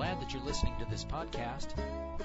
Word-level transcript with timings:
glad 0.00 0.18
that 0.18 0.32
you're 0.32 0.42
listening 0.44 0.72
to 0.78 0.86
this 0.86 1.04
podcast. 1.04 1.74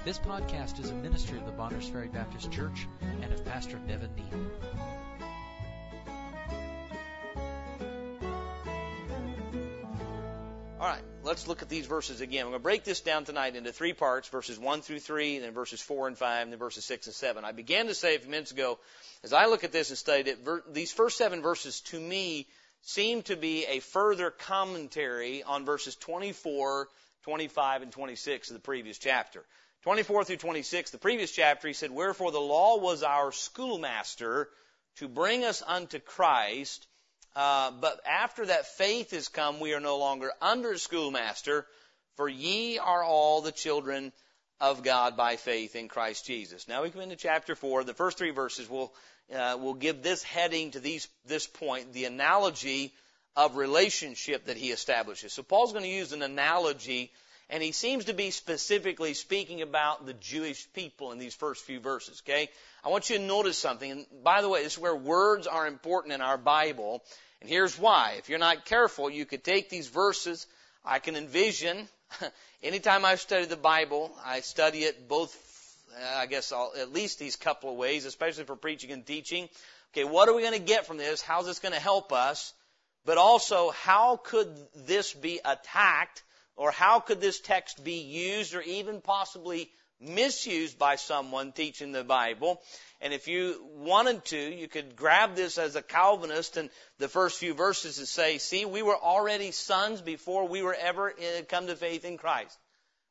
This 0.02 0.18
podcast 0.18 0.80
is 0.80 0.88
a 0.88 0.94
ministry 0.94 1.36
of 1.36 1.44
the 1.44 1.52
Bonners 1.52 1.86
Ferry 1.86 2.08
Baptist 2.08 2.50
Church 2.50 2.88
and 3.20 3.30
of 3.30 3.44
Pastor 3.44 3.78
Nevin 3.86 4.08
Neal. 4.16 4.50
All 10.80 10.86
right, 10.86 11.02
let's 11.22 11.46
look 11.46 11.60
at 11.60 11.68
these 11.68 11.84
verses 11.84 12.22
again. 12.22 12.46
I'm 12.46 12.52
going 12.52 12.60
to 12.60 12.62
break 12.62 12.82
this 12.84 13.02
down 13.02 13.26
tonight 13.26 13.56
into 13.56 13.72
three 13.72 13.92
parts, 13.92 14.28
verses 14.28 14.58
1 14.58 14.80
through 14.80 15.00
3, 15.00 15.40
then 15.40 15.52
verses 15.52 15.82
4 15.82 16.08
and 16.08 16.16
5, 16.16 16.42
and 16.44 16.52
then 16.52 16.58
verses 16.58 16.86
6 16.86 17.08
and 17.08 17.14
7. 17.14 17.44
I 17.44 17.52
began 17.52 17.88
to 17.88 17.94
say 17.94 18.16
a 18.16 18.18
few 18.18 18.30
minutes 18.30 18.52
ago, 18.52 18.78
as 19.22 19.34
I 19.34 19.48
look 19.48 19.64
at 19.64 19.72
this 19.72 19.90
and 19.90 19.98
studied 19.98 20.28
it, 20.28 20.72
these 20.72 20.92
first 20.92 21.18
seven 21.18 21.42
verses 21.42 21.82
to 21.82 22.00
me 22.00 22.46
seem 22.80 23.20
to 23.24 23.36
be 23.36 23.66
a 23.66 23.80
further 23.80 24.30
commentary 24.30 25.42
on 25.42 25.66
verses 25.66 25.94
24, 25.96 26.88
25, 27.26 27.82
and 27.82 27.90
26 27.90 28.50
of 28.50 28.54
the 28.54 28.60
previous 28.60 28.98
chapter. 28.98 29.44
24 29.82 30.22
through 30.22 30.36
26, 30.36 30.92
the 30.92 30.98
previous 30.98 31.32
chapter, 31.32 31.66
he 31.66 31.74
said, 31.74 31.90
Wherefore 31.90 32.30
the 32.30 32.38
law 32.38 32.78
was 32.78 33.02
our 33.02 33.32
schoolmaster 33.32 34.48
to 34.98 35.08
bring 35.08 35.44
us 35.44 35.60
unto 35.66 35.98
Christ, 35.98 36.86
uh, 37.34 37.72
but 37.72 37.98
after 38.06 38.46
that 38.46 38.68
faith 38.76 39.12
is 39.12 39.26
come, 39.26 39.58
we 39.58 39.74
are 39.74 39.80
no 39.80 39.98
longer 39.98 40.30
under 40.40 40.78
schoolmaster, 40.78 41.66
for 42.14 42.28
ye 42.28 42.78
are 42.78 43.02
all 43.02 43.40
the 43.40 43.50
children 43.50 44.12
of 44.60 44.84
God 44.84 45.16
by 45.16 45.34
faith 45.34 45.74
in 45.74 45.88
Christ 45.88 46.26
Jesus. 46.26 46.68
Now 46.68 46.84
we 46.84 46.90
come 46.90 47.02
into 47.02 47.16
chapter 47.16 47.56
4. 47.56 47.82
The 47.82 47.92
first 47.92 48.18
three 48.18 48.30
verses 48.30 48.70
will, 48.70 48.94
uh, 49.34 49.58
will 49.60 49.74
give 49.74 50.00
this 50.00 50.22
heading 50.22 50.70
to 50.70 50.80
these, 50.80 51.08
this 51.24 51.48
point, 51.48 51.92
the 51.92 52.04
analogy 52.04 52.94
of 53.36 53.56
relationship 53.56 54.46
that 54.46 54.56
he 54.56 54.70
establishes. 54.70 55.32
So 55.32 55.42
Paul's 55.42 55.72
going 55.72 55.84
to 55.84 55.90
use 55.90 56.12
an 56.12 56.22
analogy, 56.22 57.12
and 57.50 57.62
he 57.62 57.72
seems 57.72 58.06
to 58.06 58.14
be 58.14 58.30
specifically 58.30 59.12
speaking 59.14 59.60
about 59.60 60.06
the 60.06 60.14
Jewish 60.14 60.66
people 60.72 61.12
in 61.12 61.18
these 61.18 61.34
first 61.34 61.64
few 61.64 61.78
verses, 61.78 62.22
okay? 62.24 62.48
I 62.82 62.88
want 62.88 63.10
you 63.10 63.18
to 63.18 63.22
notice 63.22 63.58
something, 63.58 63.90
and 63.90 64.06
by 64.24 64.40
the 64.40 64.48
way, 64.48 64.62
this 64.62 64.74
is 64.74 64.78
where 64.78 64.96
words 64.96 65.46
are 65.46 65.66
important 65.66 66.14
in 66.14 66.22
our 66.22 66.38
Bible, 66.38 67.04
and 67.40 67.50
here's 67.50 67.78
why. 67.78 68.14
If 68.18 68.30
you're 68.30 68.38
not 68.38 68.64
careful, 68.64 69.10
you 69.10 69.26
could 69.26 69.44
take 69.44 69.68
these 69.68 69.88
verses, 69.88 70.46
I 70.84 70.98
can 70.98 71.14
envision, 71.14 71.88
anytime 72.62 73.04
I 73.04 73.16
study 73.16 73.44
the 73.44 73.56
Bible, 73.56 74.10
I 74.24 74.40
study 74.40 74.84
it 74.84 75.08
both, 75.08 75.36
uh, 75.94 76.16
I 76.16 76.26
guess, 76.26 76.52
all, 76.52 76.72
at 76.78 76.90
least 76.90 77.18
these 77.18 77.36
couple 77.36 77.70
of 77.70 77.76
ways, 77.76 78.06
especially 78.06 78.44
for 78.44 78.56
preaching 78.56 78.92
and 78.92 79.04
teaching. 79.04 79.48
Okay, 79.92 80.04
what 80.04 80.28
are 80.28 80.34
we 80.34 80.42
going 80.42 80.54
to 80.54 80.58
get 80.58 80.86
from 80.86 80.96
this? 80.96 81.20
How's 81.20 81.46
this 81.46 81.58
going 81.58 81.74
to 81.74 81.80
help 81.80 82.12
us? 82.12 82.54
But 83.06 83.18
also, 83.18 83.70
how 83.70 84.16
could 84.16 84.48
this 84.74 85.14
be 85.14 85.40
attacked, 85.44 86.24
or 86.56 86.72
how 86.72 86.98
could 86.98 87.20
this 87.20 87.40
text 87.40 87.82
be 87.82 88.00
used, 88.00 88.52
or 88.52 88.62
even 88.62 89.00
possibly 89.00 89.70
misused 90.00 90.76
by 90.76 90.96
someone 90.96 91.52
teaching 91.52 91.92
the 91.92 92.02
Bible? 92.02 92.60
And 93.00 93.14
if 93.14 93.28
you 93.28 93.64
wanted 93.76 94.24
to, 94.26 94.36
you 94.36 94.66
could 94.66 94.96
grab 94.96 95.36
this 95.36 95.56
as 95.56 95.76
a 95.76 95.82
Calvinist 95.82 96.56
and 96.56 96.68
the 96.98 97.08
first 97.08 97.38
few 97.38 97.54
verses 97.54 97.98
and 97.98 98.08
say, 98.08 98.38
see, 98.38 98.64
we 98.64 98.82
were 98.82 98.98
already 98.98 99.52
sons 99.52 100.00
before 100.00 100.48
we 100.48 100.62
were 100.62 100.74
ever 100.74 101.10
uh, 101.10 101.42
come 101.48 101.68
to 101.68 101.76
faith 101.76 102.04
in 102.04 102.18
Christ. 102.18 102.58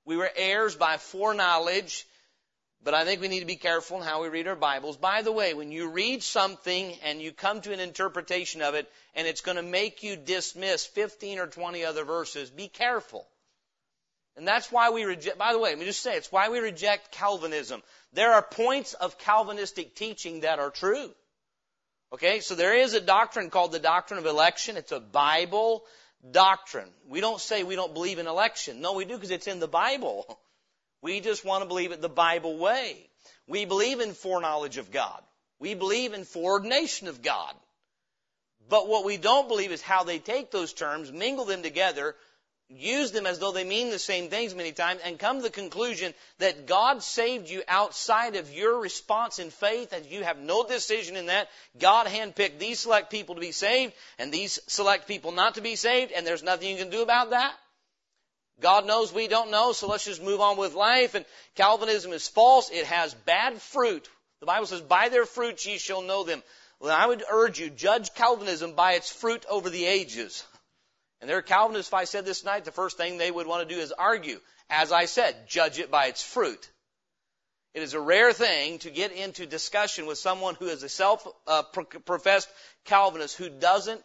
We 0.04 0.18
were 0.18 0.30
heirs 0.36 0.76
by 0.76 0.98
foreknowledge, 0.98 2.06
but 2.86 2.94
I 2.94 3.04
think 3.04 3.20
we 3.20 3.28
need 3.28 3.40
to 3.40 3.48
be 3.48 3.56
careful 3.56 3.98
in 3.98 4.04
how 4.04 4.22
we 4.22 4.30
read 4.30 4.48
our 4.48 4.56
Bibles. 4.56 4.96
By 4.96 5.24
the 5.24 5.32
way, 5.32 5.56
when 5.56 5.72
you 5.72 5.90
read 5.90 6.22
something 6.22 6.96
and 7.04 7.20
you 7.20 7.32
come 7.32 7.60
to 7.62 7.74
an 7.74 7.80
interpretation 7.80 8.62
of 8.62 8.76
it 8.76 8.88
and 9.16 9.26
it's 9.26 9.42
going 9.42 9.58
to 9.58 9.64
make 9.64 10.04
you 10.04 10.16
dismiss 10.16 10.86
15 10.86 11.40
or 11.40 11.48
20 11.48 11.84
other 11.84 12.06
verses, 12.06 12.52
be 12.52 12.68
careful. 12.68 13.26
And 14.38 14.48
that's 14.48 14.72
why 14.72 14.92
we 14.92 15.04
reject, 15.04 15.40
by 15.40 15.52
the 15.52 15.58
way, 15.58 15.72
let 15.72 15.80
me 15.80 15.86
just 15.86 16.04
say, 16.04 16.16
it's 16.16 16.32
why 16.32 16.50
we 16.50 16.60
reject 16.60 17.12
Calvinism. 17.12 17.82
There 18.14 18.34
are 18.34 18.44
points 18.44 18.94
of 18.94 19.18
Calvinistic 19.18 19.96
teaching 19.96 20.42
that 20.42 20.60
are 20.60 20.70
true. 20.70 21.10
Okay, 22.14 22.40
so 22.40 22.54
there 22.54 22.78
is 22.78 22.94
a 22.94 23.02
doctrine 23.02 23.50
called 23.50 23.72
the 23.72 23.80
doctrine 23.80 24.20
of 24.20 24.28
election. 24.28 24.78
It's 24.78 24.92
a 24.92 25.00
Bible 25.00 25.84
doctrine. 26.30 26.90
We 27.08 27.20
don't 27.20 27.42
say 27.42 27.64
we 27.64 27.76
don't 27.76 27.96
believe 27.96 28.20
in 28.20 28.28
election. 28.28 28.80
No, 28.80 28.94
we 28.94 29.06
do 29.06 29.16
because 29.16 29.32
it's 29.32 29.48
in 29.48 29.60
the 29.60 29.68
Bible. 29.68 30.40
We 31.06 31.20
just 31.20 31.46
want 31.46 31.62
to 31.62 31.68
believe 31.68 31.92
it 31.92 32.02
the 32.02 32.10
Bible 32.10 32.58
way. 32.58 32.98
We 33.46 33.66
believe 33.66 34.00
in 34.00 34.14
foreknowledge 34.14 34.78
of 34.78 34.90
God. 34.92 35.22
We 35.60 35.76
believe 35.76 36.14
in 36.14 36.24
foreordination 36.24 37.08
of 37.08 37.22
God. 37.22 37.54
But 38.68 38.88
what 38.88 39.06
we 39.06 39.18
don't 39.18 39.48
believe 39.48 39.72
is 39.72 39.84
how 39.84 40.04
they 40.04 40.18
take 40.18 40.50
those 40.50 40.74
terms, 40.74 41.12
mingle 41.12 41.46
them 41.46 41.62
together, 41.62 42.16
use 42.70 43.12
them 43.12 43.28
as 43.28 43.38
though 43.38 43.52
they 43.52 43.64
mean 43.64 43.92
the 43.92 44.00
same 44.00 44.32
things 44.32 44.56
many 44.56 44.72
times 44.72 45.00
and 45.06 45.20
come 45.20 45.38
to 45.38 45.44
the 45.44 45.52
conclusion 45.52 46.12
that 46.40 46.66
God 46.66 47.04
saved 47.04 47.52
you 47.52 47.62
outside 47.68 48.36
of 48.36 48.52
your 48.52 48.80
response 48.82 49.38
in 49.38 49.52
faith 49.52 49.94
and 49.94 50.08
you 50.08 50.24
have 50.24 50.40
no 50.40 50.66
decision 50.68 51.18
in 51.18 51.28
that. 51.28 51.50
God 51.80 52.08
handpicked 52.08 52.58
these 52.58 52.80
select 52.80 53.12
people 53.12 53.36
to 53.36 53.42
be 53.42 53.52
saved 53.52 53.94
and 54.18 54.32
these 54.32 54.60
select 54.66 55.08
people 55.08 55.34
not 55.34 55.54
to 55.54 55.62
be 55.62 55.76
saved 55.76 56.12
and 56.14 56.26
there's 56.26 56.42
nothing 56.42 56.68
you 56.68 56.78
can 56.78 56.90
do 56.90 57.04
about 57.04 57.30
that. 57.30 57.54
God 58.62 58.86
knows 58.88 59.14
we 59.14 59.28
don't 59.28 59.52
know, 59.52 59.74
so 59.74 59.88
let's 59.88 60.06
just 60.06 60.24
move 60.24 60.40
on 60.40 60.58
with 60.58 60.74
life. 60.74 61.16
And 61.16 61.26
Calvinism 61.56 62.14
is 62.14 62.28
false. 62.28 62.70
It 62.70 62.86
has 62.86 63.14
bad 63.14 63.62
fruit. 63.62 64.08
The 64.40 64.46
Bible 64.46 64.66
says, 64.66 64.82
by 64.82 65.10
their 65.10 65.26
fruits 65.26 65.66
ye 65.66 65.78
shall 65.78 66.02
know 66.02 66.24
them. 66.24 66.42
Well, 66.80 66.96
I 66.96 67.06
would 67.06 67.24
urge 67.30 67.60
you, 67.60 67.70
judge 67.70 68.14
Calvinism 68.14 68.74
by 68.74 68.94
its 68.94 69.12
fruit 69.12 69.46
over 69.50 69.70
the 69.70 69.86
ages. 69.86 70.46
And 71.22 71.30
there 71.30 71.38
are 71.38 71.42
Calvinists, 71.42 71.90
if 71.90 71.94
I 71.94 72.04
said 72.04 72.26
this 72.26 72.44
night, 72.44 72.66
the 72.66 72.72
first 72.72 72.98
thing 72.98 73.18
they 73.18 73.32
would 73.32 73.48
want 73.48 73.68
to 73.68 73.74
do 73.76 73.82
is 73.82 73.92
argue. 73.92 74.40
As 74.70 74.92
I 74.92 75.06
said, 75.06 75.48
judge 75.48 75.80
it 75.80 75.92
by 75.92 76.08
its 76.08 76.22
fruit. 76.22 76.70
It 77.74 77.84
is 77.84 77.94
a 77.94 78.00
rare 78.00 78.32
thing 78.32 78.80
to 78.80 78.90
get 78.90 79.12
into 79.12 79.46
discussion 79.46 80.06
with 80.06 80.18
someone 80.18 80.56
who 80.56 80.68
is 80.68 80.82
a 80.82 80.90
self-professed 80.90 82.48
uh, 82.48 82.52
Calvinist 82.86 83.38
who 83.38 83.50
doesn't 83.50 84.02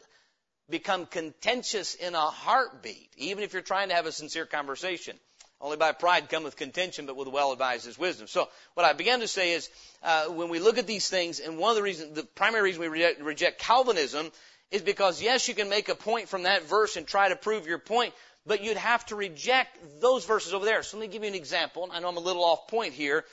become 0.71 1.07
contentious 1.07 1.95
in 1.95 2.15
a 2.15 2.21
heartbeat, 2.21 3.11
even 3.17 3.45
if 3.45 3.53
you're 3.53 3.63
trying 3.63 3.89
to 3.89 3.95
have 3.95 4.07
a 4.07 4.13
sincere 4.13 4.47
conversation. 4.47 5.17
Only 5.61 5.77
by 5.77 5.93
pride 5.93 6.31
cometh 6.31 6.57
contention, 6.57 7.05
but 7.05 7.17
with 7.17 7.29
well 7.29 7.53
advised 7.53 7.87
is 7.87 7.99
wisdom. 7.99 8.29
So 8.29 8.49
what 8.75 8.87
I 8.87 8.95
began 8.95 9.21
to 9.21 9.29
say 9.29 9.53
is, 9.53 9.69
uh, 10.03 10.27
when 10.27 10.49
we 10.49 10.59
look 10.59 10.79
at 10.79 10.87
these 10.87 11.09
things, 11.09 11.39
and 11.39 11.59
one 11.59 11.71
of 11.71 11.77
the 11.77 11.83
reasons, 11.83 12.15
the 12.15 12.23
primary 12.23 12.63
reason 12.63 12.81
we 12.81 12.89
reject, 12.89 13.21
reject 13.21 13.61
Calvinism 13.61 14.33
is 14.71 14.81
because 14.81 15.21
yes, 15.21 15.49
you 15.49 15.55
can 15.55 15.69
make 15.69 15.91
a 15.91 15.95
point 15.95 16.31
from 16.31 16.45
that 16.45 16.63
verse 16.65 16.97
and 16.97 17.07
try 17.07 17.29
to 17.29 17.37
prove 17.37 17.67
your 17.67 17.79
point, 17.79 18.15
but 18.47 18.63
you'd 18.65 18.79
have 18.79 19.05
to 19.07 19.17
reject 19.17 19.77
those 20.01 20.25
verses 20.25 20.55
over 20.55 20.65
there. 20.65 20.83
So 20.83 20.97
let 20.97 21.07
me 21.07 21.13
give 21.13 21.25
you 21.25 21.29
an 21.29 21.35
example. 21.35 21.87
I 21.93 22.01
know 22.01 22.09
I'm 22.09 22.17
a 22.17 22.21
little 22.21 22.45
off 22.45 22.69
point 22.69 22.95
here. 22.95 23.25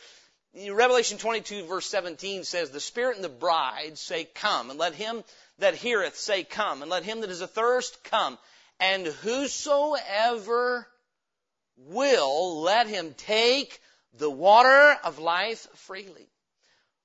Revelation 0.70 1.20
22 1.20 1.66
verse 1.66 1.86
17 1.86 2.44
says, 2.44 2.72
The 2.72 2.80
Spirit 2.80 3.16
and 3.16 3.24
the 3.24 3.30
bride 3.30 3.97
say, 3.97 4.26
Come, 4.26 4.70
and 4.70 4.80
let 4.80 4.96
him 4.96 5.24
that 5.59 5.75
heareth 5.75 6.18
say, 6.18 6.44
Come, 6.44 6.81
and 6.81 6.91
let 6.91 7.03
him 7.03 7.22
that 7.22 7.29
is 7.29 7.41
athirst 7.41 8.03
come. 8.03 8.38
And 8.79 9.07
whosoever 9.07 10.88
will, 11.78 12.62
let 12.62 12.88
him 12.88 13.13
take 13.18 13.79
the 14.13 14.29
water 14.29 14.97
of 15.03 15.19
life 15.19 15.67
freely. 15.75 16.29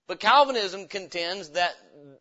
But 0.07 0.21
Calvinism 0.21 0.89
contends 0.89 1.51
that, 1.51 1.75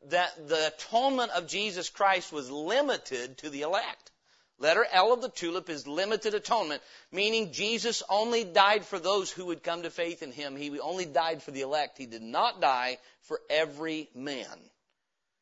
that 0.09 0.47
the 0.47 0.67
atonement 0.67 1.31
of 1.31 1.47
Jesus 1.47 1.89
Christ 1.89 2.31
was 2.31 2.49
limited 2.49 3.39
to 3.39 3.49
the 3.49 3.61
elect. 3.61 4.11
Letter 4.59 4.85
L 4.91 5.11
of 5.11 5.21
the 5.21 5.29
tulip 5.29 5.69
is 5.69 5.87
limited 5.87 6.35
atonement, 6.35 6.83
meaning 7.11 7.51
Jesus 7.51 8.03
only 8.07 8.43
died 8.43 8.85
for 8.85 8.99
those 8.99 9.31
who 9.31 9.47
would 9.47 9.63
come 9.63 9.81
to 9.83 9.89
faith 9.89 10.21
in 10.21 10.31
Him. 10.31 10.55
He 10.55 10.79
only 10.79 11.05
died 11.05 11.41
for 11.41 11.49
the 11.49 11.61
elect. 11.61 11.97
He 11.97 12.05
did 12.05 12.21
not 12.21 12.61
die 12.61 12.99
for 13.21 13.41
every 13.49 14.07
man. 14.13 14.45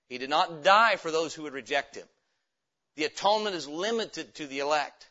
He 0.09 0.17
did 0.17 0.29
not 0.29 0.63
die 0.63 0.97
for 0.97 1.11
those 1.11 1.33
who 1.33 1.43
would 1.43 1.53
reject 1.53 1.95
Him. 1.95 2.07
The 2.95 3.05
atonement 3.05 3.55
is 3.55 3.67
limited 3.67 4.35
to 4.35 4.47
the 4.47 4.59
elect. 4.59 5.07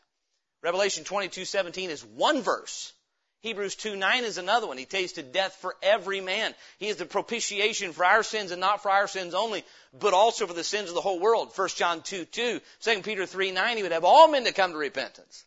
Revelation 0.61 1.05
22:17 1.05 1.89
is 1.89 2.03
one 2.03 2.41
verse. 2.41 2.93
Hebrews 3.41 3.75
2 3.75 3.95
9 3.95 4.25
is 4.25 4.37
another 4.37 4.67
one. 4.67 4.77
He 4.77 4.85
tasted 4.85 5.31
death 5.31 5.55
for 5.61 5.77
every 5.81 6.19
man. 6.19 6.53
He 6.77 6.89
is 6.89 6.97
the 6.97 7.05
propitiation 7.05 7.93
for 7.93 8.03
our 8.03 8.21
sins 8.21 8.51
and 8.51 8.59
not 8.59 8.83
for 8.83 8.91
our 8.91 9.07
sins 9.07 9.33
only, 9.33 9.63
but 9.93 10.13
also 10.13 10.45
for 10.45 10.53
the 10.53 10.63
sins 10.63 10.89
of 10.89 10.95
the 10.95 11.01
whole 11.01 11.21
world. 11.21 11.53
1 11.55 11.69
John 11.69 12.01
2 12.01 12.25
2, 12.25 12.59
2 12.81 13.01
Peter 13.01 13.25
3 13.25 13.51
9, 13.51 13.77
he 13.77 13.83
would 13.83 13.93
have 13.93 14.03
all 14.03 14.27
men 14.27 14.43
to 14.43 14.51
come 14.51 14.73
to 14.73 14.77
repentance. 14.77 15.45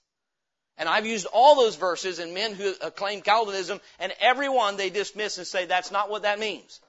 And 0.79 0.89
I've 0.89 1.05
used 1.05 1.27
all 1.27 1.55
those 1.55 1.77
verses 1.77 2.19
in 2.19 2.33
men 2.33 2.55
who 2.55 2.73
claim 2.93 3.21
Calvinism, 3.21 3.79
and 3.99 4.15
every 4.21 4.49
one 4.49 4.79
they 4.79 4.89
dismiss 4.89 5.37
and 5.37 5.47
say 5.47 5.67
that's 5.67 5.91
not 5.91 6.09
what 6.09 6.23
that 6.23 6.41
means. 6.41 6.81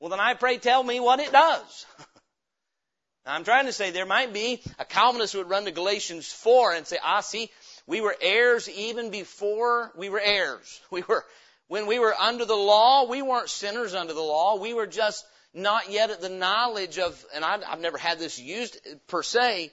Well, 0.00 0.10
then 0.10 0.20
I 0.20 0.34
pray 0.34 0.58
tell 0.58 0.82
me 0.82 1.00
what 1.00 1.20
it 1.20 1.32
does. 1.32 1.86
now, 3.26 3.34
I'm 3.34 3.44
trying 3.44 3.66
to 3.66 3.72
say 3.72 3.90
there 3.90 4.06
might 4.06 4.32
be 4.32 4.62
a 4.78 4.84
Calvinist 4.84 5.32
who 5.32 5.38
would 5.38 5.50
run 5.50 5.64
to 5.64 5.70
Galatians 5.70 6.30
4 6.32 6.74
and 6.74 6.86
say, 6.86 6.98
ah, 7.02 7.20
see, 7.20 7.50
we 7.86 8.00
were 8.00 8.16
heirs 8.20 8.68
even 8.68 9.10
before 9.10 9.92
we 9.96 10.08
were 10.08 10.20
heirs. 10.20 10.80
We 10.90 11.02
were, 11.02 11.24
when 11.68 11.86
we 11.86 11.98
were 11.98 12.14
under 12.14 12.44
the 12.44 12.54
law, 12.54 13.08
we 13.08 13.22
weren't 13.22 13.48
sinners 13.48 13.94
under 13.94 14.12
the 14.12 14.20
law. 14.20 14.56
We 14.56 14.74
were 14.74 14.86
just 14.86 15.24
not 15.54 15.90
yet 15.90 16.10
at 16.10 16.20
the 16.20 16.28
knowledge 16.28 16.98
of, 16.98 17.24
and 17.34 17.44
I've, 17.44 17.62
I've 17.66 17.80
never 17.80 17.98
had 17.98 18.18
this 18.18 18.38
used 18.38 18.78
per 19.06 19.22
se, 19.22 19.70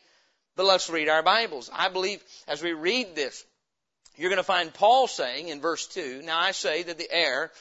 but 0.56 0.66
let's 0.66 0.90
read 0.90 1.10
our 1.10 1.24
Bibles. 1.24 1.70
I 1.74 1.90
believe 1.90 2.24
as 2.48 2.62
we 2.62 2.74
read 2.74 3.16
this, 3.16 3.44
you're 4.16 4.30
going 4.30 4.38
to 4.38 4.44
find 4.44 4.74
Paul 4.74 5.08
saying 5.08 5.48
in 5.48 5.62
verse 5.62 5.88
2, 5.88 6.22
Now 6.24 6.40
I 6.40 6.52
say 6.52 6.84
that 6.84 6.98
the 6.98 7.10
heir, 7.10 7.52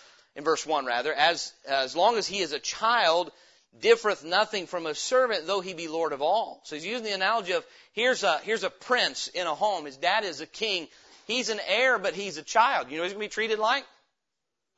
in 0.40 0.44
verse 0.44 0.66
1 0.66 0.86
rather, 0.86 1.12
as, 1.12 1.52
as 1.68 1.94
long 1.94 2.16
as 2.16 2.26
he 2.26 2.38
is 2.38 2.52
a 2.52 2.58
child, 2.58 3.30
differeth 3.78 4.24
nothing 4.24 4.66
from 4.66 4.86
a 4.86 4.94
servant, 4.94 5.46
though 5.46 5.60
he 5.60 5.74
be 5.74 5.86
Lord 5.86 6.12
of 6.12 6.22
all. 6.22 6.62
So 6.64 6.76
he's 6.76 6.86
using 6.86 7.04
the 7.04 7.14
analogy 7.14 7.52
of 7.52 7.64
here's 7.92 8.24
a, 8.24 8.38
here's 8.38 8.64
a 8.64 8.70
prince 8.70 9.28
in 9.28 9.46
a 9.46 9.54
home. 9.54 9.84
His 9.84 9.98
dad 9.98 10.24
is 10.24 10.40
a 10.40 10.46
king. 10.46 10.88
He's 11.26 11.50
an 11.50 11.60
heir, 11.68 11.98
but 11.98 12.14
he's 12.14 12.38
a 12.38 12.42
child. 12.42 12.90
You 12.90 12.96
know 12.96 13.02
he's 13.04 13.12
going 13.12 13.22
to 13.22 13.28
be 13.28 13.32
treated 13.32 13.58
like? 13.58 13.84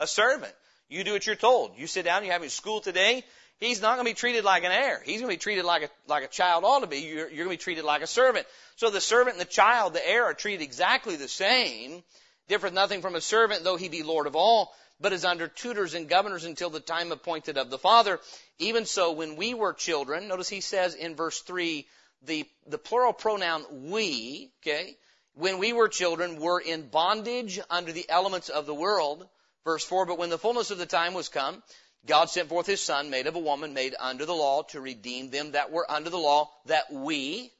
A 0.00 0.06
servant. 0.06 0.52
You 0.88 1.04
do 1.04 1.12
what 1.12 1.24
you're 1.26 1.36
told. 1.36 1.78
You 1.78 1.86
sit 1.86 2.04
down, 2.04 2.24
you're 2.24 2.32
having 2.32 2.50
school 2.50 2.80
today. 2.80 3.22
He's 3.60 3.80
not 3.80 3.94
going 3.94 4.04
to 4.04 4.10
be 4.10 4.18
treated 4.18 4.44
like 4.44 4.64
an 4.64 4.72
heir. 4.72 5.00
He's 5.04 5.20
going 5.20 5.30
to 5.30 5.36
be 5.36 5.40
treated 5.40 5.64
like 5.64 5.84
a, 5.84 5.90
like 6.08 6.24
a 6.24 6.28
child 6.28 6.64
ought 6.64 6.80
to 6.80 6.88
be. 6.88 6.98
You're, 6.98 7.28
you're 7.28 7.44
going 7.44 7.56
to 7.56 7.62
be 7.62 7.64
treated 7.64 7.84
like 7.84 8.02
a 8.02 8.08
servant. 8.08 8.48
So 8.74 8.90
the 8.90 9.00
servant 9.00 9.36
and 9.36 9.40
the 9.40 9.50
child, 9.50 9.94
the 9.94 10.06
heir, 10.06 10.24
are 10.24 10.34
treated 10.34 10.62
exactly 10.62 11.14
the 11.14 11.28
same. 11.28 12.02
Differeth 12.48 12.72
nothing 12.72 13.00
from 13.00 13.14
a 13.14 13.20
servant, 13.20 13.62
though 13.62 13.76
he 13.76 13.88
be 13.88 14.02
Lord 14.02 14.26
of 14.26 14.34
all 14.34 14.74
but 15.02 15.12
is 15.12 15.24
under 15.24 15.48
tutors 15.48 15.94
and 15.94 16.08
governors 16.08 16.44
until 16.44 16.70
the 16.70 16.80
time 16.80 17.12
appointed 17.12 17.58
of 17.58 17.68
the 17.68 17.78
Father. 17.78 18.20
Even 18.58 18.86
so, 18.86 19.12
when 19.12 19.36
we 19.36 19.52
were 19.52 19.72
children, 19.72 20.28
notice 20.28 20.48
he 20.48 20.60
says 20.60 20.94
in 20.94 21.16
verse 21.16 21.40
3, 21.40 21.86
the, 22.24 22.48
the 22.68 22.78
plural 22.78 23.12
pronoun 23.12 23.90
we, 23.90 24.52
okay, 24.60 24.96
when 25.34 25.58
we 25.58 25.72
were 25.72 25.88
children, 25.88 26.38
were 26.38 26.60
in 26.60 26.88
bondage 26.88 27.58
under 27.68 27.90
the 27.90 28.08
elements 28.08 28.48
of 28.48 28.64
the 28.64 28.74
world. 28.74 29.26
Verse 29.64 29.84
4, 29.84 30.06
but 30.06 30.18
when 30.18 30.30
the 30.30 30.38
fullness 30.38 30.70
of 30.70 30.78
the 30.78 30.86
time 30.86 31.14
was 31.14 31.28
come, 31.28 31.62
God 32.06 32.30
sent 32.30 32.48
forth 32.48 32.66
his 32.66 32.80
son, 32.80 33.10
made 33.10 33.26
of 33.26 33.36
a 33.36 33.40
woman, 33.40 33.74
made 33.74 33.94
under 33.98 34.26
the 34.26 34.34
law, 34.34 34.62
to 34.64 34.80
redeem 34.80 35.30
them 35.30 35.52
that 35.52 35.70
were 35.70 35.88
under 35.90 36.10
the 36.10 36.18
law, 36.18 36.50
that 36.66 36.92
we 36.92 37.52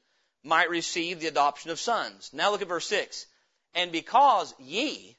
might 0.43 0.69
receive 0.69 1.19
the 1.19 1.27
adoption 1.27 1.71
of 1.71 1.79
sons. 1.79 2.29
Now 2.33 2.51
look 2.51 2.61
at 2.61 2.67
verse 2.67 2.87
6. 2.87 3.25
And 3.73 3.91
because 3.91 4.53
ye, 4.59 5.17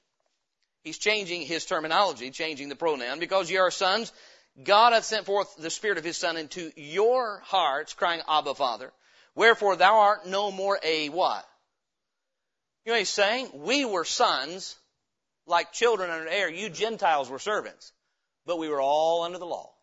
He's 0.85 0.99
changing 0.99 1.43
his 1.43 1.65
terminology, 1.65 2.31
changing 2.31 2.69
the 2.69 2.77
pronoun. 2.77 3.19
Because 3.19 3.51
ye 3.51 3.57
are 3.57 3.71
sons, 3.71 4.13
God 4.63 4.93
hath 4.93 5.05
sent 5.05 5.27
forth 5.27 5.57
the 5.57 5.71
Spirit 5.71 5.99
of 5.99 6.05
His 6.05 6.17
Son 6.17 6.37
into 6.37 6.71
your 6.77 7.41
hearts, 7.45 7.95
crying, 7.95 8.21
Abba, 8.29 8.55
Father. 8.55 8.93
Wherefore 9.35 9.77
thou 9.77 9.97
art 9.97 10.27
no 10.27 10.53
more 10.53 10.79
a 10.83 11.09
what? 11.09 11.45
You 12.85 12.93
know 12.93 12.99
he's 12.99 13.09
saying? 13.09 13.51
We 13.55 13.85
were 13.85 14.05
sons, 14.05 14.77
like 15.47 15.73
children 15.73 16.11
under 16.11 16.27
the 16.27 16.35
heir. 16.35 16.51
You 16.51 16.69
Gentiles 16.69 17.31
were 17.31 17.39
servants. 17.39 17.93
But 18.47 18.59
we 18.59 18.69
were 18.69 18.81
all 18.81 19.23
under 19.23 19.39
the 19.39 19.47
law. 19.47 19.74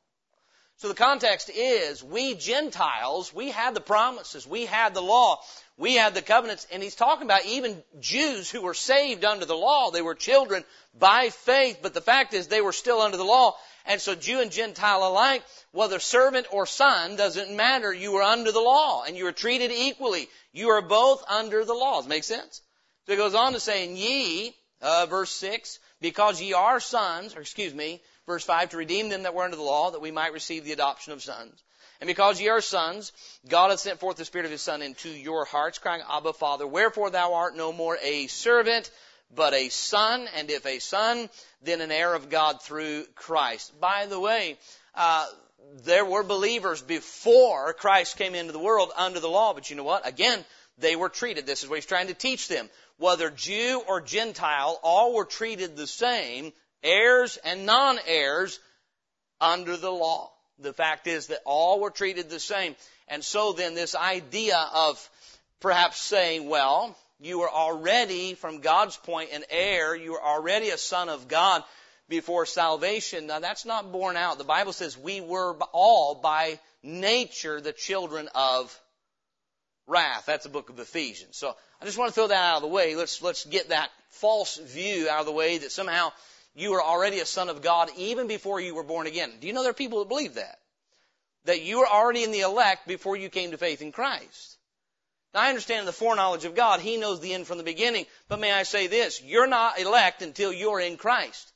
So 0.81 0.88
the 0.88 0.95
context 0.95 1.51
is, 1.54 2.04
we 2.04 2.33
Gentiles, 2.33 3.31
we 3.31 3.51
had 3.51 3.75
the 3.75 3.81
promises, 3.81 4.48
we 4.48 4.66
had 4.66 4.95
the 4.95 5.01
law, 5.01 5.39
we 5.78 5.94
had 5.94 6.16
the 6.16 6.24
covenants, 6.24 6.66
and 6.72 6.81
he's 6.81 6.95
talking 6.95 7.28
about 7.28 7.45
even 7.45 7.83
Jews 8.00 8.50
who 8.50 8.63
were 8.63 8.74
saved 8.74 9.24
under 9.24 9.45
the 9.45 9.56
law. 9.56 9.92
They 9.92 10.01
were 10.01 10.16
children 10.16 10.63
by 10.98 11.30
faith, 11.30 11.81
but 11.83 11.94
the 11.94 12.01
fact 12.01 12.33
is 12.33 12.48
they 12.48 12.62
were 12.62 12.74
still 12.74 13.00
under 13.00 13.18
the 13.18 13.24
law. 13.24 13.57
And 13.86 14.01
so 14.01 14.16
Jew 14.16 14.42
and 14.42 14.51
Gentile 14.51 15.07
alike, 15.07 15.44
whether 15.72 16.00
servant 16.00 16.48
or 16.51 16.66
son, 16.66 17.16
doesn't 17.16 17.56
matter. 17.56 17.94
You 17.94 18.13
were 18.13 18.24
under 18.24 18.51
the 18.51 18.60
law, 18.60 19.04
and 19.04 19.16
you 19.16 19.25
were 19.25 19.31
treated 19.31 19.72
equally. 19.72 20.30
You 20.51 20.69
are 20.69 20.81
both 20.81 21.24
under 21.30 21.63
the 21.63 21.75
laws. 21.75 22.07
Make 22.07 22.24
sense? 22.24 22.60
So 23.06 23.13
it 23.13 23.18
goes 23.18 23.36
on 23.36 23.54
to 23.54 23.60
say, 23.60 23.86
and 23.86 23.95
ye, 23.95 24.56
uh, 24.81 25.06
verse 25.06 25.30
6, 25.30 25.78
because 26.00 26.42
ye 26.42 26.54
are 26.54 26.80
sons, 26.80 27.36
or 27.36 27.42
excuse 27.42 27.75
me, 27.75 28.01
verse 28.25 28.44
5, 28.44 28.69
to 28.69 28.77
redeem 28.77 29.09
them 29.09 29.23
that 29.23 29.33
were 29.33 29.44
under 29.44 29.57
the 29.57 29.63
law, 29.63 29.91
that 29.91 30.01
we 30.01 30.12
might 30.12 30.33
receive 30.33 30.65
the 30.65 30.73
adoption 30.73 31.13
of 31.13 31.21
sons. 31.21 31.63
And 32.00 32.07
because 32.07 32.41
ye 32.41 32.50
are 32.50 32.62
sons, 32.62 33.12
God 33.47 33.69
hath 33.69 33.79
sent 33.79 34.00
forth 34.00 34.18
the 34.18 34.25
Spirit 34.25 34.45
of 34.45 34.51
His 34.51 34.62
Son 34.62 34.81
into 34.81 35.09
your 35.09 35.45
hearts, 35.45 35.77
crying, 35.77 36.01
Abba, 36.09 36.33
Father. 36.33 36.65
Wherefore 36.65 37.12
thou 37.12 37.35
art 37.35 37.56
no 37.56 37.71
more 37.71 37.97
a 38.01 38.25
servant, 38.27 38.89
but 39.33 39.53
a 39.53 39.69
son, 39.69 40.27
and 40.35 40.50
if 40.50 40.65
a 40.65 40.79
son, 40.79 41.29
then 41.62 41.79
an 41.79 41.91
heir 41.91 42.13
of 42.13 42.29
God 42.29 42.62
through 42.62 43.06
Christ. 43.15 43.79
By 43.79 44.07
the 44.07 44.19
way, 44.19 44.57
uh, 44.95 45.27
there 45.83 46.03
were 46.03 46.23
believers 46.23 46.81
before 46.81 47.73
Christ 47.73 48.18
came 48.18 48.35
into 48.35 48.51
the 48.51 48.59
world 48.59 48.91
under 48.97 49.19
the 49.19 49.29
law, 49.29 49.53
but 49.53 49.69
you 49.69 49.75
know 49.75 49.83
what? 49.83 50.07
Again, 50.07 50.44
they 50.79 50.95
were 50.95 51.09
treated. 51.09 51.45
This 51.45 51.63
is 51.63 51.69
what 51.69 51.75
he's 51.75 51.85
trying 51.85 52.07
to 52.07 52.13
teach 52.13 52.47
them. 52.47 52.69
Whether 52.97 53.29
Jew 53.29 53.81
or 53.88 54.01
Gentile, 54.01 54.79
all 54.83 55.13
were 55.13 55.25
treated 55.25 55.77
the 55.77 55.88
same 55.88 56.51
heirs 56.83 57.38
and 57.44 57.66
non-heirs 57.66 58.60
under 59.39 59.78
the 59.78 59.92
law. 59.92 60.31
The 60.60 60.74
fact 60.74 61.07
is 61.07 61.28
that 61.28 61.42
all 61.45 61.80
were 61.80 61.89
treated 61.89 62.30
the 62.30 62.39
same. 62.39 62.75
And 63.07 63.24
so 63.24 63.54
then 63.54 63.74
this 63.74 63.95
idea 63.95 64.57
of 64.74 65.10
perhaps 65.60 66.00
saying, 66.00 66.48
well, 66.48 66.95
you 67.19 67.42
are 67.42 67.50
already, 67.50 68.33
from 68.33 68.62
God's 68.62 68.98
point, 68.98 69.30
an 69.31 69.44
heir. 69.50 69.95
You 69.95 70.16
are 70.16 70.36
already 70.36 70.69
a 70.69 70.78
son 70.78 71.10
of 71.10 71.28
God 71.28 71.63
before 72.10 72.45
salvation. 72.45 73.28
Now 73.28 73.39
that's 73.39 73.66
not 73.66 73.92
borne 73.92 74.18
out. 74.18 74.38
The 74.38 74.44
Bible 74.44 74.74
says 74.74 74.98
we 74.98 75.22
were 75.22 75.56
all 75.72 76.16
by 76.16 76.60
nature 76.83 77.62
the 77.62 77.74
children 77.74 78.28
of 78.33 78.78
wrath. 79.88 80.25
That's 80.25 80.44
the 80.44 80.50
book 80.50 80.69
of 80.69 80.80
Ephesians. 80.80 81.38
So 81.38 81.56
I 81.81 81.86
just 81.86 81.98
want 81.98 82.10
to 82.10 82.16
throw 82.16 82.28
that 82.28 82.44
out 82.44 82.57
of 82.57 82.62
the 82.63 82.68
way. 82.68 82.95
Let's, 82.95 83.22
let's 83.22 83.45
get 83.45 83.69
that 83.69 83.89
false 84.10 84.57
view 84.57 85.07
out 85.10 85.22
of 85.22 85.25
the 85.25 85.31
way 85.31 85.60
that 85.60 85.72
somehow 85.72 86.12
you 86.53 86.74
are 86.74 86.83
already 86.83 87.19
a 87.19 87.25
son 87.25 87.50
of 87.50 87.62
God 87.62 87.89
even 87.98 88.27
before 88.27 88.59
you 88.59 88.75
were 88.75 88.83
born 88.83 89.07
again. 89.07 89.31
Do 89.39 89.48
you 89.48 89.53
know 89.53 89.62
there 89.62 89.71
are 89.71 89.75
people 89.75 90.00
that 90.00 90.09
believe 90.09 90.36
that? 90.36 90.59
That 91.45 91.62
you 91.62 91.80
were 91.80 91.88
already 91.88 92.24
in 92.24 92.31
the 92.31 92.42
elect 92.42 92.88
before 92.88 93.15
you 93.15 93.30
came 93.30 93.51
to 93.51 93.57
faith 93.57 93.81
in 93.81 93.92
Christ. 93.92 94.57
Now 95.33 95.42
I 95.42 95.50
understand 95.50 95.88
the 95.88 95.94
foreknowledge 95.94 96.45
of 96.45 96.56
God. 96.56 96.81
He 96.81 96.98
knows 96.98 97.19
the 97.19 97.33
end 97.33 97.48
from 97.48 97.57
the 97.57 97.63
beginning. 97.63 98.06
But 98.27 98.39
may 98.39 98.51
I 98.51 98.63
say 98.63 98.88
this? 98.88 99.21
You're 99.24 99.48
not 99.48 99.80
elect 99.80 100.21
until 100.21 100.51
you're 100.51 100.81
in 100.81 100.98
Christ. 100.98 101.51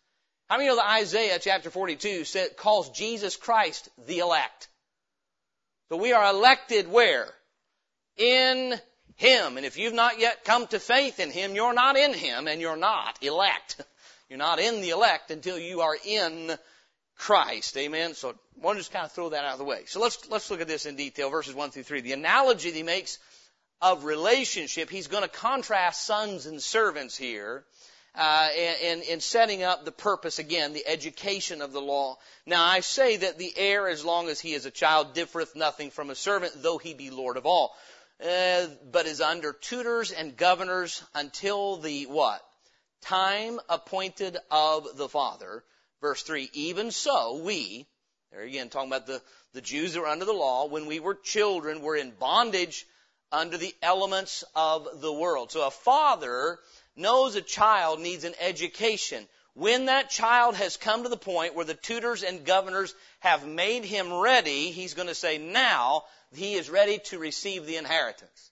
How 0.50 0.58
many 0.58 0.70
know 0.70 0.78
that 0.78 0.90
Isaiah 1.02 1.40
chapter 1.40 1.70
42 1.70 2.24
said, 2.24 2.56
calls 2.56 2.90
Jesus 2.92 3.36
Christ 3.36 3.90
the 4.06 4.20
elect? 4.20 4.70
So 5.90 5.98
we 5.98 6.14
are 6.14 6.34
elected 6.34 6.88
where? 6.88 7.28
In 8.16 8.80
Him. 9.16 9.58
And 9.58 9.66
if 9.66 9.78
you've 9.78 9.94
not 9.94 10.20
yet 10.20 10.46
come 10.46 10.68
to 10.68 10.80
faith 10.80 11.20
in 11.20 11.32
Him, 11.32 11.56
you're 11.56 11.74
not 11.74 11.98
in 11.98 12.14
Him 12.14 12.48
and 12.48 12.62
you're 12.62 12.78
not 12.78 13.20
elect. 13.22 13.82
You're 14.30 14.40
not 14.40 14.60
in 14.60 14.82
the 14.82 14.90
elect 14.90 15.32
until 15.32 15.60
you 15.60 15.82
are 15.82 15.96
in 16.06 16.58
Christ. 17.18 17.78
Amen. 17.78 18.14
So 18.14 18.30
I 18.30 18.34
want 18.62 18.78
to 18.78 18.80
just 18.80 18.92
kind 18.92 19.06
of 19.06 19.12
throw 19.12 19.30
that 19.30 19.46
out 19.46 19.54
of 19.54 19.60
the 19.60 19.66
way. 19.66 19.84
So 19.86 20.00
let's 20.02 20.30
let's 20.30 20.50
look 20.50 20.62
at 20.62 20.68
this 20.68 20.86
in 20.86 20.96
detail, 20.96 21.30
verses 21.30 21.54
one 21.54 21.72
through 21.72 21.84
three. 21.84 22.02
The 22.02 22.14
analogy 22.14 22.72
that 22.72 22.78
he 22.78 22.84
makes 22.84 23.20
of 23.82 24.04
relationship, 24.04 24.90
he's 24.90 25.08
going 25.08 25.24
to 25.24 25.30
contrast 25.30 26.06
sons 26.06 26.46
and 26.46 26.62
servants 26.62 27.18
here. 27.18 27.64
Uh, 28.18 28.48
in, 28.82 29.02
in 29.02 29.20
setting 29.20 29.62
up 29.62 29.84
the 29.84 29.92
purpose 29.92 30.40
again, 30.40 30.72
the 30.72 30.88
education 30.88 31.62
of 31.62 31.74
the 31.74 31.82
law. 31.82 32.18
Now 32.46 32.64
I 32.64 32.80
say 32.80 33.18
that 33.18 33.38
the 33.38 33.52
heir, 33.58 33.90
as 33.90 34.06
long 34.06 34.30
as 34.30 34.40
he 34.40 34.54
is 34.54 34.66
a 34.66 34.72
child, 34.72 35.14
differeth 35.14 35.54
nothing 35.54 35.92
from 35.92 36.10
a 36.10 36.16
servant, 36.16 36.54
though 36.64 36.78
he 36.78 36.94
be 36.94 37.10
lord 37.10 37.36
of 37.36 37.46
all, 37.46 37.76
uh, 38.24 38.68
but 38.90 39.06
is 39.06 39.20
under 39.20 39.52
tutors 39.52 40.14
and 40.14 40.38
governors 40.38 41.04
until 41.14 41.76
the 41.76 42.04
what? 42.04 42.42
Time 43.06 43.60
appointed 43.70 44.38
of 44.52 44.98
the 44.98 45.10
Father. 45.10 45.64
Verse 46.02 46.24
3, 46.24 46.50
even 46.54 46.92
so, 46.92 47.38
we, 47.38 47.88
there 48.32 48.42
again, 48.42 48.70
talking 48.70 48.90
about 48.90 49.08
the, 49.08 49.22
the 49.54 49.62
Jews 49.62 49.94
that 49.94 50.02
were 50.02 50.08
under 50.08 50.26
the 50.26 50.34
law, 50.34 50.68
when 50.68 50.86
we 50.86 51.00
were 51.00 51.16
children, 51.16 51.82
were 51.82 51.96
in 51.96 52.12
bondage 52.12 52.86
under 53.32 53.58
the 53.58 53.74
elements 53.82 54.44
of 54.56 55.02
the 55.02 55.14
world. 55.14 55.52
So 55.52 55.66
a 55.66 55.72
father 55.72 56.60
knows 56.96 57.36
a 57.36 57.42
child 57.42 58.00
needs 58.00 58.24
an 58.24 58.34
education. 58.40 59.28
When 59.54 59.86
that 59.86 60.10
child 60.10 60.56
has 60.56 60.78
come 60.78 61.04
to 61.04 61.10
the 61.10 61.18
point 61.18 61.56
where 61.56 61.66
the 61.66 61.74
tutors 61.74 62.24
and 62.24 62.46
governors 62.46 62.94
have 63.20 63.48
made 63.48 63.86
him 63.86 64.14
ready, 64.14 64.72
he's 64.72 64.94
going 64.94 65.08
to 65.08 65.16
say, 65.16 65.38
now 65.38 66.04
he 66.34 66.56
is 66.56 66.70
ready 66.70 67.00
to 67.06 67.20
receive 67.20 67.66
the 67.66 67.78
inheritance. 67.78 68.52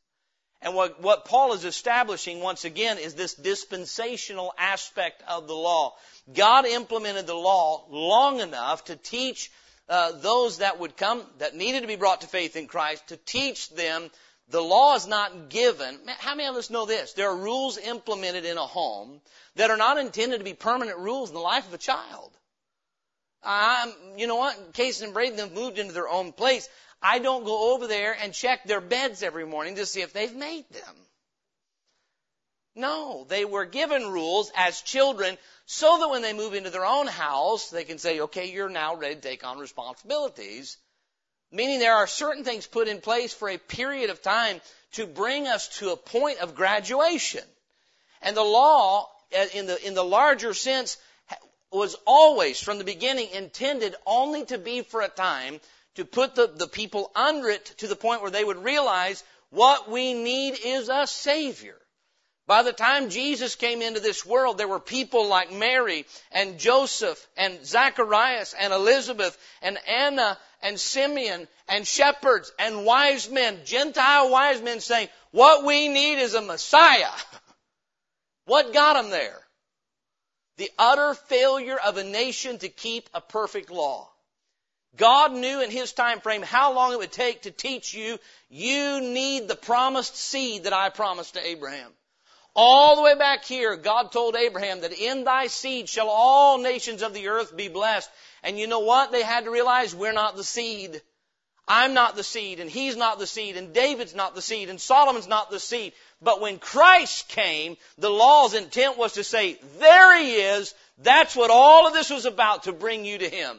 And 0.63 0.75
what, 0.75 1.01
what 1.01 1.25
Paul 1.25 1.53
is 1.53 1.65
establishing 1.65 2.39
once 2.39 2.63
again 2.63 2.97
is 2.97 3.15
this 3.15 3.33
dispensational 3.33 4.53
aspect 4.57 5.21
of 5.27 5.47
the 5.47 5.53
law. 5.53 5.93
God 6.33 6.65
implemented 6.65 7.27
the 7.27 7.35
law 7.35 7.85
long 7.89 8.39
enough 8.39 8.85
to 8.85 8.95
teach 8.95 9.51
uh, 9.89 10.13
those 10.13 10.59
that 10.59 10.79
would 10.79 10.95
come, 10.95 11.21
that 11.39 11.55
needed 11.55 11.81
to 11.81 11.87
be 11.87 11.97
brought 11.97 12.21
to 12.21 12.27
faith 12.27 12.55
in 12.55 12.67
Christ, 12.67 13.09
to 13.09 13.17
teach 13.17 13.69
them 13.71 14.09
the 14.49 14.61
law 14.61 14.95
is 14.95 15.05
not 15.05 15.49
given. 15.49 15.99
How 16.19 16.35
many 16.35 16.47
of 16.47 16.55
us 16.55 16.69
know 16.69 16.85
this? 16.85 17.11
There 17.13 17.29
are 17.29 17.35
rules 17.35 17.77
implemented 17.77 18.45
in 18.45 18.57
a 18.57 18.65
home 18.65 19.19
that 19.55 19.69
are 19.69 19.77
not 19.77 19.97
intended 19.97 20.37
to 20.37 20.43
be 20.45 20.53
permanent 20.53 20.97
rules 20.97 21.29
in 21.29 21.35
the 21.35 21.41
life 21.41 21.67
of 21.67 21.73
a 21.73 21.77
child. 21.77 22.31
Um, 23.43 23.93
you 24.15 24.27
know 24.27 24.37
what? 24.37 24.73
Case 24.73 25.01
and 25.01 25.13
Braden 25.13 25.39
have 25.39 25.51
moved 25.51 25.77
into 25.77 25.93
their 25.93 26.07
own 26.07 26.31
place. 26.31 26.69
I 27.03 27.19
don't 27.19 27.43
go 27.43 27.73
over 27.73 27.85
there 27.85 28.15
and 28.19 28.33
check 28.33 28.63
their 28.63 28.79
beds 28.81 29.21
every 29.21 29.45
morning 29.45 29.75
to 29.75 29.85
see 29.85 30.01
if 30.01 30.13
they've 30.13 30.33
made 30.33 30.67
them. 30.71 30.95
No, 32.75 33.25
they 33.27 33.45
were 33.45 33.65
given 33.65 34.11
rules 34.11 34.51
as 34.55 34.81
children 34.81 35.37
so 35.65 35.99
that 35.99 36.09
when 36.09 36.21
they 36.21 36.33
move 36.33 36.53
into 36.53 36.69
their 36.69 36.85
own 36.85 37.07
house, 37.07 37.69
they 37.69 37.83
can 37.83 37.99
say, 37.99 38.21
okay, 38.21 38.51
you're 38.51 38.69
now 38.69 38.95
ready 38.95 39.15
to 39.15 39.21
take 39.21 39.45
on 39.45 39.59
responsibilities. 39.59 40.77
Meaning 41.51 41.79
there 41.79 41.97
are 41.97 42.07
certain 42.07 42.43
things 42.43 42.65
put 42.65 42.87
in 42.87 42.99
place 42.99 43.33
for 43.33 43.49
a 43.49 43.57
period 43.57 44.09
of 44.09 44.23
time 44.23 44.59
to 44.93 45.05
bring 45.05 45.45
us 45.45 45.67
to 45.79 45.91
a 45.91 45.97
point 45.97 46.39
of 46.39 46.55
graduation. 46.55 47.43
And 48.23 48.35
the 48.35 48.43
law, 48.43 49.09
uh, 49.37 49.45
in 49.53 49.67
the, 49.67 49.85
in 49.85 49.93
the 49.93 50.03
larger 50.03 50.53
sense, 50.53 50.97
was 51.71 51.95
always, 52.05 52.59
from 52.59 52.77
the 52.77 52.83
beginning, 52.83 53.29
intended 53.29 53.95
only 54.05 54.45
to 54.45 54.57
be 54.57 54.81
for 54.81 55.01
a 55.01 55.09
time 55.09 55.59
to 55.95 56.05
put 56.05 56.35
the, 56.35 56.47
the 56.47 56.67
people 56.67 57.11
under 57.15 57.49
it 57.49 57.65
to 57.77 57.87
the 57.87 57.95
point 57.95 58.21
where 58.21 58.31
they 58.31 58.43
would 58.43 58.63
realize 58.63 59.23
what 59.49 59.89
we 59.89 60.13
need 60.13 60.57
is 60.63 60.89
a 60.89 61.05
Savior. 61.05 61.77
By 62.45 62.63
the 62.63 62.73
time 62.73 63.09
Jesus 63.09 63.55
came 63.55 63.81
into 63.81 64.01
this 64.01 64.25
world, 64.25 64.57
there 64.57 64.67
were 64.67 64.79
people 64.79 65.27
like 65.27 65.53
Mary 65.53 66.05
and 66.31 66.59
Joseph 66.59 67.25
and 67.37 67.65
Zacharias 67.65 68.53
and 68.53 68.73
Elizabeth 68.73 69.37
and 69.61 69.77
Anna 69.87 70.37
and 70.61 70.77
Simeon 70.77 71.47
and 71.69 71.87
shepherds 71.87 72.51
and 72.59 72.85
wise 72.85 73.29
men, 73.29 73.59
Gentile 73.63 74.29
wise 74.29 74.61
men 74.61 74.81
saying, 74.81 75.07
what 75.31 75.63
we 75.63 75.87
need 75.87 76.19
is 76.19 76.33
a 76.33 76.41
Messiah. 76.41 77.11
What 78.45 78.73
got 78.73 78.95
them 78.95 79.09
there? 79.09 79.39
The 80.57 80.69
utter 80.77 81.13
failure 81.13 81.77
of 81.77 81.95
a 81.95 82.03
nation 82.03 82.57
to 82.57 82.67
keep 82.67 83.09
a 83.13 83.21
perfect 83.21 83.71
law. 83.71 84.12
God 84.95 85.33
knew 85.33 85.61
in 85.61 85.71
His 85.71 85.91
time 85.91 86.19
frame 86.19 86.41
how 86.41 86.73
long 86.73 86.93
it 86.93 86.99
would 86.99 87.11
take 87.11 87.43
to 87.43 87.51
teach 87.51 87.93
you, 87.93 88.19
you 88.49 89.01
need 89.01 89.47
the 89.47 89.55
promised 89.55 90.15
seed 90.15 90.65
that 90.65 90.73
I 90.73 90.89
promised 90.89 91.33
to 91.33 91.45
Abraham. 91.45 91.91
All 92.55 92.95
the 92.95 93.01
way 93.01 93.15
back 93.15 93.45
here, 93.45 93.75
God 93.75 94.11
told 94.11 94.35
Abraham 94.35 94.81
that 94.81 94.93
in 94.93 95.23
thy 95.23 95.47
seed 95.47 95.89
shall 95.89 96.07
all 96.09 96.59
nations 96.59 97.01
of 97.01 97.15
the 97.15 97.29
earth 97.29 97.55
be 97.57 97.67
blessed. 97.67 98.09
And 98.43 98.59
you 98.59 98.67
know 98.67 98.81
what? 98.81 99.11
They 99.11 99.23
had 99.23 99.45
to 99.45 99.51
realize 99.51 99.95
we're 99.95 100.13
not 100.13 100.35
the 100.35 100.43
seed. 100.43 101.01
I'm 101.67 101.93
not 101.93 102.15
the 102.15 102.23
seed, 102.23 102.59
and 102.59 102.69
he's 102.69 102.97
not 102.97 103.19
the 103.19 103.25
seed, 103.25 103.55
and 103.55 103.73
David's 103.73 104.13
not 104.13 104.35
the 104.35 104.41
seed, 104.41 104.69
and 104.69 104.79
Solomon's 104.79 105.29
not 105.29 105.49
the 105.49 105.61
seed. 105.61 105.93
But 106.21 106.41
when 106.41 106.59
Christ 106.59 107.29
came, 107.29 107.77
the 107.97 108.09
law's 108.09 108.53
intent 108.53 108.97
was 108.97 109.13
to 109.13 109.23
say, 109.23 109.57
there 109.79 110.19
he 110.19 110.33
is. 110.33 110.75
That's 110.99 111.35
what 111.35 111.49
all 111.49 111.87
of 111.87 111.93
this 111.93 112.09
was 112.09 112.25
about, 112.25 112.63
to 112.63 112.73
bring 112.73 113.05
you 113.05 113.17
to 113.17 113.29
him. 113.29 113.57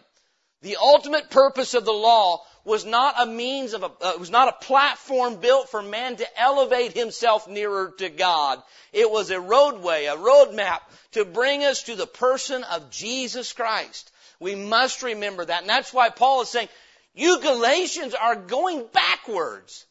The 0.65 0.79
ultimate 0.81 1.29
purpose 1.29 1.75
of 1.75 1.85
the 1.85 1.93
law 1.93 2.43
was 2.65 2.87
not 2.87 3.21
a 3.21 3.27
means 3.27 3.75
of 3.75 3.83
a, 3.83 3.91
uh, 4.01 4.17
was 4.19 4.31
not 4.31 4.49
a 4.49 4.65
platform 4.65 5.37
built 5.37 5.69
for 5.69 5.83
man 5.83 6.17
to 6.17 6.41
elevate 6.41 6.95
himself 6.95 7.47
nearer 7.47 7.93
to 7.99 8.09
God. 8.09 8.63
It 8.91 9.11
was 9.11 9.31
a 9.31 9.39
roadway, 9.39 10.07
a 10.07 10.17
roadmap 10.17 10.81
to 11.13 11.27
bring 11.27 11.65
us 11.65 11.83
to 11.83 11.97
the 11.97 12.07
person 12.07 12.65
of 12.65 12.91
Jesus 12.91 13.53
Christ. 13.53 14.11
We 14.41 14.55
must 14.55 15.03
remember 15.03 15.45
that. 15.45 15.61
And 15.61 15.69
that's 15.69 15.93
why 15.93 16.09
Paul 16.09 16.41
is 16.41 16.49
saying, 16.49 16.71
you 17.15 17.43
Galatians 17.43 18.15
are 18.15 18.35
going 18.35 18.87
backwards. 18.91 19.85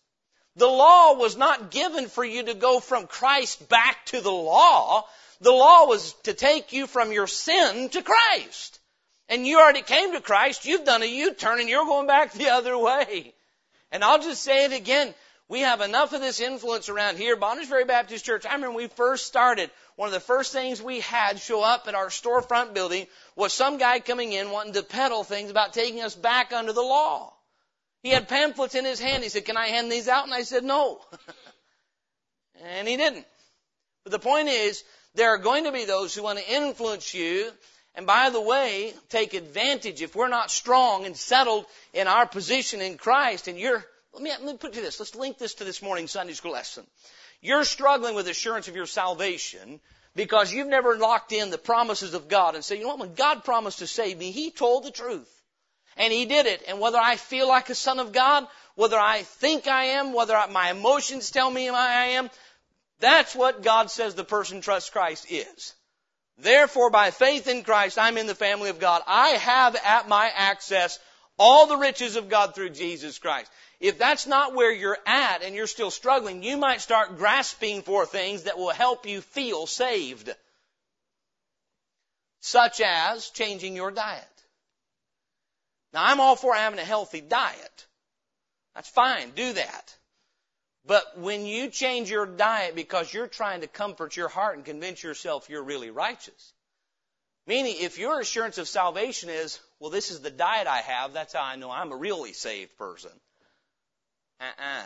The 0.55 0.65
law 0.65 1.13
was 1.13 1.37
not 1.37 1.69
given 1.69 2.07
for 2.07 2.25
you 2.25 2.45
to 2.45 2.55
go 2.55 2.79
from 2.79 3.05
Christ 3.05 3.69
back 3.69 4.07
to 4.07 4.21
the 4.21 4.31
law. 4.31 5.05
The 5.39 5.51
law 5.51 5.85
was 5.85 6.13
to 6.23 6.33
take 6.33 6.73
you 6.73 6.87
from 6.87 7.11
your 7.11 7.27
sin 7.27 7.89
to 7.89 8.01
Christ. 8.01 8.79
And 9.29 9.47
you 9.47 9.59
already 9.59 9.81
came 9.81 10.13
to 10.13 10.21
Christ. 10.21 10.65
You've 10.65 10.85
done 10.85 11.01
a 11.01 11.05
U-turn 11.05 11.59
and 11.59 11.69
you're 11.69 11.85
going 11.85 12.07
back 12.07 12.33
the 12.33 12.49
other 12.49 12.77
way. 12.77 13.33
And 13.91 14.03
I'll 14.03 14.21
just 14.21 14.43
say 14.43 14.65
it 14.65 14.73
again. 14.73 15.13
We 15.49 15.61
have 15.61 15.81
enough 15.81 16.13
of 16.13 16.21
this 16.21 16.39
influence 16.39 16.89
around 16.89 17.17
here. 17.17 17.35
Bonners 17.35 17.67
Ferry 17.67 17.85
Baptist 17.85 18.25
Church, 18.25 18.45
I 18.45 18.53
remember 18.55 18.75
we 18.75 18.87
first 18.87 19.27
started, 19.27 19.69
one 19.95 20.07
of 20.07 20.13
the 20.13 20.19
first 20.19 20.51
things 20.51 20.81
we 20.81 21.01
had 21.01 21.39
show 21.39 21.61
up 21.61 21.87
at 21.87 21.95
our 21.95 22.07
storefront 22.07 22.73
building 22.73 23.07
was 23.35 23.53
some 23.53 23.77
guy 23.77 23.99
coming 23.99 24.31
in 24.31 24.51
wanting 24.51 24.73
to 24.73 24.83
peddle 24.83 25.23
things 25.23 25.51
about 25.51 25.73
taking 25.73 26.01
us 26.01 26.15
back 26.15 26.53
under 26.53 26.73
the 26.73 26.81
law. 26.81 27.33
He 28.01 28.09
had 28.09 28.27
pamphlets 28.27 28.75
in 28.75 28.85
his 28.85 28.99
hand. 28.99 29.23
He 29.23 29.29
said, 29.29 29.45
can 29.45 29.57
I 29.57 29.67
hand 29.67 29.91
these 29.91 30.07
out? 30.07 30.25
And 30.25 30.33
I 30.33 30.41
said, 30.41 30.63
no. 30.63 30.99
and 32.63 32.87
he 32.87 32.97
didn't. 32.97 33.25
But 34.03 34.11
the 34.11 34.19
point 34.19 34.47
is, 34.47 34.83
there 35.15 35.29
are 35.29 35.37
going 35.37 35.65
to 35.65 35.71
be 35.71 35.85
those 35.85 36.15
who 36.15 36.23
want 36.23 36.39
to 36.39 36.53
influence 36.53 37.13
you 37.13 37.51
and 37.95 38.07
by 38.07 38.29
the 38.29 38.41
way, 38.41 38.93
take 39.09 39.33
advantage 39.33 40.01
if 40.01 40.15
we're 40.15 40.27
not 40.27 40.49
strong 40.49 41.05
and 41.05 41.15
settled 41.15 41.65
in 41.93 42.07
our 42.07 42.25
position 42.25 42.81
in 42.81 42.97
Christ 42.97 43.47
and 43.47 43.59
you're 43.59 43.85
let 44.13 44.21
me, 44.21 44.29
let 44.29 44.43
me 44.43 44.57
put 44.57 44.73
to 44.73 44.81
this. 44.81 44.99
Let's 44.99 45.15
link 45.15 45.39
this 45.39 45.55
to 45.55 45.63
this 45.63 45.81
morning's 45.81 46.11
Sunday 46.11 46.33
school 46.33 46.51
lesson. 46.51 46.85
You're 47.41 47.63
struggling 47.63 48.13
with 48.13 48.27
assurance 48.27 48.67
of 48.67 48.75
your 48.75 48.85
salvation 48.85 49.79
because 50.15 50.53
you've 50.53 50.67
never 50.67 50.97
locked 50.97 51.31
in 51.31 51.49
the 51.49 51.57
promises 51.57 52.13
of 52.13 52.27
God 52.27 52.53
and 52.53 52.63
say, 52.63 52.75
you 52.75 52.83
know 52.83 52.89
what, 52.89 52.99
when 52.99 53.15
God 53.15 53.43
promised 53.43 53.79
to 53.79 53.87
save 53.87 54.19
me, 54.19 54.29
He 54.31 54.51
told 54.51 54.83
the 54.83 54.91
truth. 54.91 55.29
And 55.97 56.13
He 56.13 56.25
did 56.25 56.45
it. 56.45 56.63
And 56.67 56.79
whether 56.79 56.99
I 56.99 57.15
feel 57.15 57.47
like 57.47 57.69
a 57.71 57.75
son 57.75 57.99
of 57.99 58.11
God, 58.11 58.45
whether 58.75 58.99
I 58.99 59.23
think 59.23 59.67
I 59.67 59.85
am, 59.85 60.13
whether 60.13 60.39
my 60.51 60.69
emotions 60.69 61.31
tell 61.31 61.49
me 61.49 61.69
I 61.69 62.05
am, 62.09 62.29
that's 62.99 63.35
what 63.35 63.63
God 63.63 63.89
says 63.89 64.13
the 64.13 64.23
person 64.23 64.61
trusts 64.61 64.91
Christ 64.91 65.25
is. 65.29 65.73
Therefore, 66.37 66.89
by 66.89 67.11
faith 67.11 67.47
in 67.47 67.63
Christ, 67.63 67.99
I'm 67.99 68.17
in 68.17 68.27
the 68.27 68.35
family 68.35 68.69
of 68.69 68.79
God. 68.79 69.03
I 69.05 69.29
have 69.29 69.75
at 69.75 70.07
my 70.07 70.31
access 70.35 70.99
all 71.37 71.67
the 71.67 71.77
riches 71.77 72.15
of 72.15 72.29
God 72.29 72.55
through 72.55 72.71
Jesus 72.71 73.19
Christ. 73.19 73.51
If 73.79 73.97
that's 73.97 74.27
not 74.27 74.53
where 74.53 74.71
you're 74.71 74.97
at 75.05 75.43
and 75.43 75.55
you're 75.55 75.67
still 75.67 75.91
struggling, 75.91 76.41
you 76.41 76.57
might 76.57 76.81
start 76.81 77.17
grasping 77.17 77.81
for 77.81 78.05
things 78.05 78.43
that 78.43 78.57
will 78.57 78.69
help 78.69 79.05
you 79.05 79.21
feel 79.21 79.67
saved. 79.67 80.33
Such 82.39 82.81
as 82.81 83.29
changing 83.29 83.75
your 83.75 83.91
diet. 83.91 84.23
Now 85.93 86.05
I'm 86.05 86.19
all 86.19 86.35
for 86.35 86.55
having 86.55 86.79
a 86.79 86.83
healthy 86.83 87.21
diet. 87.21 87.87
That's 88.73 88.89
fine. 88.89 89.31
Do 89.31 89.53
that. 89.53 89.95
But 90.85 91.17
when 91.17 91.45
you 91.45 91.69
change 91.69 92.09
your 92.09 92.25
diet 92.25 92.75
because 92.75 93.13
you're 93.13 93.27
trying 93.27 93.61
to 93.61 93.67
comfort 93.67 94.17
your 94.17 94.27
heart 94.27 94.57
and 94.57 94.65
convince 94.65 95.01
yourself 95.01 95.49
you're 95.49 95.63
really 95.63 95.91
righteous, 95.91 96.53
meaning 97.47 97.75
if 97.79 97.97
your 97.97 98.19
assurance 98.19 98.57
of 98.57 98.67
salvation 98.67 99.29
is, 99.29 99.59
well, 99.79 99.91
this 99.91 100.11
is 100.11 100.19
the 100.19 100.29
diet 100.29 100.67
I 100.67 100.79
have, 100.79 101.13
that's 101.13 101.33
how 101.33 101.43
I 101.43 101.55
know 101.55 101.71
I'm 101.71 101.91
a 101.91 101.95
really 101.95 102.33
saved 102.33 102.77
person. 102.77 103.11
Uh-uh. 104.41 104.83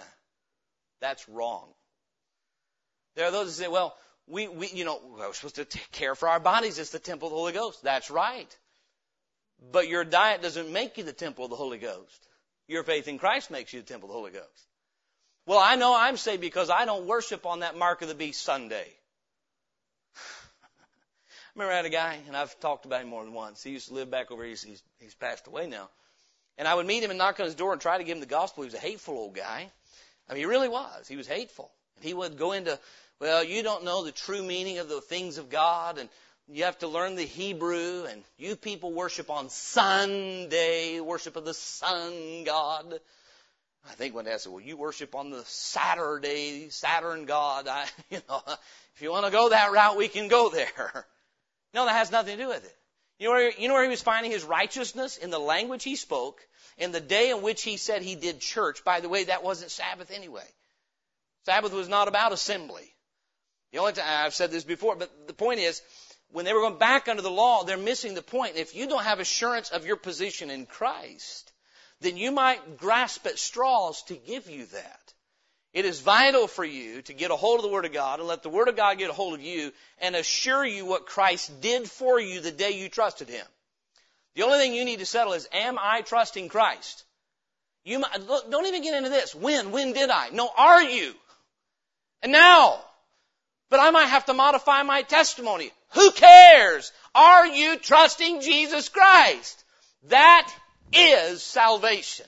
That's 1.02 1.28
wrong. 1.30 1.68
There 3.16 3.26
are 3.26 3.32
those 3.32 3.48
that 3.48 3.64
say, 3.64 3.68
well, 3.68 3.96
we, 4.28 4.48
we, 4.48 4.68
you 4.68 4.86
know, 4.86 5.00
we're 5.18 5.34
supposed 5.34 5.56
to 5.56 5.66
take 5.66 5.92
care 5.92 6.14
for 6.14 6.30
our 6.30 6.40
bodies. 6.40 6.78
It's 6.78 6.92
the 6.92 7.00
temple 7.00 7.30
of 7.30 7.32
the 7.32 7.38
Holy 7.38 7.54
Ghost. 7.54 7.82
That's 7.82 8.12
right. 8.12 8.56
But 9.72 9.88
your 9.88 10.04
diet 10.04 10.44
doesn't 10.44 10.72
make 10.72 10.98
you 10.98 11.04
the 11.04 11.14
temple 11.14 11.46
of 11.46 11.50
the 11.50 11.56
Holy 11.56 11.80
Ghost. 11.80 12.28
Your 12.68 12.84
faith 12.84 13.08
in 13.08 13.18
Christ 13.18 13.50
makes 13.50 13.74
you 13.74 13.82
the 13.82 13.88
temple 13.88 14.10
of 14.10 14.14
the 14.14 14.20
Holy 14.20 14.32
Ghost. 14.32 14.67
Well, 15.48 15.60
I 15.60 15.78
know 15.78 15.96
I'm 15.96 16.18
saved 16.18 16.42
because 16.42 16.70
I 16.70 16.84
don't 16.84 17.08
worship 17.08 17.46
on 17.46 17.62
that 17.62 17.78
mark 17.78 18.02
of 18.02 18.10
the 18.10 18.16
beast 18.16 18.42
Sunday. 18.42 18.86
I 20.14 20.20
remember 21.56 21.72
I 21.72 21.78
had 21.78 21.86
a 21.86 21.90
guy, 21.90 22.20
and 22.28 22.36
I've 22.36 22.60
talked 22.60 22.86
about 22.86 23.02
him 23.02 23.08
more 23.08 23.24
than 23.24 23.32
once. 23.32 23.64
He 23.64 23.70
used 23.70 23.88
to 23.88 23.94
live 23.94 24.12
back 24.12 24.30
over 24.30 24.44
here. 24.44 24.50
He's, 24.50 24.64
he's, 24.64 24.84
he's 25.00 25.16
passed 25.16 25.48
away 25.48 25.68
now. 25.68 25.88
And 26.58 26.68
I 26.68 26.76
would 26.76 26.86
meet 26.86 27.02
him 27.02 27.12
and 27.12 27.18
knock 27.18 27.40
on 27.40 27.46
his 27.46 27.56
door 27.56 27.72
and 27.72 27.82
try 27.82 27.98
to 27.98 28.04
give 28.04 28.18
him 28.18 28.20
the 28.20 28.26
gospel. 28.26 28.64
He 28.64 28.68
was 28.68 28.74
a 28.74 28.80
hateful 28.80 29.14
old 29.16 29.36
guy. 29.36 29.72
I 30.30 30.34
mean, 30.34 30.42
he 30.42 30.46
really 30.46 30.68
was. 30.68 31.08
He 31.08 31.16
was 31.16 31.28
hateful. 31.28 31.72
And 31.96 32.04
he 32.04 32.14
would 32.14 32.38
go 32.38 32.52
into, 32.52 32.78
well, 33.22 33.42
you 33.42 33.64
don't 33.64 33.86
know 33.86 34.04
the 34.04 34.12
true 34.12 34.44
meaning 34.44 34.80
of 34.80 34.90
the 34.90 35.00
things 35.00 35.38
of 35.38 35.50
God, 35.50 35.98
and 35.98 36.10
you 36.50 36.66
have 36.66 36.80
to 36.80 36.90
learn 36.90 37.16
the 37.16 37.24
Hebrew, 37.24 38.04
and 38.04 38.22
you 38.38 38.58
people 38.58 38.92
worship 38.92 39.30
on 39.30 39.50
Sunday, 39.50 41.00
worship 41.00 41.38
of 41.38 41.46
the 41.46 41.54
sun 41.54 42.44
god. 42.44 43.00
I 43.90 43.94
think 43.94 44.14
when 44.16 44.26
they 44.26 44.38
said, 44.38 44.52
well, 44.52 44.62
you 44.62 44.78
worship 44.78 45.16
on 45.16 45.30
the 45.30 45.44
Saturday, 45.46 46.70
Saturn 46.70 47.26
god, 47.26 47.68
I, 47.68 47.86
you 48.10 48.20
know, 48.28 48.42
if 48.96 49.02
you 49.02 49.12
want 49.12 49.26
to 49.26 49.32
go 49.32 49.50
that 49.50 49.72
route, 49.72 49.98
we 49.98 50.08
can 50.08 50.28
go 50.28 50.50
there. 50.50 51.06
No, 51.74 51.86
that 51.86 51.98
has 51.98 52.12
nothing 52.12 52.38
to 52.38 52.44
do 52.44 52.48
with 52.48 52.64
it. 52.64 52.76
You 53.20 53.28
know, 53.28 53.34
where, 53.34 53.52
you 53.52 53.68
know 53.68 53.74
where 53.74 53.84
he 53.84 53.90
was 53.90 54.02
finding 54.02 54.32
his 54.32 54.46
righteousness? 54.46 55.18
In 55.18 55.30
the 55.30 55.38
language 55.38 55.84
he 55.84 55.96
spoke, 55.96 56.40
in 56.78 56.92
the 56.92 57.02
day 57.02 57.30
in 57.30 57.42
which 57.42 57.62
he 57.62 57.78
said 57.78 58.02
he 58.02 58.16
did 58.16 58.40
church. 58.40 58.84
By 58.84 59.02
the 59.02 59.10
way, 59.10 59.26
that 59.26 59.44
wasn't 59.44 59.70
Sabbath 59.70 60.10
anyway. 60.10 60.48
Sabbath 61.46 61.74
was 61.74 61.90
not 61.90 62.08
about 62.08 62.32
assembly. 62.32 62.94
The 63.74 63.80
only 63.80 63.94
time, 63.94 64.06
I've 64.08 64.34
said 64.34 64.50
this 64.50 64.64
before, 64.64 64.96
but 64.96 65.28
the 65.28 65.34
point 65.34 65.60
is, 65.60 65.82
when 66.32 66.46
they 66.46 66.54
were 66.54 66.62
going 66.62 66.78
back 66.78 67.08
under 67.08 67.22
the 67.22 67.30
law, 67.30 67.64
they're 67.64 67.78
missing 67.78 68.14
the 68.14 68.22
point. 68.22 68.56
If 68.56 68.76
you 68.76 68.88
don't 68.88 69.04
have 69.04 69.20
assurance 69.20 69.70
of 69.70 69.86
your 69.86 69.98
position 69.98 70.50
in 70.50 70.66
Christ, 70.66 71.52
then 72.02 72.18
you 72.18 72.32
might 72.32 72.78
grasp 72.78 73.26
at 73.26 73.40
straws 73.40 74.04
to 74.04 74.16
give 74.16 74.50
you 74.50 74.66
that. 74.68 75.14
It 75.74 75.86
is 75.86 76.00
vital 76.00 76.48
for 76.48 76.66
you 76.66 77.02
to 77.04 77.14
get 77.14 77.32
a 77.32 77.36
hold 77.36 77.60
of 77.60 77.64
the 77.64 77.72
Word 77.72 77.86
of 77.86 77.94
God 77.94 78.20
and 78.20 78.28
let 78.28 78.42
the 78.42 78.50
Word 78.50 78.68
of 78.68 78.76
God 78.76 78.98
get 78.98 79.10
a 79.10 79.14
hold 79.14 79.34
of 79.34 79.42
you 79.42 79.72
and 80.00 80.16
assure 80.16 80.66
you 80.66 80.86
what 80.86 81.06
Christ 81.06 81.62
did 81.62 81.90
for 81.90 82.20
you 82.20 82.40
the 82.40 82.52
day 82.52 82.72
you 82.72 82.90
trusted 82.90 83.30
Him. 83.30 83.46
The 84.36 84.44
only 84.44 84.60
thing 84.60 84.74
you 84.74 84.86
need 84.86 85.00
to 85.00 85.06
settle 85.06 85.34
is, 85.34 85.48
am 85.52 85.78
I 85.80 86.02
trusting 86.02 86.50
Christ? 86.50 87.04
You 87.84 88.00
might, 88.00 88.22
look, 88.28 88.50
don't 88.52 88.66
even 88.66 88.84
get 88.84 88.96
into 88.96 89.10
this. 89.10 89.34
When? 89.34 89.72
When 89.72 89.94
did 89.94 90.10
I? 90.10 90.30
No, 90.30 90.50
are 90.58 90.84
you? 90.84 91.14
And 92.22 92.32
now. 92.32 92.80
But 93.70 93.80
I 93.80 93.92
might 93.92 94.06
have 94.08 94.26
to 94.26 94.34
modify 94.34 94.84
my 94.84 95.02
testimony. 95.02 95.72
Who 95.92 96.12
cares? 96.12 96.92
Are 97.14 97.48
you 97.48 97.78
trusting 97.78 98.42
Jesus 98.42 98.90
Christ? 98.90 99.64
That 100.04 100.52
is 100.94 101.44
salvation. 101.44 102.26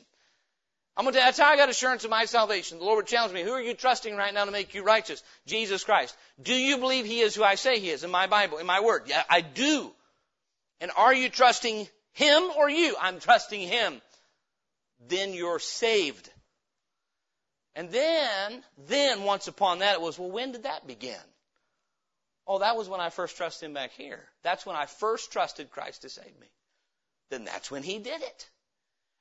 I'm 1.00 1.06
gonna 1.06 1.14
tell 1.14 1.22
you, 1.22 1.28
that's 1.28 1.40
how 1.40 1.50
I 1.50 1.56
got 1.56 1.70
assurance 1.70 2.04
of 2.04 2.10
my 2.10 2.26
salvation. 2.26 2.80
The 2.80 2.84
Lord 2.84 2.98
would 2.98 3.08
challenge 3.08 3.34
me, 3.34 3.42
who 3.42 3.52
are 3.52 3.62
you 3.62 3.74
trusting 3.74 4.16
right 4.18 4.34
now 4.34 4.44
to 4.44 4.52
make 4.52 4.74
you 4.74 4.84
righteous? 4.84 5.24
Jesus 5.46 5.84
Christ. 5.86 6.14
Do 6.42 6.54
you 6.54 6.78
believe 6.78 7.06
He 7.06 7.22
is 7.22 7.34
who 7.36 7.44
I 7.44 7.56
say 7.56 7.80
He 7.80 7.90
is 7.90 8.04
in 8.04 8.12
my 8.12 8.28
Bible, 8.28 8.58
in 8.58 8.66
my 8.66 8.82
Word? 8.82 9.04
Yeah, 9.06 9.24
I 9.30 9.40
do. 9.40 9.92
And 10.82 10.92
are 10.98 11.14
you 11.14 11.30
trusting 11.30 11.88
Him 12.12 12.44
or 12.58 12.70
you? 12.70 12.96
I'm 13.00 13.22
trusting 13.22 13.62
Him. 13.62 14.02
Then 15.08 15.34
you're 15.34 15.60
saved. 15.60 16.30
And 17.76 17.90
then, 17.92 18.62
then 18.90 19.24
once 19.24 19.48
upon 19.48 19.80
that 19.80 19.94
it 19.94 20.02
was, 20.02 20.20
well, 20.20 20.32
when 20.32 20.52
did 20.52 20.64
that 20.64 20.86
begin? 20.86 21.16
Oh, 22.46 22.60
that 22.60 22.76
was 22.76 22.90
when 22.90 23.00
I 23.00 23.10
first 23.10 23.38
trusted 23.38 23.68
Him 23.68 23.74
back 23.74 23.92
here. 23.92 24.26
That's 24.44 24.66
when 24.66 24.76
I 24.76 24.86
first 24.86 25.32
trusted 25.32 25.72
Christ 25.72 26.02
to 26.02 26.10
save 26.10 26.38
me. 26.42 26.48
Then 27.30 27.46
that's 27.46 27.72
when 27.72 27.84
He 27.84 28.00
did 28.00 28.22
it. 28.22 28.50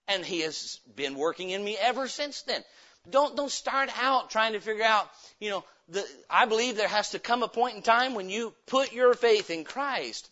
And 0.06 0.24
He 0.24 0.40
has 0.40 0.80
been 0.94 1.14
working 1.14 1.50
in 1.50 1.62
me 1.62 1.76
ever 1.78 2.08
since 2.08 2.42
then. 2.42 2.62
Don't, 3.10 3.36
don't 3.36 3.50
start 3.50 3.90
out 4.00 4.30
trying 4.30 4.52
to 4.52 4.60
figure 4.60 4.84
out, 4.84 5.08
you 5.40 5.50
know, 5.50 5.64
the, 5.88 6.04
I 6.28 6.46
believe 6.46 6.76
there 6.76 6.88
has 6.88 7.10
to 7.10 7.18
come 7.18 7.42
a 7.42 7.48
point 7.48 7.76
in 7.76 7.82
time 7.82 8.14
when 8.14 8.28
you 8.28 8.52
put 8.66 8.92
your 8.92 9.14
faith 9.14 9.50
in 9.50 9.64
Christ. 9.64 10.28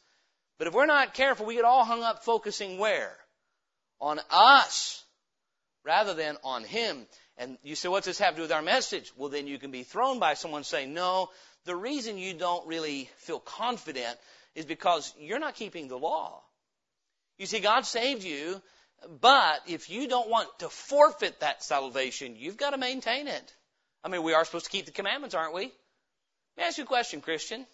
But 0.59 0.69
if 0.69 0.75
we're 0.75 0.87
not 0.87 1.15
careful, 1.15 1.47
we 1.47 1.55
get 1.55 1.65
all 1.65 1.85
hung 1.85 2.03
up 2.03 2.25
focusing 2.25 2.79
where? 2.79 3.17
On 4.01 4.21
us 4.31 5.05
rather 5.85 6.15
than 6.15 6.37
on 6.45 6.65
Him. 6.65 7.07
And 7.39 7.59
you 7.63 7.75
say, 7.75 7.89
what's 7.89 8.07
this 8.07 8.19
have 8.19 8.35
to 8.35 8.37
do 8.37 8.43
with 8.43 8.53
our 8.53 8.63
message? 8.63 9.13
Well, 9.17 9.29
then 9.29 9.47
you 9.47 9.59
can 9.59 9.71
be 9.71 9.83
thrown 9.83 10.19
by 10.19 10.35
someone 10.35 10.65
saying, 10.65 10.93
no, 10.93 11.31
the 11.65 11.77
reason 11.77 12.19
you 12.19 12.35
don't 12.35 12.67
really 12.67 13.11
feel 13.19 13.41
confident 13.41 14.19
is 14.55 14.65
because 14.65 15.13
you're 15.19 15.39
not 15.39 15.55
keeping 15.55 15.89
the 15.89 15.99
law. 15.99 16.43
You 17.39 17.47
see, 17.47 17.61
God 17.61 17.85
saved 17.85 18.25
you, 18.25 18.61
but 19.21 19.61
if 19.67 19.91
you 19.91 20.09
don't 20.09 20.31
want 20.31 20.49
to 20.61 20.69
forfeit 20.69 21.41
that 21.41 21.63
salvation, 21.63 22.37
you've 22.37 22.57
got 22.57 22.71
to 22.71 22.79
maintain 22.79 23.29
it. 23.29 23.55
I 24.03 24.09
mean, 24.09 24.23
we 24.23 24.35
are 24.35 24.45
supposed 24.45 24.67
to 24.67 24.71
keep 24.71 24.87
the 24.87 24.93
commandments, 24.93 25.35
aren't 25.35 25.55
we? 25.55 25.63
Let 25.63 25.71
me 26.57 26.65
ask 26.65 26.79
you 26.79 26.85
a 26.85 26.87
question, 26.87 27.21
Christian. 27.21 27.67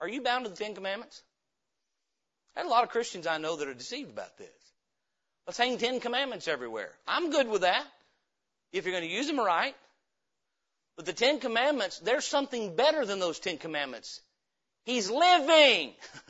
Are 0.00 0.08
you 0.08 0.20
bound 0.20 0.44
to 0.44 0.50
the 0.50 0.56
Ten 0.56 0.74
Commandments? 0.74 1.22
I 2.54 2.60
There's 2.60 2.70
a 2.70 2.70
lot 2.70 2.84
of 2.84 2.90
Christians 2.90 3.26
I 3.26 3.38
know 3.38 3.56
that 3.56 3.68
are 3.68 3.74
deceived 3.74 4.10
about 4.10 4.36
this. 4.36 4.48
Let's 5.46 5.58
hang 5.58 5.78
Ten 5.78 6.00
Commandments 6.00 6.46
everywhere. 6.46 6.92
I'm 7.06 7.30
good 7.30 7.48
with 7.48 7.62
that 7.62 7.84
if 8.72 8.84
you're 8.84 8.92
going 8.92 9.08
to 9.08 9.14
use 9.14 9.26
them 9.26 9.40
right. 9.40 9.74
But 10.96 11.06
the 11.06 11.12
Ten 11.12 11.40
Commandments, 11.40 11.98
there's 11.98 12.26
something 12.26 12.76
better 12.76 13.04
than 13.04 13.18
those 13.18 13.38
Ten 13.38 13.58
Commandments. 13.58 14.20
He's 14.84 15.10
living. 15.10 15.94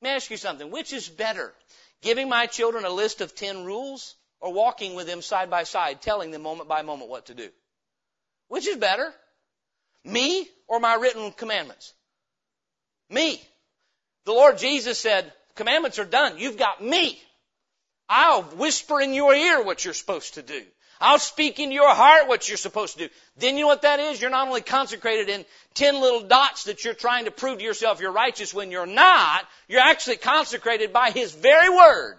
Let 0.00 0.02
me 0.02 0.10
ask 0.10 0.30
you 0.30 0.36
something. 0.36 0.70
Which 0.70 0.92
is 0.92 1.08
better? 1.08 1.52
Giving 2.02 2.28
my 2.28 2.46
children 2.46 2.84
a 2.84 2.90
list 2.90 3.20
of 3.20 3.34
ten 3.34 3.64
rules 3.64 4.16
or 4.40 4.52
walking 4.52 4.94
with 4.94 5.06
them 5.06 5.22
side 5.22 5.50
by 5.50 5.64
side, 5.64 6.00
telling 6.00 6.30
them 6.30 6.42
moment 6.42 6.68
by 6.68 6.82
moment 6.82 7.10
what 7.10 7.26
to 7.26 7.34
do? 7.34 7.48
Which 8.48 8.66
is 8.66 8.76
better? 8.76 9.12
Me 10.04 10.48
or 10.68 10.80
my 10.80 10.94
written 10.94 11.32
commandments? 11.32 11.92
Me. 13.10 13.42
The 14.24 14.32
Lord 14.32 14.58
Jesus 14.58 14.98
said, 14.98 15.32
commandments 15.54 15.98
are 15.98 16.04
done. 16.04 16.38
You've 16.38 16.58
got 16.58 16.82
me. 16.82 17.20
I'll 18.08 18.42
whisper 18.42 19.00
in 19.00 19.12
your 19.12 19.34
ear 19.34 19.62
what 19.62 19.84
you're 19.84 19.94
supposed 19.94 20.34
to 20.34 20.42
do. 20.42 20.62
I'll 21.00 21.18
speak 21.18 21.60
in 21.60 21.72
your 21.72 21.94
heart 21.94 22.28
what 22.28 22.48
you're 22.48 22.56
supposed 22.58 22.98
to 22.98 23.06
do. 23.06 23.14
Then 23.36 23.56
you 23.56 23.62
know 23.62 23.68
what 23.68 23.82
that 23.82 24.00
is? 24.00 24.20
You're 24.20 24.30
not 24.30 24.48
only 24.48 24.60
consecrated 24.60 25.28
in 25.28 25.44
ten 25.74 26.00
little 26.00 26.22
dots 26.22 26.64
that 26.64 26.84
you're 26.84 26.94
trying 26.94 27.26
to 27.26 27.30
prove 27.30 27.58
to 27.58 27.64
yourself 27.64 28.00
you're 28.00 28.12
righteous 28.12 28.52
when 28.52 28.70
you're 28.70 28.86
not, 28.86 29.46
you're 29.68 29.80
actually 29.80 30.16
consecrated 30.16 30.92
by 30.92 31.10
His 31.10 31.32
very 31.32 31.68
Word 31.68 32.16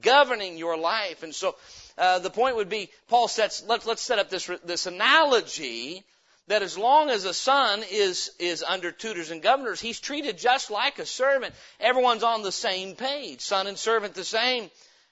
governing 0.00 0.58
your 0.58 0.76
life. 0.76 1.22
And 1.22 1.34
so, 1.34 1.56
uh, 1.98 2.18
the 2.18 2.30
point 2.30 2.56
would 2.56 2.68
be, 2.68 2.90
Paul 3.08 3.28
sets, 3.28 3.64
let's, 3.66 3.86
let's 3.86 4.02
set 4.02 4.18
up 4.18 4.28
this, 4.28 4.50
this 4.64 4.86
analogy 4.86 6.04
that 6.48 6.62
as 6.62 6.78
long 6.78 7.10
as 7.10 7.24
a 7.24 7.34
son 7.34 7.82
is, 7.90 8.30
is 8.38 8.62
under 8.62 8.92
tutors 8.92 9.30
and 9.30 9.42
governors, 9.42 9.80
he's 9.80 9.98
treated 9.98 10.38
just 10.38 10.70
like 10.70 10.98
a 10.98 11.06
servant. 11.06 11.54
Everyone's 11.80 12.22
on 12.22 12.42
the 12.42 12.52
same 12.52 12.94
page. 12.94 13.40
Son 13.40 13.66
and 13.66 13.76
servant 13.76 14.14
the 14.14 14.24
same. 14.24 14.70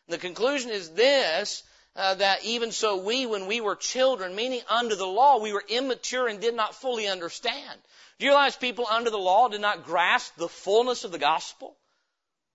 The 0.09 0.19
conclusion 0.19 0.71
is 0.71 0.91
this, 0.91 1.65
uh, 1.97 2.15
that 2.15 2.45
even 2.45 2.73
so 2.73 2.97
we, 2.97 3.27
when 3.27 3.47
we 3.47 3.61
were 3.61 3.77
children, 3.77 4.35
meaning 4.35 4.61
under 4.69 4.97
the 4.97 5.07
law, 5.07 5.41
we 5.41 5.53
were 5.53 5.65
immature 5.69 6.27
and 6.27 6.41
did 6.41 6.55
not 6.55 6.75
fully 6.75 7.07
understand. 7.07 7.79
Do 8.19 8.27
you 8.27 8.33
realize 8.33 8.57
people 8.57 8.87
under 8.91 9.11
the 9.11 9.19
law 9.19 9.49
did 9.49 9.61
not 9.61 9.85
grasp 9.85 10.37
the 10.37 10.49
fullness 10.49 11.05
of 11.05 11.13
the 11.13 11.19
gospel? 11.19 11.77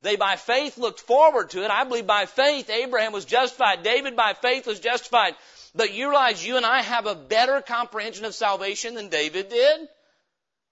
They 0.02 0.16
by 0.16 0.38
faith 0.38 0.78
looked 0.78 1.02
forward 1.02 1.50
to 1.52 1.64
it. 1.64 1.72
I 1.72 1.84
believe 1.84 2.08
by 2.08 2.26
faith 2.26 2.70
Abraham 2.70 3.12
was 3.12 3.26
justified. 3.26 3.84
David 3.84 4.16
by 4.16 4.34
faith 4.34 4.66
was 4.66 4.80
justified. 4.80 5.36
But 5.76 5.94
you 5.94 6.10
realize 6.10 6.46
you 6.46 6.58
and 6.58 6.66
I 6.66 6.82
have 6.82 7.06
a 7.06 7.16
better 7.16 7.62
comprehension 7.62 8.26
of 8.26 8.34
salvation 8.34 8.96
than 8.96 9.10
David 9.10 9.50
did? 9.50 9.88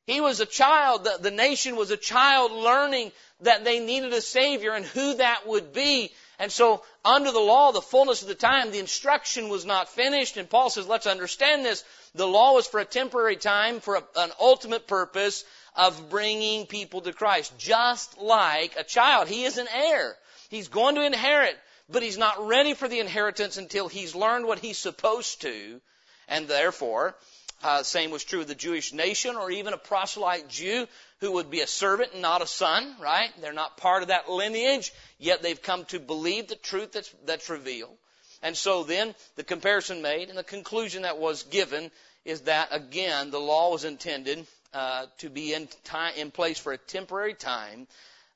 He 0.05 0.21
was 0.21 0.39
a 0.39 0.45
child. 0.45 1.03
The, 1.03 1.17
the 1.21 1.31
nation 1.31 1.75
was 1.75 1.91
a 1.91 1.97
child 1.97 2.53
learning 2.53 3.11
that 3.41 3.65
they 3.65 3.79
needed 3.79 4.13
a 4.13 4.21
Savior 4.21 4.71
and 4.71 4.85
who 4.85 5.15
that 5.15 5.45
would 5.45 5.73
be. 5.73 6.11
And 6.39 6.51
so, 6.51 6.83
under 7.03 7.31
the 7.31 7.39
law, 7.39 7.71
the 7.71 7.81
fullness 7.81 8.21
of 8.21 8.27
the 8.27 8.35
time, 8.35 8.69
the 8.71 8.79
instruction 8.79 9.49
was 9.49 9.65
not 9.65 9.89
finished. 9.89 10.37
And 10.37 10.49
Paul 10.49 10.69
says, 10.69 10.87
let's 10.87 11.07
understand 11.07 11.65
this. 11.65 11.83
The 12.13 12.27
law 12.27 12.53
was 12.53 12.67
for 12.67 12.79
a 12.79 12.85
temporary 12.85 13.37
time, 13.37 13.79
for 13.79 13.95
a, 13.95 14.03
an 14.17 14.31
ultimate 14.39 14.87
purpose 14.87 15.43
of 15.75 16.09
bringing 16.09 16.67
people 16.67 17.01
to 17.01 17.13
Christ. 17.13 17.57
Just 17.57 18.19
like 18.19 18.75
a 18.77 18.83
child. 18.83 19.27
He 19.27 19.45
is 19.45 19.57
an 19.57 19.67
heir. 19.73 20.15
He's 20.49 20.67
going 20.67 20.95
to 20.95 21.05
inherit, 21.05 21.57
but 21.89 22.03
he's 22.03 22.19
not 22.19 22.47
ready 22.47 22.75
for 22.75 22.87
the 22.87 22.99
inheritance 22.99 23.57
until 23.57 23.87
he's 23.87 24.13
learned 24.13 24.45
what 24.45 24.59
he's 24.59 24.77
supposed 24.77 25.41
to. 25.41 25.81
And 26.27 26.47
therefore, 26.47 27.15
uh, 27.63 27.81
same 27.81 28.11
was 28.11 28.23
true 28.23 28.41
of 28.41 28.47
the 28.47 28.55
Jewish 28.55 28.93
nation 28.93 29.35
or 29.35 29.49
even 29.49 29.73
a 29.73 29.77
proselyte 29.77 30.49
Jew 30.49 30.87
who 31.19 31.33
would 31.33 31.49
be 31.49 31.61
a 31.61 31.67
servant 31.67 32.13
and 32.13 32.21
not 32.21 32.41
a 32.41 32.47
son, 32.47 32.95
right? 33.01 33.29
They're 33.41 33.53
not 33.53 33.77
part 33.77 34.03
of 34.03 34.09
that 34.09 34.29
lineage, 34.29 34.93
yet 35.17 35.41
they've 35.41 35.61
come 35.61 35.85
to 35.85 35.99
believe 35.99 36.47
the 36.47 36.55
truth 36.55 36.91
that's, 36.91 37.13
that's 37.25 37.49
revealed. 37.49 37.97
And 38.43 38.55
so 38.55 38.83
then 38.83 39.15
the 39.35 39.43
comparison 39.43 40.01
made 40.01 40.29
and 40.29 40.37
the 40.37 40.43
conclusion 40.43 41.03
that 41.03 41.17
was 41.17 41.43
given 41.43 41.91
is 42.23 42.41
that 42.41 42.69
again 42.71 43.31
the 43.31 43.39
law 43.39 43.71
was 43.71 43.83
intended 43.83 44.45
uh, 44.73 45.05
to 45.19 45.29
be 45.29 45.53
in, 45.53 45.67
time, 45.83 46.13
in 46.17 46.29
place 46.29 46.59
for 46.59 46.73
a 46.73 46.77
temporary 46.77 47.33
time 47.33 47.87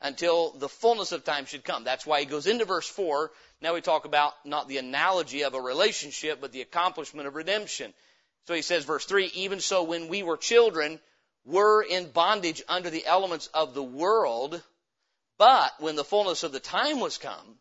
until 0.02 0.52
the 0.52 0.70
fullness 0.70 1.12
of 1.12 1.24
time 1.24 1.46
should 1.46 1.64
come. 1.64 1.84
That's 1.84 2.06
why 2.06 2.22
he 2.22 2.26
goes 2.26 2.48
into 2.48 2.66
verse 2.66 2.88
4. 2.88 3.32
Now 3.62 3.76
we 3.76 3.82
talk 3.82 4.06
about 4.06 4.34
not 4.44 4.68
the 4.68 4.80
analogy 4.80 5.44
of 5.44 5.54
a 5.54 5.62
relationship, 5.62 6.42
but 6.42 6.52
the 6.52 6.62
accomplishment 6.62 7.28
of 7.28 7.36
redemption. 7.36 7.94
So 8.48 8.56
he 8.56 8.64
says, 8.64 8.86
verse 8.86 9.06
3, 9.06 9.28
even 9.36 9.60
so 9.60 9.84
when 9.84 10.08
we 10.08 10.24
were 10.24 10.38
children, 10.38 11.00
were 11.46 11.82
in 11.82 12.12
bondage 12.12 12.62
under 12.68 12.90
the 12.90 13.06
elements 13.06 13.48
of 13.54 13.74
the 13.74 13.84
world, 13.84 14.62
but 15.38 15.72
when 15.80 15.96
the 15.96 16.04
fullness 16.04 16.44
of 16.44 16.52
the 16.52 16.60
time 16.60 17.00
was 17.00 17.18
come, 17.18 17.58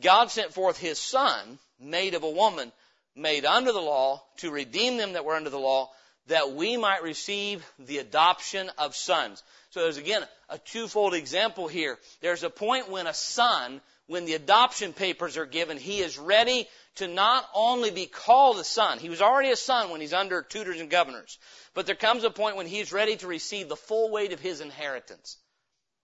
God 0.00 0.30
sent 0.30 0.52
forth 0.52 0.78
His 0.78 0.98
Son, 0.98 1.58
made 1.80 2.14
of 2.14 2.22
a 2.22 2.30
woman, 2.30 2.72
made 3.16 3.44
under 3.44 3.72
the 3.72 3.80
law, 3.80 4.22
to 4.38 4.50
redeem 4.50 4.96
them 4.96 5.12
that 5.12 5.24
were 5.24 5.36
under 5.36 5.50
the 5.50 5.58
law, 5.58 5.90
that 6.26 6.52
we 6.52 6.76
might 6.76 7.02
receive 7.02 7.64
the 7.78 7.98
adoption 7.98 8.70
of 8.78 8.96
sons. 8.96 9.42
So 9.70 9.80
there's 9.80 9.98
again 9.98 10.22
a 10.48 10.58
twofold 10.58 11.14
example 11.14 11.68
here. 11.68 11.98
There's 12.20 12.42
a 12.42 12.50
point 12.50 12.90
when 12.90 13.06
a 13.06 13.14
son, 13.14 13.80
when 14.06 14.24
the 14.24 14.34
adoption 14.34 14.92
papers 14.92 15.36
are 15.36 15.46
given, 15.46 15.78
he 15.78 16.00
is 16.00 16.18
ready 16.18 16.68
to 16.96 17.08
not 17.08 17.48
only 17.54 17.90
be 17.90 18.06
called 18.06 18.58
a 18.58 18.64
son, 18.64 18.98
he 18.98 19.08
was 19.08 19.22
already 19.22 19.50
a 19.50 19.56
son 19.56 19.90
when 19.90 20.00
he's 20.00 20.12
under 20.12 20.42
tutors 20.42 20.80
and 20.80 20.90
governors, 20.90 21.38
but 21.74 21.86
there 21.86 21.94
comes 21.94 22.24
a 22.24 22.30
point 22.30 22.56
when 22.56 22.66
he's 22.66 22.92
ready 22.92 23.16
to 23.16 23.26
receive 23.26 23.68
the 23.68 23.76
full 23.76 24.10
weight 24.10 24.32
of 24.32 24.40
his 24.40 24.60
inheritance. 24.60 25.38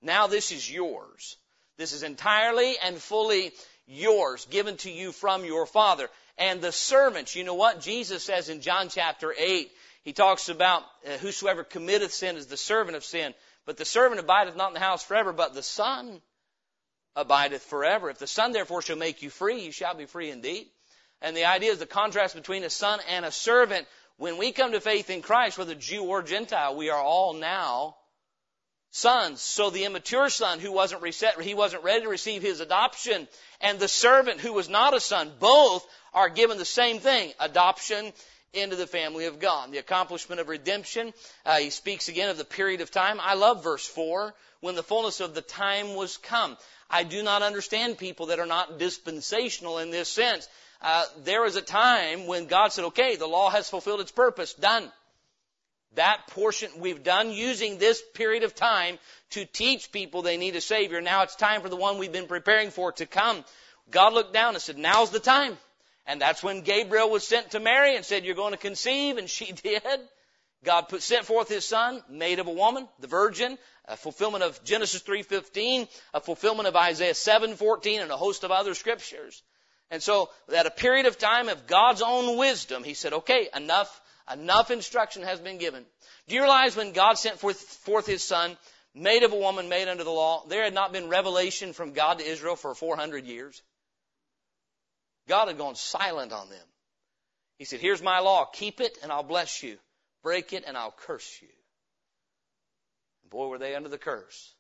Now 0.03 0.27
this 0.27 0.51
is 0.51 0.71
yours. 0.71 1.37
This 1.77 1.93
is 1.93 2.03
entirely 2.03 2.77
and 2.79 2.97
fully 2.97 3.53
yours, 3.87 4.47
given 4.47 4.77
to 4.79 4.91
you 4.91 5.13
from 5.13 5.45
your 5.45 5.67
father. 5.67 6.09
And 6.39 6.61
the 6.61 6.73
servants, 6.73 7.37
you 7.37 7.45
know 7.45 7.55
what? 7.55 7.81
Jesus 7.81 8.25
says 8.25 8.49
in 8.49 8.61
John 8.61 8.89
chapter 8.89 9.35
8, 9.37 9.71
he 10.03 10.13
talks 10.13 10.49
about 10.49 10.83
uh, 11.07 11.19
whosoever 11.19 11.65
committeth 11.65 12.13
sin 12.13 12.37
is 12.37 12.47
the 12.47 12.57
servant 12.57 12.97
of 12.97 13.05
sin. 13.05 13.35
But 13.67 13.77
the 13.77 13.85
servant 13.85 14.21
abideth 14.21 14.57
not 14.57 14.69
in 14.69 14.75
the 14.75 14.81
house 14.81 15.03
forever, 15.03 15.33
but 15.33 15.55
the 15.55 15.63
son 15.63 16.23
abideth 17.17 17.63
forever. 17.63 18.11
If 18.11 18.19
the 18.19 18.27
son 18.27 18.53
therefore 18.53 18.83
shall 18.83 18.97
make 18.97 19.23
you 19.23 19.31
free, 19.31 19.63
you 19.63 19.73
shall 19.73 19.95
be 19.95 20.07
free 20.07 20.31
indeed. 20.31 20.69
And 21.23 21.37
the 21.37 21.45
idea 21.45 21.73
is 21.73 21.79
the 21.79 21.87
contrast 21.87 22.35
between 22.35 22.65
a 22.65 22.71
son 22.71 23.01
and 23.09 23.25
a 23.25 23.33
servant. 23.33 23.87
When 24.17 24.39
we 24.39 24.53
come 24.53 24.73
to 24.73 24.81
faith 24.81 25.11
in 25.11 25.23
Christ, 25.23 25.59
whether 25.59 25.75
Jew 25.75 26.05
or 26.05 26.23
Gentile, 26.23 26.77
we 26.77 26.91
are 26.91 27.03
all 27.03 27.35
now 27.35 27.97
sons. 28.91 29.41
So 29.41 29.71
the 29.71 29.85
immature 29.85 30.29
son 30.29 30.59
who 30.59 30.73
wasn't 30.73 31.03
reset, 31.03 31.41
he 31.41 31.55
wasn't 31.55 31.85
ready 31.85 32.03
to 32.03 32.09
receive 32.09 32.43
his 32.43 32.61
adoption, 32.61 33.29
and 33.61 33.79
the 33.79 33.89
servant 33.89 34.41
who 34.41 34.53
was 34.53 34.69
not 34.69 34.95
a 34.95 35.01
son, 35.01 35.33
both 35.39 35.87
are 36.13 36.29
given 36.29 36.59
the 36.59 36.65
same 36.65 36.99
thing, 36.99 37.33
adoption 37.39 38.13
into 38.53 38.77
the 38.77 38.87
family 38.87 39.27
of 39.27 39.39
God. 39.39 39.73
The 39.73 39.79
accomplishment 39.79 40.41
of 40.41 40.49
redemption. 40.49 41.13
Uh, 41.47 41.59
he 41.59 41.71
speaks 41.71 42.09
again 42.09 42.31
of 42.31 42.39
the 42.39 42.45
period 42.45 42.81
of 42.81 42.91
time. 42.91 43.19
I 43.21 43.35
love 43.35 43.63
verse 43.63 43.87
4. 43.87 44.35
When 44.61 44.75
the 44.75 44.83
fullness 44.83 45.21
of 45.21 45.35
the 45.35 45.41
time 45.41 45.95
was 45.95 46.17
come. 46.19 46.57
I 46.91 47.05
do 47.05 47.23
not 47.23 47.43
understand 47.43 47.99
people 47.99 48.27
that 48.27 48.41
are 48.41 48.47
not 48.47 48.79
dispensational 48.79 49.79
in 49.79 49.91
this 49.91 50.09
sense. 50.09 50.49
uh, 50.83 51.05
there 51.25 51.43
was 51.43 51.57
a 51.57 51.63
time 51.63 52.27
when 52.27 52.47
God 52.47 52.73
said, 52.73 52.87
okay, 52.87 53.17
the 53.17 53.27
law 53.27 53.51
has 53.51 53.71
fulfilled 53.71 54.01
its 54.01 54.13
purpose, 54.13 54.55
done. 54.55 54.91
That 55.95 56.27
portion 56.29 56.71
we've 56.79 57.03
done 57.03 57.31
using 57.31 57.79
this 57.79 58.03
period 58.15 58.45
of 58.45 58.55
time 58.55 58.99
to 59.31 59.45
teach 59.45 59.93
people 59.93 60.23
they 60.23 60.37
need 60.37 60.57
a 60.57 60.61
Savior. 60.61 61.01
Now 61.01 61.23
it's 61.23 61.37
time 61.37 61.63
for 61.63 61.69
the 61.69 61.77
one 61.77 61.99
we've 61.99 62.13
been 62.13 62.29
preparing 62.29 62.71
for 62.71 62.93
to 62.93 63.07
come. 63.07 63.45
God 63.91 64.13
looked 64.13 64.33
down 64.33 64.55
and 64.55 64.63
said, 64.63 64.79
now's 64.79 65.11
the 65.11 65.21
time. 65.21 65.59
And 66.07 66.21
that's 66.21 66.43
when 66.43 66.63
Gabriel 66.63 67.11
was 67.11 67.27
sent 67.27 67.53
to 67.53 67.61
Mary 67.61 67.97
and 67.97 68.05
said, 68.05 68.25
you're 68.25 68.35
going 68.35 68.53
to 68.53 68.59
conceive, 68.59 69.19
and 69.19 69.29
she 69.29 69.53
did. 69.65 69.83
God 70.65 70.89
put, 70.89 71.03
sent 71.03 71.25
forth 71.25 71.49
His 71.49 71.65
Son, 71.65 72.03
made 72.11 72.39
of 72.39 72.47
a 72.47 72.53
woman, 72.53 72.87
the 72.99 73.07
virgin, 73.07 73.57
a 73.87 73.97
fulfillment 73.97 74.45
of 74.45 74.63
Genesis 74.63 75.03
3.15, 75.03 75.89
a 76.13 76.21
fulfillment 76.21 76.69
of 76.69 76.77
Isaiah 76.77 77.15
7.14, 77.15 78.03
and 78.03 78.11
a 78.11 78.17
host 78.17 78.45
of 78.45 78.51
other 78.51 78.75
scriptures. 78.75 79.43
And 79.91 80.03
so, 80.03 80.31
at 80.55 80.67
a 80.67 80.71
period 80.71 81.07
of 81.07 81.19
time 81.19 81.49
of 81.49 81.67
God's 81.67 82.03
own 82.03 82.37
wisdom, 82.37 82.85
He 82.85 82.95
said, 82.95 83.13
okay, 83.13 83.49
enough, 83.57 84.01
enough 84.33 84.71
instruction 84.71 85.23
has 85.23 85.41
been 85.41 85.59
given. 85.59 85.85
Do 86.29 86.35
you 86.35 86.43
realize 86.43 86.77
when 86.77 86.93
God 86.93 87.15
sent 87.15 87.39
forth, 87.39 87.59
forth 87.59 88.07
His 88.07 88.23
Son, 88.23 88.57
made 88.95 89.23
of 89.23 89.33
a 89.33 89.37
woman, 89.37 89.69
made 89.69 89.89
under 89.89 90.05
the 90.05 90.11
law, 90.11 90.45
there 90.47 90.65
had 90.65 90.75
not 90.75 90.93
been 90.93 91.09
revelation 91.09 91.73
from 91.73 91.93
God 91.93 92.19
to 92.19 92.25
Israel 92.25 92.57
for 92.57 92.75
400 92.75 93.25
years? 93.25 93.63
God 95.31 95.47
had 95.47 95.59
gone 95.59 95.77
silent 95.77 96.33
on 96.33 96.49
them. 96.49 96.67
He 97.57 97.65
said, 97.65 97.79
here's 97.79 98.03
my 98.03 98.19
law, 98.19 98.47
keep 98.47 98.81
it 98.81 98.99
and 99.01 99.13
I'll 99.13 99.23
bless 99.23 99.63
you. 99.63 99.79
Break 100.25 100.53
it 100.53 100.65
and 100.67 100.77
I'll 100.77 100.91
curse 101.07 101.39
you. 101.41 101.49
Boy, 103.31 103.47
were 103.47 103.59
they 103.59 103.77
under 103.77 103.89
the 103.89 103.97
curse. 103.97 104.55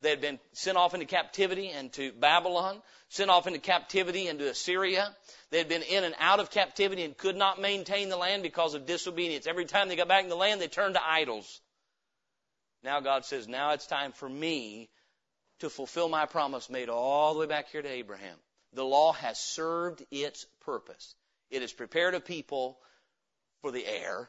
They 0.00 0.10
had 0.10 0.20
been 0.20 0.40
sent 0.54 0.76
off 0.76 0.94
into 0.94 1.06
captivity 1.06 1.68
and 1.68 1.92
to 1.92 2.10
Babylon, 2.10 2.82
sent 3.10 3.30
off 3.30 3.46
into 3.46 3.60
captivity 3.60 4.26
into 4.26 4.50
Assyria. 4.50 5.14
They 5.52 5.58
had 5.58 5.68
been 5.68 5.82
in 5.82 6.02
and 6.02 6.16
out 6.18 6.40
of 6.40 6.50
captivity 6.50 7.04
and 7.04 7.16
could 7.16 7.36
not 7.36 7.60
maintain 7.60 8.08
the 8.08 8.16
land 8.16 8.42
because 8.42 8.74
of 8.74 8.86
disobedience. 8.86 9.46
Every 9.46 9.66
time 9.66 9.88
they 9.88 9.94
got 9.94 10.08
back 10.08 10.24
in 10.24 10.30
the 10.30 10.34
land, 10.34 10.60
they 10.60 10.66
turned 10.66 10.94
to 10.94 11.08
idols. 11.08 11.60
Now 12.82 12.98
God 12.98 13.24
says, 13.24 13.46
now 13.46 13.70
it's 13.70 13.86
time 13.86 14.10
for 14.10 14.28
me 14.28 14.90
to 15.60 15.70
fulfill 15.70 16.08
my 16.08 16.26
promise 16.26 16.68
made 16.68 16.88
all 16.88 17.34
the 17.34 17.38
way 17.38 17.46
back 17.46 17.68
here 17.70 17.82
to 17.82 17.88
Abraham. 17.88 18.36
The 18.74 18.84
law 18.84 19.12
has 19.12 19.38
served 19.38 20.04
its 20.10 20.46
purpose. 20.64 21.14
It 21.50 21.62
has 21.62 21.72
prepared 21.72 22.14
a 22.14 22.20
people 22.20 22.78
for 23.60 23.70
the 23.70 23.86
heir 23.86 24.28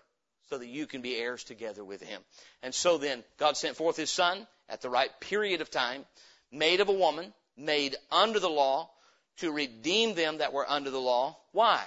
so 0.49 0.58
that 0.58 0.67
you 0.67 0.86
can 0.86 1.01
be 1.01 1.15
heirs 1.15 1.43
together 1.43 1.84
with 1.84 2.01
him. 2.01 2.21
And 2.62 2.75
so 2.75 2.97
then, 2.97 3.23
God 3.38 3.58
sent 3.58 3.77
forth 3.77 3.95
his 3.95 4.10
son 4.10 4.45
at 4.69 4.82
the 4.82 4.89
right 4.89 5.10
period 5.19 5.62
of 5.62 5.71
time, 5.71 6.06
made 6.51 6.82
of 6.82 6.89
a 6.89 6.93
woman, 6.93 7.34
made 7.58 7.95
under 8.12 8.39
the 8.39 8.49
law, 8.49 8.89
to 9.38 9.51
redeem 9.51 10.13
them 10.13 10.39
that 10.39 10.53
were 10.53 10.69
under 10.69 10.89
the 10.89 10.99
law. 10.99 11.38
Why? 11.53 11.84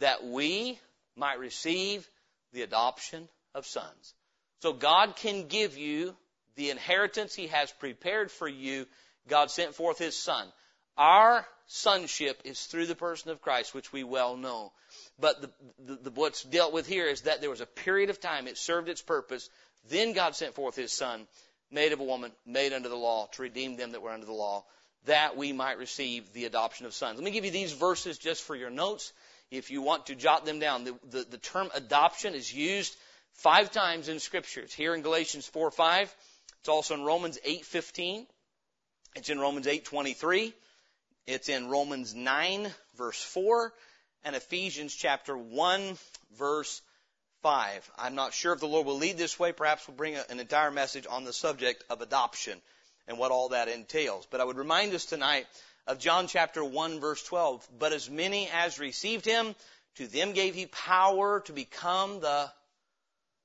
That 0.00 0.24
we 0.24 0.78
might 1.16 1.38
receive 1.38 2.08
the 2.52 2.62
adoption 2.62 3.28
of 3.54 3.66
sons. 3.66 4.14
So 4.60 4.72
God 4.72 5.16
can 5.16 5.46
give 5.46 5.78
you 5.78 6.16
the 6.56 6.70
inheritance 6.70 7.34
he 7.34 7.46
has 7.46 7.70
prepared 7.72 8.30
for 8.30 8.48
you. 8.48 8.86
God 9.28 9.50
sent 9.50 9.74
forth 9.74 9.98
his 9.98 10.16
son. 10.16 10.46
Our 10.98 11.46
sonship 11.68 12.42
is 12.44 12.60
through 12.66 12.86
the 12.86 12.96
person 12.96 13.30
of 13.30 13.40
Christ, 13.40 13.72
which 13.72 13.92
we 13.92 14.02
well 14.02 14.36
know. 14.36 14.72
But 15.18 15.40
the, 15.40 15.50
the, 15.78 15.96
the, 16.02 16.10
what's 16.10 16.42
dealt 16.42 16.72
with 16.72 16.88
here 16.88 17.06
is 17.06 17.22
that 17.22 17.40
there 17.40 17.50
was 17.50 17.60
a 17.60 17.66
period 17.66 18.10
of 18.10 18.20
time, 18.20 18.48
it 18.48 18.58
served 18.58 18.88
its 18.88 19.00
purpose. 19.00 19.48
Then 19.88 20.12
God 20.12 20.34
sent 20.34 20.54
forth 20.54 20.74
His 20.74 20.92
Son, 20.92 21.28
made 21.70 21.92
of 21.92 22.00
a 22.00 22.04
woman, 22.04 22.32
made 22.44 22.72
under 22.72 22.88
the 22.88 22.96
law, 22.96 23.28
to 23.32 23.42
redeem 23.42 23.76
them 23.76 23.92
that 23.92 24.02
were 24.02 24.10
under 24.10 24.26
the 24.26 24.32
law, 24.32 24.64
that 25.04 25.36
we 25.36 25.52
might 25.52 25.78
receive 25.78 26.32
the 26.32 26.46
adoption 26.46 26.84
of 26.84 26.92
sons. 26.92 27.16
Let 27.16 27.24
me 27.24 27.30
give 27.30 27.44
you 27.44 27.52
these 27.52 27.72
verses 27.72 28.18
just 28.18 28.42
for 28.42 28.56
your 28.56 28.70
notes. 28.70 29.12
If 29.52 29.70
you 29.70 29.82
want 29.82 30.06
to 30.06 30.16
jot 30.16 30.44
them 30.44 30.58
down, 30.58 30.84
the, 30.84 30.98
the, 31.08 31.26
the 31.30 31.38
term 31.38 31.70
adoption 31.74 32.34
is 32.34 32.52
used 32.52 32.96
five 33.34 33.70
times 33.70 34.08
in 34.08 34.18
Scripture. 34.18 34.62
It's 34.62 34.74
here 34.74 34.94
in 34.94 35.02
Galatians 35.02 35.46
4 35.46 35.70
5. 35.70 36.14
It's 36.58 36.68
also 36.68 36.94
in 36.94 37.02
Romans 37.04 37.38
8 37.44 37.64
15. 37.64 38.26
It's 39.14 39.30
in 39.30 39.38
Romans 39.38 39.66
8 39.66 39.84
23. 39.84 40.52
It's 41.28 41.50
in 41.50 41.68
Romans 41.68 42.14
9 42.14 42.72
verse 42.96 43.22
4 43.22 43.70
and 44.24 44.34
Ephesians 44.34 44.94
chapter 44.94 45.36
1 45.36 45.98
verse 46.38 46.80
5. 47.42 47.90
I'm 47.98 48.14
not 48.14 48.32
sure 48.32 48.54
if 48.54 48.60
the 48.60 48.66
Lord 48.66 48.86
will 48.86 48.96
lead 48.96 49.18
this 49.18 49.38
way. 49.38 49.52
Perhaps 49.52 49.86
we'll 49.86 49.98
bring 49.98 50.16
an 50.16 50.40
entire 50.40 50.70
message 50.70 51.06
on 51.06 51.24
the 51.24 51.34
subject 51.34 51.84
of 51.90 52.00
adoption 52.00 52.58
and 53.06 53.18
what 53.18 53.30
all 53.30 53.50
that 53.50 53.68
entails. 53.68 54.26
But 54.30 54.40
I 54.40 54.44
would 54.44 54.56
remind 54.56 54.94
us 54.94 55.04
tonight 55.04 55.46
of 55.86 55.98
John 55.98 56.28
chapter 56.28 56.64
1 56.64 56.98
verse 56.98 57.22
12. 57.24 57.68
But 57.78 57.92
as 57.92 58.08
many 58.08 58.48
as 58.48 58.78
received 58.78 59.26
him, 59.26 59.54
to 59.96 60.06
them 60.06 60.32
gave 60.32 60.54
he 60.54 60.64
power 60.64 61.40
to 61.40 61.52
become 61.52 62.20
the 62.20 62.50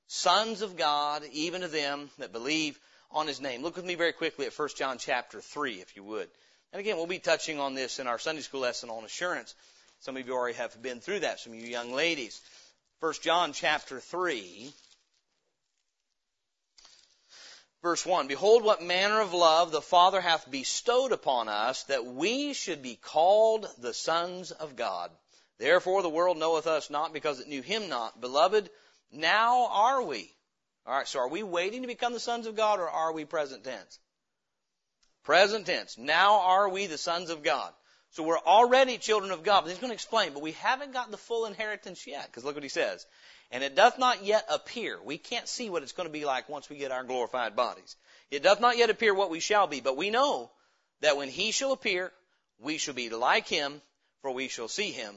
sons 0.06 0.62
of 0.62 0.78
God, 0.78 1.22
even 1.32 1.60
to 1.60 1.68
them 1.68 2.08
that 2.16 2.32
believe 2.32 2.80
on 3.10 3.26
his 3.26 3.42
name. 3.42 3.60
Look 3.62 3.76
with 3.76 3.84
me 3.84 3.94
very 3.94 4.14
quickly 4.14 4.46
at 4.46 4.58
1 4.58 4.70
John 4.74 4.96
chapter 4.96 5.42
3, 5.42 5.82
if 5.82 5.96
you 5.96 6.02
would. 6.04 6.30
And 6.74 6.80
again, 6.80 6.96
we'll 6.96 7.06
be 7.06 7.20
touching 7.20 7.60
on 7.60 7.74
this 7.74 8.00
in 8.00 8.08
our 8.08 8.18
Sunday 8.18 8.42
school 8.42 8.62
lesson 8.62 8.90
on 8.90 9.04
assurance. 9.04 9.54
Some 10.00 10.16
of 10.16 10.26
you 10.26 10.34
already 10.34 10.56
have 10.56 10.82
been 10.82 10.98
through 10.98 11.20
that, 11.20 11.38
some 11.38 11.52
of 11.52 11.58
you 11.60 11.68
young 11.68 11.92
ladies. 11.92 12.40
1 12.98 13.12
John 13.22 13.52
chapter 13.52 14.00
3, 14.00 14.72
verse 17.80 18.04
1. 18.04 18.26
Behold 18.26 18.64
what 18.64 18.82
manner 18.82 19.20
of 19.20 19.32
love 19.32 19.70
the 19.70 19.80
Father 19.80 20.20
hath 20.20 20.50
bestowed 20.50 21.12
upon 21.12 21.48
us 21.48 21.84
that 21.84 22.06
we 22.06 22.54
should 22.54 22.82
be 22.82 22.96
called 22.96 23.68
the 23.78 23.94
sons 23.94 24.50
of 24.50 24.74
God. 24.74 25.12
Therefore 25.60 26.02
the 26.02 26.08
world 26.08 26.38
knoweth 26.38 26.66
us 26.66 26.90
not 26.90 27.12
because 27.12 27.38
it 27.38 27.46
knew 27.46 27.62
him 27.62 27.88
not. 27.88 28.20
Beloved, 28.20 28.68
now 29.12 29.68
are 29.70 30.02
we. 30.02 30.28
Alright, 30.84 31.06
so 31.06 31.20
are 31.20 31.28
we 31.28 31.44
waiting 31.44 31.82
to 31.82 31.88
become 31.88 32.14
the 32.14 32.18
sons 32.18 32.48
of 32.48 32.56
God 32.56 32.80
or 32.80 32.90
are 32.90 33.12
we 33.12 33.24
present 33.24 33.62
tense? 33.62 34.00
Present 35.24 35.66
tense. 35.66 35.98
Now 35.98 36.40
are 36.40 36.68
we 36.68 36.86
the 36.86 36.98
sons 36.98 37.30
of 37.30 37.42
God. 37.42 37.72
So 38.10 38.22
we're 38.22 38.38
already 38.38 38.98
children 38.98 39.32
of 39.32 39.42
God. 39.42 39.62
But 39.62 39.70
he's 39.70 39.78
going 39.78 39.90
to 39.90 39.94
explain, 39.94 40.34
but 40.34 40.42
we 40.42 40.52
haven't 40.52 40.92
got 40.92 41.10
the 41.10 41.16
full 41.16 41.46
inheritance 41.46 42.06
yet. 42.06 42.26
Because 42.26 42.44
look 42.44 42.54
what 42.54 42.62
he 42.62 42.68
says. 42.68 43.06
And 43.50 43.64
it 43.64 43.74
doth 43.74 43.98
not 43.98 44.24
yet 44.24 44.46
appear. 44.48 44.98
We 45.02 45.18
can't 45.18 45.48
see 45.48 45.70
what 45.70 45.82
it's 45.82 45.92
going 45.92 46.08
to 46.08 46.12
be 46.12 46.24
like 46.24 46.48
once 46.48 46.68
we 46.68 46.76
get 46.76 46.92
our 46.92 47.04
glorified 47.04 47.56
bodies. 47.56 47.96
It 48.30 48.42
doth 48.42 48.60
not 48.60 48.76
yet 48.76 48.90
appear 48.90 49.14
what 49.14 49.30
we 49.30 49.40
shall 49.40 49.66
be, 49.66 49.80
but 49.80 49.96
we 49.96 50.10
know 50.10 50.50
that 51.00 51.16
when 51.16 51.28
he 51.28 51.50
shall 51.50 51.72
appear, 51.72 52.12
we 52.60 52.78
shall 52.78 52.94
be 52.94 53.10
like 53.10 53.48
him, 53.48 53.80
for 54.22 54.30
we 54.30 54.48
shall 54.48 54.68
see 54.68 54.90
him 54.90 55.14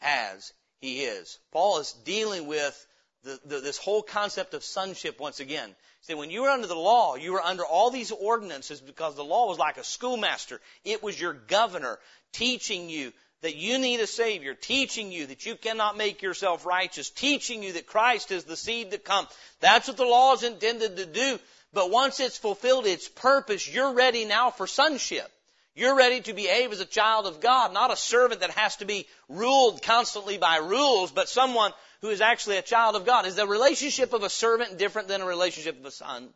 as 0.00 0.52
he 0.78 1.04
is. 1.04 1.38
Paul 1.52 1.78
is 1.78 1.92
dealing 2.04 2.46
with 2.46 2.86
the, 3.26 3.40
the, 3.44 3.60
this 3.60 3.76
whole 3.76 4.02
concept 4.02 4.54
of 4.54 4.62
sonship 4.62 5.18
once 5.18 5.40
again. 5.40 5.74
See, 6.02 6.14
when 6.14 6.30
you 6.30 6.42
were 6.42 6.48
under 6.48 6.68
the 6.68 6.76
law, 6.76 7.16
you 7.16 7.32
were 7.32 7.42
under 7.42 7.64
all 7.64 7.90
these 7.90 8.12
ordinances 8.12 8.80
because 8.80 9.16
the 9.16 9.24
law 9.24 9.48
was 9.48 9.58
like 9.58 9.76
a 9.76 9.84
schoolmaster. 9.84 10.60
It 10.84 11.02
was 11.02 11.20
your 11.20 11.32
governor 11.32 11.98
teaching 12.32 12.88
you 12.88 13.12
that 13.42 13.56
you 13.56 13.78
need 13.78 14.00
a 14.00 14.06
Savior, 14.06 14.54
teaching 14.54 15.10
you 15.10 15.26
that 15.26 15.44
you 15.44 15.56
cannot 15.56 15.96
make 15.96 16.22
yourself 16.22 16.64
righteous, 16.64 17.10
teaching 17.10 17.62
you 17.62 17.72
that 17.74 17.86
Christ 17.86 18.30
is 18.30 18.44
the 18.44 18.56
seed 18.56 18.92
that 18.92 19.04
comes. 19.04 19.28
That's 19.60 19.88
what 19.88 19.96
the 19.96 20.04
law 20.04 20.34
is 20.34 20.44
intended 20.44 20.96
to 20.96 21.06
do. 21.06 21.38
But 21.72 21.90
once 21.90 22.20
it's 22.20 22.38
fulfilled 22.38 22.86
its 22.86 23.08
purpose, 23.08 23.68
you're 23.68 23.92
ready 23.92 24.24
now 24.24 24.50
for 24.50 24.66
sonship. 24.66 25.30
You're 25.74 25.96
ready 25.96 26.22
to 26.22 26.32
behave 26.32 26.72
as 26.72 26.80
a 26.80 26.86
child 26.86 27.26
of 27.26 27.40
God, 27.40 27.74
not 27.74 27.92
a 27.92 27.96
servant 27.96 28.40
that 28.40 28.50
has 28.50 28.76
to 28.76 28.86
be 28.86 29.06
ruled 29.28 29.82
constantly 29.82 30.38
by 30.38 30.56
rules, 30.56 31.10
but 31.10 31.28
someone 31.28 31.72
who 32.02 32.10
is 32.10 32.20
actually 32.20 32.56
a 32.56 32.62
child 32.62 32.96
of 32.96 33.06
God. 33.06 33.26
Is 33.26 33.36
the 33.36 33.46
relationship 33.46 34.12
of 34.12 34.22
a 34.22 34.30
servant 34.30 34.78
different 34.78 35.08
than 35.08 35.20
a 35.20 35.26
relationship 35.26 35.78
of 35.78 35.84
a 35.84 35.90
son? 35.90 36.28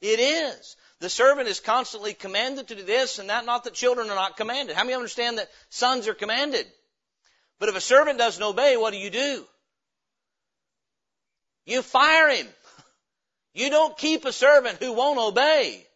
It 0.00 0.20
is. 0.20 0.76
The 1.00 1.08
servant 1.08 1.48
is 1.48 1.60
constantly 1.60 2.14
commanded 2.14 2.68
to 2.68 2.74
do 2.74 2.82
this 2.82 3.18
and 3.18 3.30
that, 3.30 3.46
not 3.46 3.64
that 3.64 3.74
children 3.74 4.10
are 4.10 4.14
not 4.14 4.36
commanded. 4.36 4.76
How 4.76 4.82
many 4.82 4.94
understand 4.94 5.38
that 5.38 5.50
sons 5.70 6.08
are 6.08 6.14
commanded? 6.14 6.66
But 7.58 7.68
if 7.68 7.76
a 7.76 7.80
servant 7.80 8.18
doesn't 8.18 8.42
obey, 8.42 8.76
what 8.76 8.92
do 8.92 8.98
you 8.98 9.10
do? 9.10 9.44
You 11.66 11.82
fire 11.82 12.30
him. 12.30 12.46
You 13.56 13.70
don't 13.70 13.96
keep 13.96 14.24
a 14.24 14.32
servant 14.32 14.78
who 14.82 14.94
won't 14.94 15.16
obey. 15.16 15.86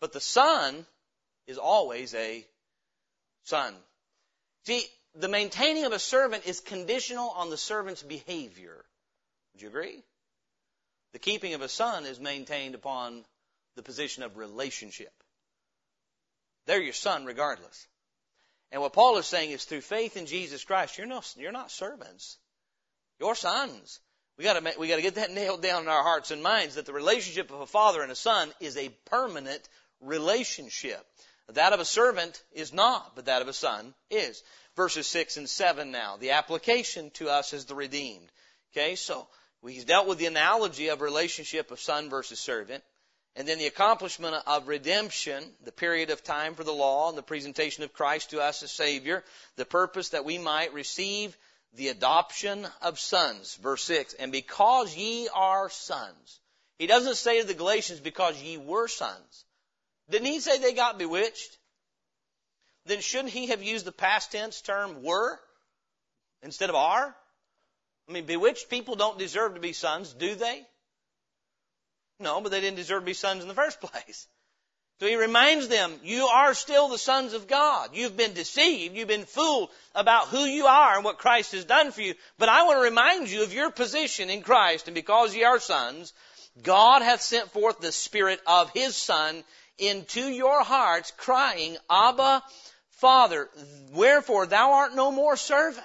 But 0.00 0.12
the 0.12 0.18
son 0.18 0.84
is 1.46 1.56
always 1.56 2.12
a 2.16 2.44
son. 3.44 3.72
See, 4.66 4.84
the 5.14 5.28
maintaining 5.28 5.84
of 5.84 5.92
a 5.92 5.98
servant 5.98 6.46
is 6.46 6.60
conditional 6.60 7.30
on 7.30 7.50
the 7.50 7.56
servant's 7.56 8.02
behavior. 8.02 8.84
Would 9.52 9.62
you 9.62 9.68
agree? 9.68 10.02
The 11.12 11.18
keeping 11.18 11.54
of 11.54 11.60
a 11.60 11.68
son 11.68 12.06
is 12.06 12.18
maintained 12.18 12.74
upon 12.74 13.24
the 13.76 13.82
position 13.82 14.22
of 14.22 14.36
relationship. 14.36 15.12
They're 16.66 16.80
your 16.80 16.92
son 16.92 17.26
regardless. 17.26 17.86
And 18.70 18.80
what 18.80 18.94
Paul 18.94 19.18
is 19.18 19.26
saying 19.26 19.50
is 19.50 19.64
through 19.64 19.82
faith 19.82 20.16
in 20.16 20.26
Jesus 20.26 20.64
Christ, 20.64 20.96
you're 20.96 21.06
not, 21.06 21.30
you're 21.36 21.52
not 21.52 21.70
servants. 21.70 22.38
You're 23.20 23.34
sons. 23.34 24.00
We 24.38 24.44
gotta, 24.44 24.74
we 24.78 24.88
gotta 24.88 25.02
get 25.02 25.16
that 25.16 25.30
nailed 25.34 25.62
down 25.62 25.82
in 25.82 25.88
our 25.88 26.02
hearts 26.02 26.30
and 26.30 26.42
minds 26.42 26.76
that 26.76 26.86
the 26.86 26.92
relationship 26.94 27.50
of 27.50 27.60
a 27.60 27.66
father 27.66 28.02
and 28.02 28.10
a 28.10 28.16
son 28.16 28.50
is 28.60 28.78
a 28.78 28.88
permanent 29.06 29.68
relationship. 30.00 31.04
That 31.48 31.74
of 31.74 31.80
a 31.80 31.84
servant 31.84 32.42
is 32.52 32.72
not, 32.72 33.14
but 33.14 33.26
that 33.26 33.42
of 33.42 33.48
a 33.48 33.52
son 33.52 33.92
is. 34.10 34.42
Verses 34.76 35.06
6 35.06 35.36
and 35.36 35.48
7 35.48 35.90
now. 35.90 36.16
The 36.16 36.32
application 36.32 37.10
to 37.14 37.28
us 37.28 37.52
as 37.52 37.64
the 37.64 37.74
redeemed. 37.74 38.30
Okay, 38.72 38.94
so 38.94 39.26
he's 39.66 39.84
dealt 39.84 40.06
with 40.06 40.18
the 40.18 40.26
analogy 40.26 40.88
of 40.88 41.00
relationship 41.00 41.70
of 41.70 41.80
son 41.80 42.10
versus 42.10 42.40
servant. 42.40 42.82
And 43.34 43.48
then 43.48 43.58
the 43.58 43.66
accomplishment 43.66 44.36
of 44.46 44.68
redemption, 44.68 45.42
the 45.64 45.72
period 45.72 46.10
of 46.10 46.22
time 46.22 46.54
for 46.54 46.64
the 46.64 46.72
law 46.72 47.08
and 47.08 47.16
the 47.16 47.22
presentation 47.22 47.82
of 47.82 47.94
Christ 47.94 48.30
to 48.30 48.42
us 48.42 48.62
as 48.62 48.70
Savior, 48.70 49.24
the 49.56 49.64
purpose 49.64 50.10
that 50.10 50.26
we 50.26 50.36
might 50.36 50.74
receive 50.74 51.36
the 51.74 51.88
adoption 51.88 52.66
of 52.82 52.98
sons. 52.98 53.54
Verse 53.56 53.82
6, 53.84 54.14
and 54.14 54.32
because 54.32 54.94
ye 54.94 55.28
are 55.34 55.70
sons. 55.70 56.40
He 56.78 56.86
doesn't 56.86 57.16
say 57.16 57.40
to 57.40 57.46
the 57.46 57.54
Galatians 57.54 58.00
because 58.00 58.42
ye 58.42 58.58
were 58.58 58.88
sons. 58.88 59.44
Didn't 60.10 60.26
he 60.26 60.40
say 60.40 60.58
they 60.58 60.74
got 60.74 60.98
bewitched? 60.98 61.56
Then 62.86 63.00
shouldn't 63.00 63.32
he 63.32 63.48
have 63.48 63.62
used 63.62 63.84
the 63.84 63.92
past 63.92 64.32
tense 64.32 64.60
term 64.60 65.02
were 65.02 65.38
instead 66.42 66.70
of 66.70 66.76
are? 66.76 67.14
I 68.08 68.12
mean, 68.12 68.26
bewitched 68.26 68.68
people 68.68 68.96
don't 68.96 69.18
deserve 69.18 69.54
to 69.54 69.60
be 69.60 69.72
sons, 69.72 70.12
do 70.12 70.34
they? 70.34 70.66
No, 72.18 72.40
but 72.40 72.50
they 72.50 72.60
didn't 72.60 72.76
deserve 72.76 73.02
to 73.02 73.06
be 73.06 73.14
sons 73.14 73.42
in 73.42 73.48
the 73.48 73.54
first 73.54 73.80
place. 73.80 74.26
So 75.00 75.08
he 75.08 75.16
reminds 75.16 75.66
them, 75.66 75.92
you 76.04 76.26
are 76.26 76.54
still 76.54 76.86
the 76.88 76.98
sons 76.98 77.32
of 77.32 77.48
God. 77.48 77.90
You've 77.92 78.16
been 78.16 78.34
deceived. 78.34 78.94
You've 78.94 79.08
been 79.08 79.24
fooled 79.24 79.70
about 79.96 80.28
who 80.28 80.44
you 80.44 80.66
are 80.66 80.94
and 80.94 81.04
what 81.04 81.18
Christ 81.18 81.52
has 81.52 81.64
done 81.64 81.90
for 81.90 82.02
you. 82.02 82.14
But 82.38 82.48
I 82.48 82.62
want 82.64 82.76
to 82.76 82.82
remind 82.82 83.28
you 83.28 83.42
of 83.42 83.52
your 83.52 83.72
position 83.72 84.30
in 84.30 84.42
Christ. 84.42 84.86
And 84.86 84.94
because 84.94 85.34
ye 85.34 85.42
are 85.42 85.58
sons, 85.58 86.12
God 86.62 87.02
hath 87.02 87.20
sent 87.20 87.50
forth 87.50 87.80
the 87.80 87.90
Spirit 87.90 88.40
of 88.46 88.70
His 88.70 88.94
Son 88.94 89.42
into 89.76 90.20
your 90.20 90.62
hearts, 90.62 91.12
crying, 91.16 91.76
Abba, 91.90 92.44
Father. 93.02 93.50
Wherefore 93.90 94.46
thou 94.46 94.74
art 94.74 94.94
no 94.94 95.10
more 95.10 95.36
servant. 95.36 95.84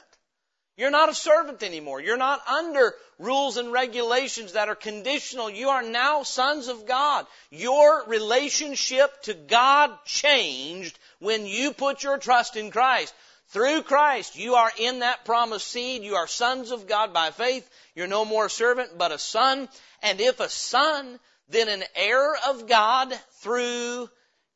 You're 0.77 0.91
not 0.91 1.09
a 1.09 1.15
servant 1.15 1.63
anymore. 1.63 1.99
You're 1.99 2.15
not 2.15 2.47
under 2.47 2.93
rules 3.17 3.57
and 3.57 3.71
regulations 3.71 4.53
that 4.53 4.69
are 4.69 4.75
conditional. 4.75 5.49
You 5.49 5.69
are 5.69 5.81
now 5.81 6.21
sons 6.21 6.67
of 6.67 6.85
God. 6.85 7.25
Your 7.49 8.05
relationship 8.05 9.23
to 9.23 9.33
God 9.33 9.97
changed 10.05 10.99
when 11.17 11.47
you 11.47 11.73
put 11.73 12.03
your 12.03 12.19
trust 12.19 12.55
in 12.55 12.69
Christ. 12.69 13.15
Through 13.47 13.81
Christ, 13.81 14.37
you 14.37 14.53
are 14.53 14.71
in 14.77 14.99
that 14.99 15.25
promised 15.25 15.67
seed. 15.67 16.03
You 16.03 16.17
are 16.17 16.27
sons 16.27 16.69
of 16.69 16.85
God 16.85 17.13
by 17.13 17.31
faith. 17.31 17.67
You're 17.95 18.05
no 18.05 18.25
more 18.25 18.45
a 18.45 18.49
servant, 18.51 18.95
but 18.95 19.11
a 19.11 19.17
son. 19.17 19.69
And 20.03 20.21
if 20.21 20.39
a 20.39 20.49
son, 20.49 21.19
then 21.49 21.67
an 21.67 21.83
heir 21.95 22.35
of 22.47 22.67
God 22.67 23.11
through 23.41 24.07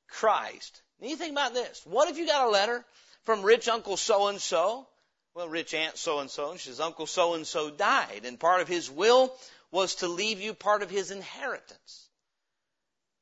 Christ. 0.08 0.84
Now 1.02 1.08
you 1.08 1.16
think 1.16 1.32
about 1.32 1.54
this. 1.54 1.82
What 1.86 2.10
if 2.10 2.18
you 2.18 2.28
got 2.28 2.48
a 2.48 2.50
letter 2.50 2.86
from 3.24 3.42
rich 3.42 3.68
uncle 3.68 3.98
so 3.98 4.28
and 4.28 4.40
so 4.40 4.88
well, 5.34 5.48
rich 5.48 5.74
aunt 5.74 5.98
so 5.98 6.20
and 6.20 6.30
so, 6.30 6.58
she 6.58 6.70
says, 6.70 6.80
Uncle 6.82 7.08
so 7.08 7.36
and 7.36 7.48
so 7.48 7.70
died, 7.70 8.24
and 8.26 8.40
part 8.40 8.62
of 8.62 8.68
his 8.68 8.92
will 8.92 9.34
was 9.72 9.96
to 9.96 10.08
leave 10.08 10.42
you 10.42 10.54
part 10.54 10.84
of 10.84 10.90
his 10.90 11.12
inheritance. 11.12 12.10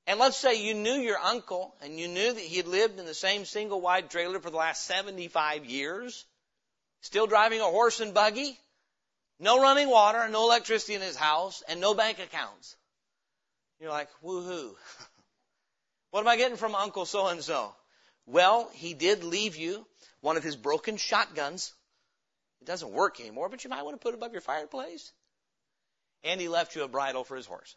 And 0.07 0.19
let's 0.19 0.37
say 0.37 0.55
you 0.55 0.73
knew 0.73 0.95
your 0.95 1.19
uncle 1.19 1.75
and 1.83 1.99
you 1.99 2.07
knew 2.07 2.33
that 2.33 2.41
he 2.41 2.57
had 2.57 2.67
lived 2.67 2.99
in 2.99 3.05
the 3.05 3.13
same 3.13 3.45
single 3.45 3.79
wide 3.79 4.09
trailer 4.09 4.39
for 4.39 4.49
the 4.49 4.57
last 4.57 4.85
75 4.85 5.65
years, 5.65 6.25
still 7.01 7.27
driving 7.27 7.61
a 7.61 7.65
horse 7.65 7.99
and 7.99 8.15
buggy, 8.15 8.57
no 9.39 9.61
running 9.61 9.87
water, 9.87 10.27
no 10.29 10.45
electricity 10.45 10.95
in 10.95 11.01
his 11.01 11.15
house, 11.15 11.61
and 11.67 11.79
no 11.79 11.93
bank 11.93 12.17
accounts. 12.17 12.75
You're 13.79 13.91
like, 13.91 14.09
woohoo. 14.23 14.73
what 16.11 16.21
am 16.21 16.27
I 16.27 16.37
getting 16.37 16.57
from 16.57 16.75
Uncle 16.75 17.05
so 17.05 17.27
and 17.27 17.43
so? 17.43 17.73
Well, 18.25 18.69
he 18.73 18.93
did 18.93 19.23
leave 19.23 19.55
you 19.55 19.85
one 20.21 20.37
of 20.37 20.43
his 20.43 20.55
broken 20.55 20.97
shotguns 20.97 21.73
it 22.61 22.65
doesn't 22.65 22.91
work 22.91 23.19
anymore, 23.19 23.49
but 23.49 23.63
you 23.63 23.69
might 23.69 23.83
want 23.83 23.95
to 23.95 24.03
put 24.03 24.13
it 24.13 24.17
above 24.17 24.33
your 24.33 24.41
fireplace. 24.41 25.11
And 26.23 26.41
he 26.41 26.49
left 26.49 26.75
you 26.75 26.83
a 26.83 26.87
bridle 26.87 27.23
for 27.23 27.37
his 27.37 27.45
horse. 27.45 27.75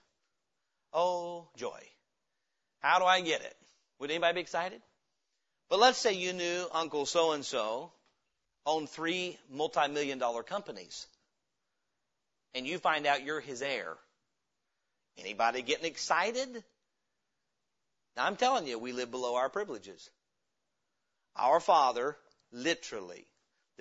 Oh, 0.93 1.49
joy. 1.57 1.81
How 2.81 2.99
do 2.99 3.05
I 3.05 3.21
get 3.21 3.43
it? 3.43 3.57
Would 4.01 4.11
anybody 4.11 4.35
be 4.35 4.41
excited? 4.41 4.83
But 5.69 5.79
let's 5.79 5.99
say 5.99 6.15
you 6.15 6.33
knew 6.33 6.67
Uncle 6.73 7.07
so 7.07 7.33
and 7.33 7.45
so 7.45 7.93
owned 8.67 8.91
three 8.91 9.39
multi-million 9.49 10.19
dollar 10.19 10.43
companies. 10.43 11.07
And 12.55 12.67
you 12.67 12.79
find 12.79 13.07
out 13.07 13.25
you're 13.25 13.41
his 13.41 13.63
heir. 13.63 13.97
Anybody 15.17 15.63
getting 15.63 15.87
excited? 15.87 16.65
Now 18.17 18.27
I'm 18.27 18.37
telling 18.37 18.67
you, 18.67 18.79
we 18.79 18.93
live 18.93 19.11
below 19.11 19.37
our 19.37 19.49
privileges. 19.49 20.11
Our 21.37 21.61
Father 21.61 22.17
literally 22.53 23.27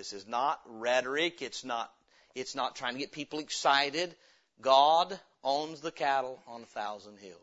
this 0.01 0.13
is 0.13 0.27
not 0.27 0.59
rhetoric. 0.65 1.41
It's 1.41 1.63
not, 1.63 1.91
it's 2.35 2.55
not 2.55 2.75
trying 2.75 2.93
to 2.93 2.99
get 2.99 3.11
people 3.11 3.39
excited. 3.39 4.15
God 4.61 5.19
owns 5.43 5.81
the 5.81 5.91
cattle 5.91 6.41
on 6.47 6.63
a 6.63 6.65
thousand 6.65 7.17
hills. 7.19 7.37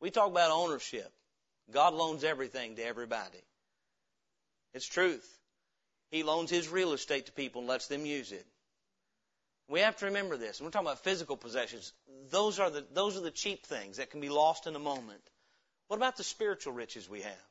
We 0.00 0.10
talk 0.10 0.30
about 0.30 0.50
ownership. 0.50 1.12
God 1.70 1.94
loans 1.94 2.24
everything 2.24 2.76
to 2.76 2.84
everybody. 2.84 3.38
It's 4.74 4.86
truth. 4.86 5.38
He 6.10 6.22
loans 6.22 6.50
his 6.50 6.68
real 6.68 6.92
estate 6.92 7.26
to 7.26 7.32
people 7.32 7.60
and 7.60 7.68
lets 7.68 7.86
them 7.86 8.06
use 8.06 8.32
it. 8.32 8.46
We 9.70 9.80
have 9.80 9.96
to 9.98 10.06
remember 10.06 10.36
this. 10.36 10.60
We're 10.60 10.68
talking 10.68 10.86
about 10.86 11.04
physical 11.04 11.36
possessions. 11.36 11.92
Those 12.28 12.58
are 12.58 12.70
the, 12.70 12.84
those 12.92 13.16
are 13.16 13.20
the 13.20 13.30
cheap 13.30 13.64
things 13.64 13.96
that 13.96 14.10
can 14.10 14.20
be 14.20 14.28
lost 14.28 14.66
in 14.66 14.76
a 14.76 14.80
moment. 14.80 15.22
What 15.88 15.96
about 15.96 16.16
the 16.16 16.24
spiritual 16.24 16.74
riches 16.74 17.08
we 17.08 17.22
have? 17.22 17.48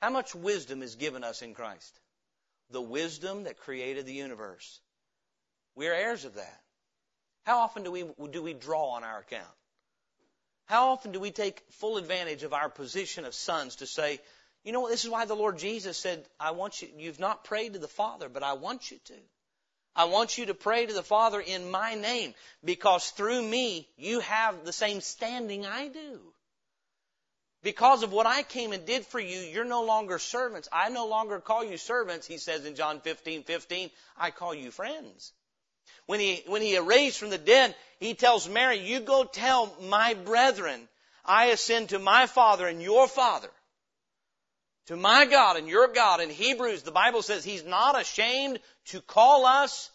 How 0.00 0.10
much 0.10 0.34
wisdom 0.34 0.82
is 0.82 0.94
given 0.94 1.24
us 1.24 1.42
in 1.42 1.52
Christ? 1.52 2.00
the 2.70 2.80
wisdom 2.80 3.44
that 3.44 3.58
created 3.58 4.06
the 4.06 4.12
universe. 4.12 4.80
We 5.74 5.88
are 5.88 5.94
heirs 5.94 6.24
of 6.24 6.34
that. 6.34 6.60
How 7.44 7.58
often 7.58 7.84
do 7.84 7.92
we, 7.92 8.04
do 8.30 8.42
we 8.42 8.54
draw 8.54 8.90
on 8.90 9.04
our 9.04 9.20
account? 9.20 9.44
How 10.66 10.88
often 10.88 11.12
do 11.12 11.20
we 11.20 11.30
take 11.30 11.62
full 11.70 11.96
advantage 11.96 12.42
of 12.42 12.52
our 12.52 12.68
position 12.68 13.24
of 13.24 13.34
sons 13.34 13.76
to 13.76 13.86
say, 13.86 14.18
you 14.64 14.72
know 14.72 14.80
what, 14.80 14.90
this 14.90 15.04
is 15.04 15.10
why 15.10 15.26
the 15.26 15.36
Lord 15.36 15.58
Jesus 15.58 15.96
said, 15.96 16.24
I 16.40 16.50
want 16.50 16.82
you, 16.82 16.88
you've 16.98 17.20
not 17.20 17.44
prayed 17.44 17.74
to 17.74 17.78
the 17.78 17.86
Father, 17.86 18.28
but 18.28 18.42
I 18.42 18.54
want 18.54 18.90
you 18.90 18.98
to. 19.04 19.14
I 19.96 20.04
want 20.04 20.36
you 20.36 20.46
to 20.46 20.54
pray 20.54 20.84
to 20.84 20.92
the 20.92 21.02
Father 21.02 21.40
in 21.40 21.70
my 21.70 21.94
name 21.94 22.34
because 22.62 23.10
through 23.10 23.42
me 23.42 23.88
you 23.96 24.20
have 24.20 24.64
the 24.64 24.72
same 24.72 25.00
standing 25.00 25.64
I 25.64 25.88
do. 25.88 26.20
Because 27.62 28.02
of 28.02 28.12
what 28.12 28.26
I 28.26 28.42
came 28.42 28.72
and 28.72 28.84
did 28.84 29.06
for 29.06 29.18
you, 29.18 29.40
you're 29.40 29.64
no 29.64 29.84
longer 29.84 30.18
servants. 30.18 30.68
I 30.70 30.90
no 30.90 31.06
longer 31.06 31.40
call 31.40 31.64
you 31.64 31.78
servants, 31.78 32.26
he 32.26 32.36
says 32.36 32.66
in 32.66 32.76
John 32.76 33.00
15, 33.00 33.42
15. 33.42 33.90
I 34.18 34.30
call 34.30 34.54
you 34.54 34.70
friends. 34.70 35.32
When 36.04 36.20
he, 36.20 36.42
when 36.46 36.62
he 36.62 36.76
arose 36.76 37.16
from 37.16 37.30
the 37.30 37.38
dead, 37.38 37.74
he 37.98 38.14
tells 38.14 38.48
Mary, 38.48 38.78
you 38.78 39.00
go 39.00 39.24
tell 39.24 39.74
my 39.80 40.14
brethren, 40.14 40.88
I 41.24 41.46
ascend 41.46 41.88
to 41.88 41.98
my 41.98 42.26
Father 42.26 42.68
and 42.68 42.82
your 42.82 43.08
Father, 43.08 43.50
to 44.86 44.96
my 44.96 45.26
God 45.26 45.56
and 45.56 45.68
your 45.68 45.88
God. 45.88 46.20
In 46.20 46.30
Hebrews, 46.30 46.82
the 46.82 46.90
Bible 46.90 47.22
says 47.22 47.44
he's 47.44 47.64
not 47.64 48.00
ashamed 48.00 48.60
to 48.86 49.00
call 49.00 49.46
us 49.46 49.90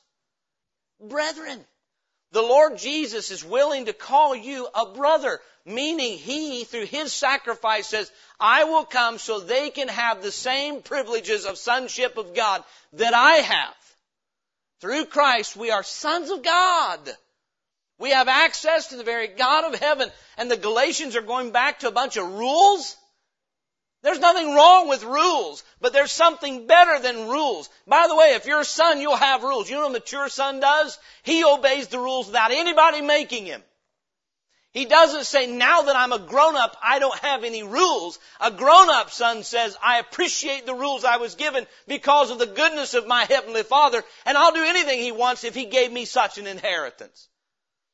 brethren. 1.00 1.60
The 2.32 2.42
Lord 2.42 2.78
Jesus 2.78 3.32
is 3.32 3.44
willing 3.44 3.86
to 3.86 3.94
call 3.94 4.36
you 4.36 4.68
a 4.74 4.94
brother, 4.94 5.40
meaning 5.66 6.18
He, 6.18 6.64
through 6.64 6.86
His 6.86 7.12
sacrifice, 7.12 7.88
says, 7.88 8.10
I 8.40 8.64
will 8.64 8.86
come 8.86 9.18
so 9.18 9.40
they 9.40 9.70
can 9.70 9.90
have 9.90 10.22
the 10.22 10.32
same 10.32 10.82
privileges 10.82 11.46
of 11.46 11.58
sonship 11.58 12.18
of 12.18 12.34
God 12.34 12.64
that 12.94 13.14
I 13.14 13.34
have. 13.36 13.76
Through 14.80 15.06
Christ, 15.06 15.58
we 15.58 15.72
are 15.72 15.84
sons 15.84 16.30
of 16.30 16.42
God. 16.42 17.00
We 18.00 18.12
have 18.12 18.30
access 18.30 18.88
to 18.88 18.96
the 18.96 19.04
very 19.04 19.28
God 19.28 19.72
of 19.72 19.80
heaven. 19.80 20.10
And 20.38 20.50
the 20.50 20.58
Galatians 20.58 21.16
are 21.16 21.22
going 21.22 21.52
back 21.52 21.80
to 21.80 21.90
a 21.90 21.92
bunch 21.92 22.18
of 22.18 22.32
rules 22.32 22.96
there's 24.04 24.20
nothing 24.20 24.56
wrong 24.56 24.88
with 24.90 25.04
rules, 25.04 25.64
but 25.80 25.94
there's 25.94 26.12
something 26.12 26.66
better 26.66 27.00
than 27.00 27.30
rules. 27.30 27.70
By 27.86 28.08
the 28.08 28.16
way, 28.16 28.34
if 28.34 28.46
you're 28.46 28.62
a 28.62 28.66
son, 28.66 29.00
you'll 29.00 29.16
have 29.16 29.44
rules. 29.44 29.70
You 29.70 29.76
know 29.76 29.84
what 29.84 29.92
a 29.92 30.00
mature 30.00 30.28
son 30.28 30.60
does? 30.60 30.98
He 31.22 31.44
obeys 31.44 31.88
the 31.88 32.00
rules 32.00 32.28
without 32.28 32.52
anybody 32.52 33.02
making 33.02 33.46
him. 33.46 33.62
He 34.74 34.86
doesn't 34.86 35.26
say, 35.26 35.48
now 35.48 35.84
that 35.84 35.98
I'm 35.98 36.14
a 36.14 36.20
grown 36.20 36.56
up, 36.56 36.78
I 36.82 37.00
don't 37.00 37.20
have 37.20 37.44
any 37.44 37.62
rules. 37.62 38.18
A 38.40 38.52
grown 38.52 38.90
up 38.90 39.12
son 39.12 39.44
says, 39.44 39.78
I 39.84 40.00
appreciate 40.00 40.66
the 40.66 40.74
rules 40.74 41.04
I 41.04 41.18
was 41.18 41.36
given 41.36 41.68
because 41.88 42.32
of 42.32 42.40
the 42.40 42.46
goodness 42.46 42.94
of 42.94 43.06
my 43.06 43.26
heavenly 43.26 43.64
father, 43.64 44.02
and 44.26 44.38
I'll 44.38 44.54
do 44.54 44.64
anything 44.64 45.00
he 45.00 45.12
wants 45.12 45.44
if 45.44 45.56
he 45.56 45.66
gave 45.66 45.92
me 45.92 46.06
such 46.06 46.38
an 46.38 46.48
inheritance. 46.48 47.28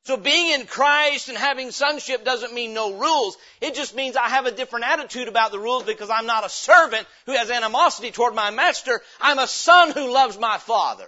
So 0.08 0.16
being 0.16 0.58
in 0.58 0.64
Christ 0.64 1.28
and 1.28 1.36
having 1.36 1.70
sonship 1.70 2.24
doesn't 2.24 2.54
mean 2.54 2.72
no 2.72 2.94
rules. 2.94 3.36
It 3.60 3.74
just 3.74 3.94
means 3.94 4.16
I 4.16 4.30
have 4.30 4.46
a 4.46 4.50
different 4.50 4.86
attitude 4.86 5.28
about 5.28 5.52
the 5.52 5.58
rules 5.58 5.82
because 5.82 6.08
I'm 6.08 6.24
not 6.24 6.46
a 6.46 6.48
servant 6.48 7.06
who 7.26 7.32
has 7.32 7.50
animosity 7.50 8.10
toward 8.10 8.34
my 8.34 8.50
master. 8.50 9.02
I'm 9.20 9.38
a 9.38 9.46
son 9.46 9.90
who 9.90 10.10
loves 10.10 10.38
my 10.38 10.56
father. 10.56 11.06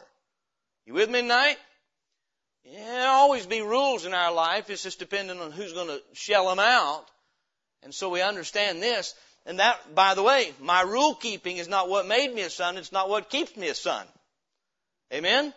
You 0.84 0.92
with 0.92 1.08
me 1.08 1.22
tonight? 1.22 1.56
Yeah, 2.62 2.84
there'll 2.84 3.14
always 3.14 3.46
be 3.46 3.62
rules 3.62 4.04
in 4.04 4.12
our 4.12 4.34
life. 4.34 4.68
It's 4.68 4.82
just 4.82 4.98
dependent 4.98 5.40
on 5.40 5.50
who's 5.50 5.72
going 5.72 5.88
to 5.88 6.02
shell 6.12 6.50
them 6.50 6.58
out. 6.58 7.06
And 7.82 7.94
so 7.94 8.10
we 8.10 8.20
understand 8.20 8.82
this. 8.82 9.14
And 9.46 9.60
that, 9.60 9.94
by 9.94 10.14
the 10.14 10.22
way, 10.22 10.52
my 10.60 10.82
rule 10.82 11.14
keeping 11.14 11.56
is 11.56 11.68
not 11.68 11.88
what 11.88 12.06
made 12.06 12.34
me 12.34 12.42
a 12.42 12.50
son, 12.50 12.76
it's 12.76 12.92
not 12.92 13.08
what 13.08 13.30
keeps 13.30 13.56
me 13.56 13.68
a 13.68 13.74
son. 13.74 14.06
Amen? 15.10 15.54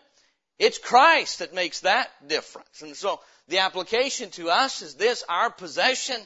It's 0.59 0.77
Christ 0.77 1.39
that 1.39 1.53
makes 1.53 1.81
that 1.81 2.09
difference. 2.25 2.81
And 2.81 2.95
so 2.95 3.19
the 3.47 3.59
application 3.59 4.29
to 4.31 4.49
us 4.49 4.81
is 4.81 4.95
this, 4.95 5.23
our 5.27 5.49
possession, 5.49 6.19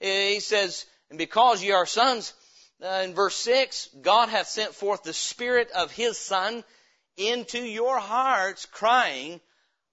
he 0.00 0.40
says, 0.40 0.86
and 1.10 1.18
because 1.18 1.62
ye 1.62 1.72
are 1.72 1.86
sons, 1.86 2.34
uh, 2.82 3.02
in 3.04 3.14
verse 3.14 3.34
6, 3.36 3.88
God 4.02 4.28
hath 4.28 4.48
sent 4.48 4.74
forth 4.74 5.02
the 5.02 5.12
Spirit 5.12 5.70
of 5.72 5.90
His 5.90 6.16
Son 6.16 6.62
into 7.16 7.58
your 7.58 7.98
hearts, 7.98 8.66
crying, 8.66 9.40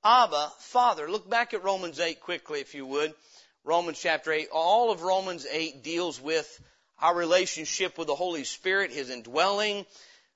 Abba, 0.04 0.52
Father. 0.60 1.10
Look 1.10 1.28
back 1.28 1.54
at 1.54 1.64
Romans 1.64 2.00
8 2.00 2.22
quickly, 2.22 2.60
if 2.60 2.76
you 2.76 2.86
would. 2.86 3.14
Romans 3.64 4.00
chapter 4.00 4.32
8. 4.32 4.50
All 4.52 4.92
of 4.92 5.02
Romans 5.02 5.48
8 5.50 5.84
deals 5.84 6.22
with 6.22 6.62
our 7.00 7.16
relationship 7.16 7.98
with 7.98 8.08
the 8.08 8.16
Holy 8.16 8.44
Spirit, 8.44 8.92
His 8.92 9.10
indwelling. 9.10 9.88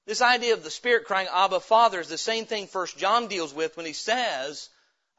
This 0.07 0.23
idea 0.23 0.53
of 0.55 0.63
the 0.63 0.71
Spirit 0.71 1.05
crying, 1.05 1.27
Abba, 1.31 1.59
Father, 1.59 1.99
is 1.99 2.09
the 2.09 2.17
same 2.17 2.45
thing 2.45 2.65
First 2.65 2.97
John 2.97 3.27
deals 3.27 3.53
with 3.53 3.77
when 3.77 3.85
he 3.85 3.93
says 3.93 4.69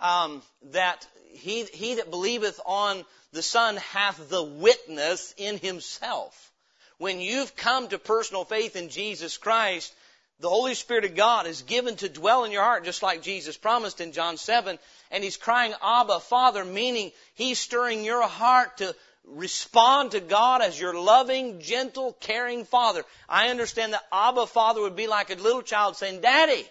um, 0.00 0.42
that 0.72 1.06
he, 1.32 1.64
he 1.64 1.96
that 1.96 2.10
believeth 2.10 2.60
on 2.66 3.04
the 3.32 3.42
Son 3.42 3.76
hath 3.76 4.28
the 4.28 4.42
witness 4.42 5.34
in 5.36 5.58
himself. 5.58 6.50
When 6.98 7.20
you've 7.20 7.56
come 7.56 7.88
to 7.88 7.98
personal 7.98 8.44
faith 8.44 8.76
in 8.76 8.88
Jesus 8.90 9.38
Christ, 9.38 9.94
the 10.40 10.48
Holy 10.48 10.74
Spirit 10.74 11.04
of 11.04 11.14
God 11.14 11.46
is 11.46 11.62
given 11.62 11.96
to 11.96 12.08
dwell 12.08 12.44
in 12.44 12.50
your 12.50 12.62
heart, 12.62 12.84
just 12.84 13.02
like 13.02 13.22
Jesus 13.22 13.56
promised 13.56 14.00
in 14.00 14.12
John 14.12 14.36
7. 14.36 14.78
And 15.10 15.24
He's 15.24 15.36
crying, 15.36 15.74
Abba, 15.82 16.20
Father, 16.20 16.64
meaning 16.64 17.12
He's 17.34 17.58
stirring 17.58 18.04
your 18.04 18.26
heart 18.26 18.78
to 18.78 18.94
respond 19.26 20.12
to 20.12 20.20
God 20.20 20.62
as 20.62 20.80
your 20.80 20.94
loving, 20.94 21.60
gentle, 21.60 22.16
caring 22.20 22.64
Father. 22.64 23.04
I 23.28 23.48
understand 23.48 23.92
that 23.92 24.06
Abba, 24.10 24.46
Father 24.46 24.80
would 24.80 24.96
be 24.96 25.06
like 25.06 25.30
a 25.30 25.34
little 25.40 25.62
child 25.62 25.96
saying, 25.96 26.22
Daddy. 26.22 26.64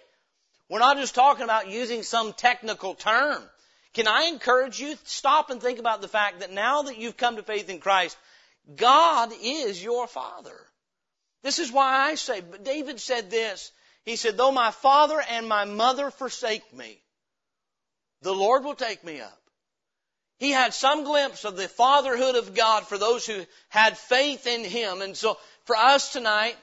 We're 0.69 0.79
not 0.79 0.97
just 0.97 1.15
talking 1.15 1.43
about 1.43 1.69
using 1.69 2.03
some 2.03 2.34
technical 2.34 2.93
term. 2.93 3.41
Can 3.93 4.08
I 4.08 4.25
encourage 4.25 4.79
you? 4.79 4.95
Stop 5.03 5.49
and 5.49 5.62
think 5.62 5.79
about 5.79 6.01
the 6.01 6.08
fact 6.08 6.41
that 6.41 6.51
now 6.51 6.84
that 6.84 6.97
you've 6.97 7.17
come 7.17 7.38
to 7.38 7.43
faith 7.43 7.69
in 7.69 7.79
Christ, 7.79 8.15
God 8.75 9.32
is 9.41 9.84
your 9.84 10.05
Father. 10.08 10.55
This 11.41 11.58
is 11.58 11.71
why 11.71 12.10
I 12.10 12.15
say, 12.15 12.41
but 12.41 12.63
David 12.63 12.99
said 12.99 13.32
this. 13.32 13.71
He 14.05 14.15
said, 14.15 14.38
though 14.38 14.51
my 14.51 14.71
father 14.71 15.21
and 15.32 15.47
my 15.47 15.65
mother 15.65 16.12
forsake 16.12 16.73
me, 16.73 17.01
the 18.21 18.34
Lord 18.34 18.63
will 18.63 18.75
take 18.75 19.03
me 19.03 19.21
up. 19.21 19.41
He 20.38 20.51
had 20.51 20.73
some 20.73 21.03
glimpse 21.03 21.43
of 21.43 21.58
the 21.58 21.67
fatherhood 21.67 22.36
of 22.36 22.53
God 22.53 22.88
for 22.88 22.97
those 22.97 23.25
who 23.25 23.45
had 23.69 23.97
faith 23.97 24.47
in 24.47 24.63
Him. 24.63 25.01
And 25.01 25.17
so 25.17 25.38
for 25.65 25.75
us 25.75 26.13
tonight, 26.13 26.55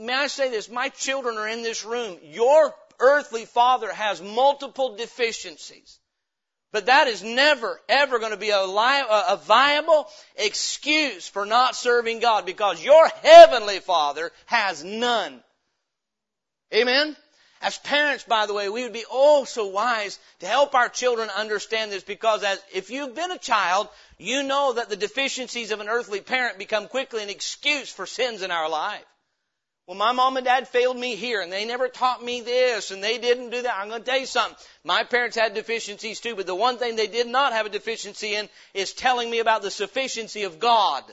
may 0.00 0.14
I 0.14 0.26
say 0.28 0.50
this, 0.50 0.68
my 0.68 0.90
children 0.90 1.36
are 1.36 1.48
in 1.48 1.62
this 1.62 1.84
room. 1.84 2.18
Your 2.22 2.74
earthly 3.00 3.44
father 3.44 3.92
has 3.92 4.20
multiple 4.22 4.96
deficiencies. 4.96 5.98
But 6.72 6.86
that 6.86 7.08
is 7.08 7.22
never, 7.22 7.80
ever 7.88 8.18
going 8.18 8.32
to 8.32 8.36
be 8.36 8.50
a, 8.50 8.64
li- 8.64 9.06
a 9.08 9.36
viable 9.36 10.08
excuse 10.36 11.26
for 11.26 11.46
not 11.46 11.76
serving 11.76 12.18
God 12.20 12.44
because 12.44 12.84
your 12.84 13.08
heavenly 13.22 13.78
Father 13.78 14.30
has 14.46 14.84
none. 14.84 15.42
Amen? 16.74 17.16
As 17.62 17.78
parents, 17.78 18.24
by 18.24 18.46
the 18.46 18.52
way, 18.52 18.68
we 18.68 18.82
would 18.82 18.92
be 18.92 19.06
oh 19.10 19.44
so 19.44 19.68
wise 19.68 20.18
to 20.40 20.46
help 20.46 20.74
our 20.74 20.90
children 20.90 21.30
understand 21.30 21.90
this 21.90 22.04
because 22.04 22.42
as, 22.42 22.62
if 22.74 22.90
you've 22.90 23.14
been 23.14 23.32
a 23.32 23.38
child, 23.38 23.88
you 24.18 24.42
know 24.42 24.74
that 24.74 24.90
the 24.90 24.96
deficiencies 24.96 25.70
of 25.70 25.80
an 25.80 25.88
earthly 25.88 26.20
parent 26.20 26.58
become 26.58 26.88
quickly 26.88 27.22
an 27.22 27.30
excuse 27.30 27.90
for 27.90 28.04
sins 28.04 28.42
in 28.42 28.50
our 28.50 28.68
life. 28.68 29.04
Well, 29.86 29.96
my 29.96 30.10
mom 30.10 30.36
and 30.36 30.44
dad 30.44 30.66
failed 30.66 30.96
me 30.96 31.14
here 31.14 31.40
and 31.40 31.52
they 31.52 31.64
never 31.64 31.88
taught 31.88 32.22
me 32.22 32.40
this 32.40 32.90
and 32.90 33.02
they 33.02 33.18
didn't 33.18 33.50
do 33.50 33.62
that. 33.62 33.78
I'm 33.78 33.88
going 33.88 34.02
to 34.02 34.06
tell 34.06 34.18
you 34.18 34.26
something. 34.26 34.56
My 34.82 35.04
parents 35.04 35.36
had 35.36 35.54
deficiencies 35.54 36.20
too, 36.20 36.34
but 36.34 36.46
the 36.46 36.56
one 36.56 36.78
thing 36.78 36.96
they 36.96 37.06
did 37.06 37.28
not 37.28 37.52
have 37.52 37.66
a 37.66 37.70
deficiency 37.70 38.34
in 38.34 38.48
is 38.74 38.92
telling 38.92 39.30
me 39.30 39.38
about 39.38 39.62
the 39.62 39.70
sufficiency 39.70 40.42
of 40.42 40.58
God. 40.58 41.04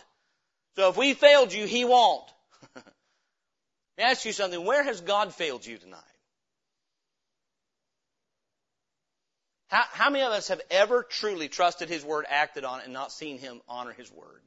So 0.76 0.90
if 0.90 0.98
we 0.98 1.14
failed 1.14 1.54
you, 1.54 1.68
He 1.68 1.86
won't. 1.86 2.28
Let 2.76 2.86
me 3.98 4.04
ask 4.06 4.26
you 4.26 4.34
something. 4.34 4.66
Where 4.66 4.84
has 4.84 5.02
God 5.02 5.36
failed 5.36 5.64
you 5.64 5.78
tonight? 5.78 6.00
How, 9.68 9.84
how 9.92 10.10
many 10.10 10.24
of 10.24 10.32
us 10.32 10.48
have 10.48 10.62
ever 10.72 11.04
truly 11.04 11.48
trusted 11.48 11.90
His 11.90 12.04
Word, 12.04 12.26
acted 12.28 12.64
on 12.64 12.80
it, 12.80 12.86
and 12.86 12.94
not 12.94 13.12
seen 13.12 13.38
Him 13.38 13.62
honor 13.68 13.94
His 13.94 14.12
Word? 14.12 14.42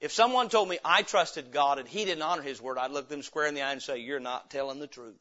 If 0.00 0.12
someone 0.12 0.48
told 0.48 0.68
me 0.68 0.78
I 0.84 1.02
trusted 1.02 1.52
God 1.52 1.78
and 1.78 1.86
He 1.86 2.04
didn't 2.04 2.22
honor 2.22 2.42
His 2.42 2.60
word, 2.60 2.78
I'd 2.78 2.90
look 2.90 3.08
them 3.08 3.22
square 3.22 3.46
in 3.46 3.54
the 3.54 3.62
eye 3.62 3.72
and 3.72 3.82
say, 3.82 3.98
You're 3.98 4.20
not 4.20 4.50
telling 4.50 4.80
the 4.80 4.86
truth. 4.86 5.18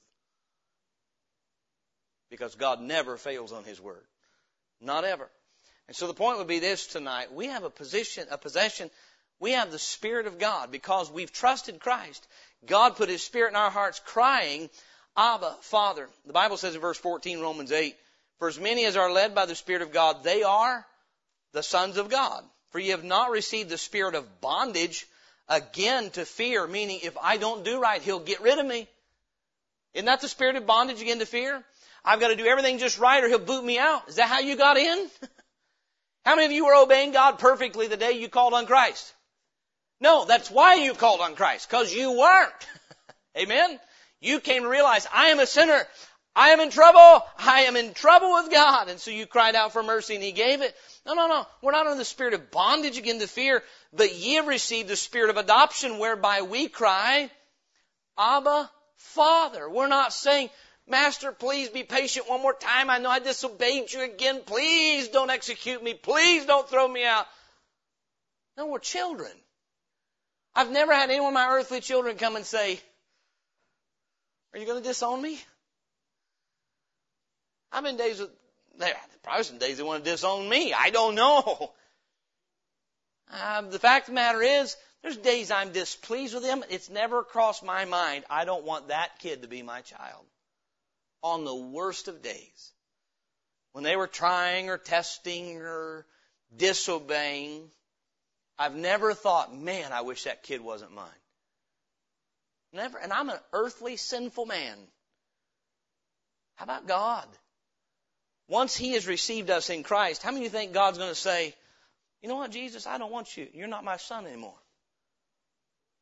Because 2.29 2.55
God 2.55 2.81
never 2.81 3.17
fails 3.17 3.51
on 3.51 3.63
His 3.63 3.81
word. 3.81 4.03
Not 4.79 5.03
ever. 5.03 5.29
And 5.87 5.95
so 5.95 6.07
the 6.07 6.13
point 6.13 6.37
would 6.37 6.47
be 6.47 6.59
this 6.59 6.87
tonight. 6.87 7.33
We 7.33 7.47
have 7.47 7.63
a 7.63 7.69
position, 7.69 8.27
a 8.31 8.37
possession. 8.37 8.89
We 9.39 9.51
have 9.51 9.71
the 9.71 9.79
Spirit 9.79 10.27
of 10.27 10.37
God 10.37 10.71
because 10.71 11.11
we've 11.11 11.31
trusted 11.31 11.79
Christ. 11.79 12.25
God 12.65 12.95
put 12.95 13.09
His 13.09 13.23
Spirit 13.23 13.49
in 13.49 13.55
our 13.55 13.71
hearts 13.71 13.99
crying, 14.05 14.69
Abba, 15.17 15.57
Father. 15.61 16.07
The 16.25 16.33
Bible 16.33 16.57
says 16.57 16.75
in 16.75 16.81
verse 16.81 16.97
14, 16.97 17.41
Romans 17.41 17.71
8, 17.71 17.95
For 18.37 18.47
as 18.47 18.59
many 18.59 18.85
as 18.85 18.95
are 18.95 19.11
led 19.11 19.35
by 19.35 19.45
the 19.45 19.55
Spirit 19.55 19.81
of 19.81 19.91
God, 19.91 20.23
they 20.23 20.43
are 20.43 20.85
the 21.51 21.63
sons 21.63 21.97
of 21.97 22.09
God. 22.09 22.43
For 22.71 22.79
you 22.79 22.91
have 22.91 23.03
not 23.03 23.31
received 23.31 23.69
the 23.69 23.77
spirit 23.77 24.15
of 24.15 24.41
bondage 24.41 25.07
again 25.47 26.11
to 26.11 26.25
fear, 26.25 26.67
meaning 26.67 26.99
if 27.03 27.17
I 27.17 27.37
don't 27.37 27.65
do 27.65 27.81
right, 27.81 28.01
he'll 28.01 28.19
get 28.19 28.41
rid 28.41 28.59
of 28.59 28.65
me. 28.65 28.87
Isn't 29.93 30.05
that 30.05 30.21
the 30.21 30.27
spirit 30.27 30.55
of 30.55 30.67
bondage 30.67 31.01
again 31.01 31.19
to 31.19 31.25
fear? 31.25 31.63
I've 32.05 32.19
got 32.19 32.29
to 32.29 32.35
do 32.35 32.45
everything 32.45 32.77
just 32.77 32.99
right 32.99 33.23
or 33.23 33.27
he'll 33.27 33.39
boot 33.39 33.63
me 33.63 33.79
out. 33.79 34.07
Is 34.07 34.15
that 34.15 34.29
how 34.29 34.39
you 34.39 34.55
got 34.55 34.77
in? 34.77 35.07
how 36.25 36.35
many 36.35 36.45
of 36.45 36.51
you 36.51 36.65
were 36.65 36.75
obeying 36.75 37.11
God 37.11 37.39
perfectly 37.39 37.87
the 37.87 37.97
day 37.97 38.11
you 38.11 38.29
called 38.29 38.53
on 38.53 38.67
Christ? 38.67 39.13
No, 39.99 40.25
that's 40.25 40.49
why 40.49 40.75
you 40.75 40.93
called 40.93 41.19
on 41.19 41.35
Christ, 41.35 41.69
because 41.69 41.93
you 41.93 42.17
weren't. 42.17 42.67
Amen? 43.37 43.79
You 44.21 44.39
came 44.39 44.63
to 44.63 44.69
realize, 44.69 45.07
I 45.13 45.27
am 45.27 45.39
a 45.39 45.45
sinner. 45.45 45.85
I 46.39 46.51
am 46.51 46.61
in 46.61 46.69
trouble. 46.69 47.27
I 47.37 47.63
am 47.67 47.75
in 47.75 47.93
trouble 47.93 48.35
with 48.35 48.49
God. 48.49 48.87
And 48.87 48.97
so 48.97 49.11
you 49.11 49.25
cried 49.25 49.55
out 49.55 49.73
for 49.73 49.83
mercy 49.83 50.15
and 50.15 50.23
He 50.23 50.31
gave 50.31 50.61
it. 50.61 50.73
No, 51.05 51.13
no, 51.13 51.27
no. 51.27 51.45
We're 51.61 51.73
not 51.73 51.85
under 51.85 51.97
the 51.97 52.05
spirit 52.05 52.33
of 52.33 52.49
bondage 52.49 52.97
again 52.97 53.19
to 53.19 53.27
fear, 53.27 53.61
but 53.91 54.15
ye 54.15 54.35
have 54.35 54.47
received 54.47 54.87
the 54.87 54.95
spirit 54.95 55.31
of 55.31 55.35
adoption 55.35 55.99
whereby 55.99 56.43
we 56.43 56.69
cry, 56.69 57.29
Abba, 58.17 58.71
Father. 58.95 59.69
We're 59.69 59.89
not 59.89 60.13
saying, 60.13 60.49
Master, 60.87 61.33
please 61.33 61.67
be 61.67 61.83
patient 61.83 62.29
one 62.29 62.41
more 62.41 62.53
time. 62.53 62.89
I 62.89 62.99
know 62.99 63.09
I 63.09 63.19
disobeyed 63.19 63.91
you 63.91 64.01
again. 64.03 64.39
Please 64.45 65.09
don't 65.09 65.29
execute 65.29 65.83
me. 65.83 65.93
Please 65.93 66.45
don't 66.45 66.69
throw 66.69 66.87
me 66.87 67.03
out. 67.03 67.27
No, 68.55 68.67
we're 68.67 68.79
children. 68.79 69.31
I've 70.55 70.71
never 70.71 70.93
had 70.93 71.09
any 71.09 71.19
of 71.19 71.33
my 71.33 71.49
earthly 71.49 71.81
children 71.81 72.15
come 72.15 72.37
and 72.37 72.45
say, 72.45 72.79
Are 74.53 74.59
you 74.59 74.65
going 74.65 74.81
to 74.81 74.87
disown 74.87 75.21
me? 75.21 75.37
I'm 77.71 77.85
in 77.85 77.97
days 77.97 78.19
with, 78.19 78.29
probably 79.23 79.43
some 79.43 79.57
days 79.57 79.77
they 79.77 79.83
want 79.83 80.03
to 80.03 80.11
disown 80.11 80.47
me. 80.47 80.73
I 80.73 80.89
don't 80.89 81.15
know. 81.15 81.71
Um, 83.31 83.69
the 83.69 83.77
fact 83.77 84.07
of 84.07 84.15
the 84.15 84.15
matter 84.15 84.41
is, 84.41 84.75
there's 85.03 85.17
days 85.17 85.51
I'm 85.51 85.71
displeased 85.71 86.33
with 86.33 86.43
them. 86.43 86.63
It's 86.69 86.89
never 86.89 87.23
crossed 87.23 87.63
my 87.63 87.85
mind. 87.85 88.25
I 88.29 88.43
don't 88.43 88.65
want 88.65 88.87
that 88.87 89.19
kid 89.19 89.43
to 89.43 89.47
be 89.47 89.61
my 89.61 89.81
child. 89.81 90.25
On 91.21 91.45
the 91.45 91.55
worst 91.55 92.07
of 92.07 92.23
days. 92.23 92.71
When 93.73 93.83
they 93.83 93.95
were 93.95 94.07
trying 94.07 94.69
or 94.69 94.77
testing 94.77 95.57
or 95.57 96.05
disobeying, 96.55 97.69
I've 98.57 98.75
never 98.75 99.13
thought, 99.13 99.55
man, 99.55 99.93
I 99.93 100.01
wish 100.01 100.23
that 100.23 100.43
kid 100.43 100.61
wasn't 100.61 100.93
mine. 100.93 101.07
Never. 102.73 102.97
And 102.97 103.13
I'm 103.13 103.29
an 103.29 103.39
earthly 103.53 103.95
sinful 103.95 104.45
man. 104.45 104.77
How 106.55 106.65
about 106.65 106.87
God? 106.87 107.27
Once 108.49 108.75
He 108.75 108.93
has 108.93 109.07
received 109.07 109.49
us 109.49 109.69
in 109.69 109.83
Christ, 109.83 110.23
how 110.23 110.31
many 110.31 110.45
of 110.45 110.51
you 110.51 110.59
think 110.59 110.73
God's 110.73 110.97
going 110.97 111.11
to 111.11 111.15
say, 111.15 111.55
you 112.21 112.27
know 112.27 112.35
what, 112.35 112.51
Jesus, 112.51 112.87
I 112.87 112.97
don't 112.97 113.11
want 113.11 113.37
you. 113.37 113.47
You're 113.53 113.67
not 113.67 113.83
my 113.85 113.97
son 113.97 114.25
anymore. 114.25 114.57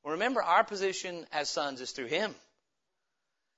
Well, 0.03 0.13
remember, 0.13 0.41
our 0.41 0.63
position 0.63 1.25
as 1.33 1.49
sons 1.49 1.81
is 1.81 1.91
through 1.91 2.07
Him. 2.07 2.33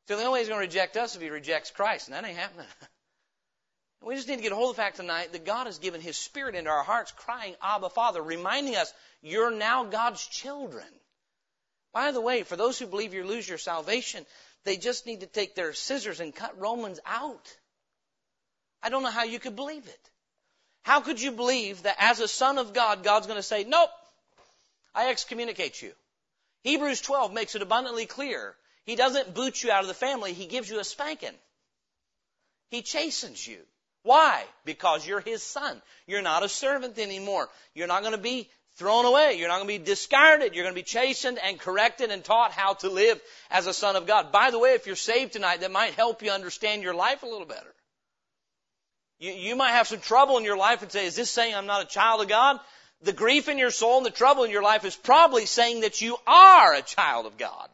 So 0.08 0.16
the 0.16 0.24
only 0.24 0.34
way 0.34 0.40
He's 0.40 0.50
going 0.50 0.60
to 0.60 0.68
reject 0.68 0.98
us 0.98 1.12
is 1.12 1.18
if 1.18 1.22
He 1.22 1.30
rejects 1.30 1.70
Christ, 1.70 2.08
and 2.08 2.16
that 2.16 2.28
ain't 2.28 2.38
happening. 2.38 2.68
We 4.02 4.16
just 4.16 4.30
need 4.30 4.38
to 4.38 4.42
get 4.42 4.54
a 4.54 4.56
hold 4.56 4.70
of 4.70 4.78
the 4.78 4.82
fact 4.82 4.96
tonight 4.96 5.34
that 5.34 5.46
God 5.46 5.66
has 5.66 5.80
given 5.80 6.00
His 6.00 6.16
Spirit 6.16 6.56
into 6.56 6.70
our 6.70 6.84
hearts, 6.84 7.12
crying, 7.12 7.54
Abba, 7.62 7.90
Father, 7.90 8.22
reminding 8.22 8.78
us, 8.78 8.94
you're 9.22 9.52
now 9.52 9.84
God's 9.84 10.26
children. 10.26 10.88
By 11.94 12.14
the 12.14 12.22
way, 12.22 12.44
for 12.44 12.56
those 12.56 12.80
who 12.80 12.88
believe 12.88 13.14
you 13.14 13.26
lose 13.26 13.48
your 13.48 13.58
salvation, 13.58 14.26
they 14.64 14.78
just 14.78 15.06
need 15.06 15.20
to 15.20 15.28
take 15.28 15.54
their 15.54 15.74
scissors 15.74 16.22
and 16.22 16.34
cut 16.34 16.58
Romans 16.58 17.02
out. 17.06 17.58
I 18.82 18.90
don't 18.90 19.04
know 19.04 19.12
how 19.12 19.24
you 19.24 19.40
could 19.40 19.56
believe 19.56 19.86
it. 19.86 20.10
How 20.84 21.02
could 21.02 21.22
you 21.22 21.32
believe 21.32 21.84
that 21.84 21.98
as 22.00 22.20
a 22.20 22.28
son 22.28 22.58
of 22.58 22.74
God, 22.74 23.04
God's 23.04 23.28
going 23.28 23.38
to 23.38 23.44
say, 23.44 23.64
nope, 23.64 23.90
I 24.96 25.10
excommunicate 25.10 25.82
you. 25.82 25.92
Hebrews 26.64 27.02
12 27.02 27.34
makes 27.34 27.56
it 27.56 27.62
abundantly 27.62 28.06
clear. 28.06 28.56
He 28.86 28.96
doesn't 28.96 29.34
boot 29.34 29.62
you 29.64 29.72
out 29.72 29.82
of 29.82 29.88
the 29.88 29.94
family, 29.94 30.34
He 30.34 30.48
gives 30.48 30.70
you 30.70 30.80
a 30.80 30.84
spanking. 30.84 31.36
He 32.70 32.82
chastens 32.82 33.46
you. 33.46 33.60
Why? 34.04 34.44
Because 34.66 35.06
you're 35.06 35.20
His 35.20 35.44
son. 35.44 35.82
You're 36.08 36.22
not 36.22 36.44
a 36.44 36.50
servant 36.50 36.98
anymore. 36.98 37.50
You're 37.74 37.88
not 37.88 38.02
going 38.02 38.16
to 38.16 38.22
be 38.22 38.50
thrown 38.76 39.06
away. 39.06 39.36
You're 39.38 39.50
not 39.50 39.58
going 39.58 39.68
to 39.68 39.80
be 39.80 39.86
discarded. 39.86 40.56
You're 40.56 40.64
going 40.64 40.74
to 40.74 40.82
be 40.82 40.84
chastened 40.84 41.38
and 41.44 41.60
corrected 41.60 42.12
and 42.12 42.24
taught 42.24 42.52
how 42.52 42.76
to 42.76 42.90
live 42.90 43.22
as 43.52 43.68
a 43.68 43.74
son 43.74 43.96
of 43.96 44.08
God. 44.08 44.32
By 44.32 44.52
the 44.52 44.60
way, 44.60 44.74
if 44.74 44.88
you're 44.88 44.96
saved 44.96 45.34
tonight, 45.34 45.62
that 45.62 45.72
might 45.72 45.94
help 45.94 46.24
you 46.24 46.32
understand 46.32 46.82
your 46.82 46.94
life 46.94 47.24
a 47.24 47.28
little 47.28 47.46
better. 47.46 47.74
You, 49.20 49.32
you 49.32 49.56
might 49.56 49.72
have 49.72 49.88
some 49.88 50.00
trouble 50.00 50.38
in 50.38 50.44
your 50.44 50.58
life 50.58 50.82
and 50.82 50.92
say, 50.92 51.06
is 51.06 51.16
this 51.16 51.30
saying 51.30 51.54
I'm 51.54 51.68
not 51.68 51.84
a 51.84 51.88
child 51.88 52.22
of 52.22 52.28
God? 52.28 52.60
The 53.02 53.14
grief 53.14 53.48
in 53.48 53.58
your 53.58 53.72
soul 53.72 53.98
and 53.98 54.06
the 54.06 54.12
trouble 54.12 54.44
in 54.44 54.52
your 54.52 54.64
life 54.64 54.84
is 54.84 54.96
probably 54.96 55.46
saying 55.46 55.82
that 55.82 56.02
you 56.02 56.18
are 56.28 56.74
a 56.74 56.82
child 56.82 57.26
of 57.26 57.38
God. 57.38 57.70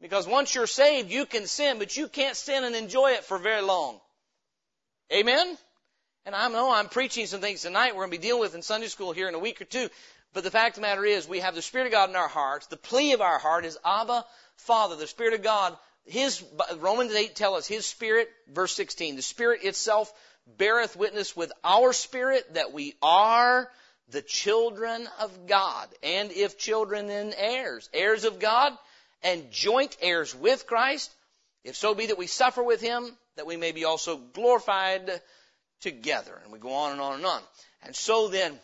Because 0.00 0.26
once 0.26 0.54
you're 0.54 0.66
saved, 0.66 1.10
you 1.10 1.26
can 1.26 1.46
sin, 1.46 1.78
but 1.78 1.96
you 1.96 2.08
can't 2.08 2.36
sin 2.36 2.64
and 2.64 2.74
enjoy 2.74 3.12
it 3.12 3.24
for 3.24 3.38
very 3.38 3.62
long. 3.62 4.00
Amen? 5.12 5.56
And 6.24 6.34
I 6.34 6.48
know 6.48 6.72
I'm 6.72 6.88
preaching 6.88 7.26
some 7.26 7.40
things 7.40 7.62
tonight 7.62 7.94
we're 7.94 8.02
going 8.02 8.10
to 8.12 8.18
be 8.18 8.22
dealing 8.22 8.40
with 8.40 8.54
in 8.54 8.62
Sunday 8.62 8.88
school 8.88 9.12
here 9.12 9.28
in 9.28 9.34
a 9.34 9.38
week 9.38 9.60
or 9.60 9.64
two. 9.64 9.88
But 10.34 10.44
the 10.44 10.50
fact 10.50 10.76
of 10.76 10.82
the 10.82 10.88
matter 10.88 11.04
is, 11.04 11.26
we 11.26 11.40
have 11.40 11.54
the 11.54 11.62
Spirit 11.62 11.86
of 11.86 11.92
God 11.92 12.10
in 12.10 12.16
our 12.16 12.28
hearts. 12.28 12.66
The 12.66 12.76
plea 12.76 13.12
of 13.12 13.20
our 13.20 13.38
heart 13.38 13.64
is, 13.64 13.78
Abba, 13.84 14.24
Father, 14.56 14.96
the 14.96 15.06
Spirit 15.06 15.34
of 15.34 15.42
God. 15.42 15.76
His, 16.04 16.44
Romans 16.78 17.12
8 17.12 17.34
tell 17.34 17.54
us, 17.54 17.66
His 17.66 17.86
Spirit, 17.86 18.28
verse 18.52 18.74
16, 18.74 19.16
the 19.16 19.22
Spirit 19.22 19.64
itself 19.64 20.12
beareth 20.56 20.96
witness 20.96 21.36
with 21.36 21.52
our 21.62 21.92
spirit 21.92 22.54
that 22.54 22.72
we 22.72 22.94
are 23.02 23.70
the 24.10 24.22
children 24.22 25.08
of 25.20 25.46
God. 25.46 25.88
And 26.02 26.32
if 26.32 26.58
children, 26.58 27.08
then 27.08 27.34
heirs. 27.36 27.88
Heirs 27.92 28.24
of 28.24 28.38
God 28.38 28.72
and 29.22 29.50
joint 29.50 29.96
heirs 30.00 30.34
with 30.34 30.66
Christ. 30.66 31.10
If 31.64 31.76
so 31.76 31.94
be 31.94 32.06
that 32.06 32.18
we 32.18 32.26
suffer 32.26 32.62
with 32.62 32.80
Him, 32.80 33.16
that 33.36 33.46
we 33.46 33.56
may 33.56 33.72
be 33.72 33.84
also 33.84 34.16
glorified 34.16 35.10
together. 35.80 36.40
And 36.42 36.52
we 36.52 36.58
go 36.58 36.72
on 36.72 36.92
and 36.92 37.00
on 37.00 37.14
and 37.14 37.26
on. 37.26 37.42
And 37.82 37.94
so 37.94 38.28
then, 38.28 38.58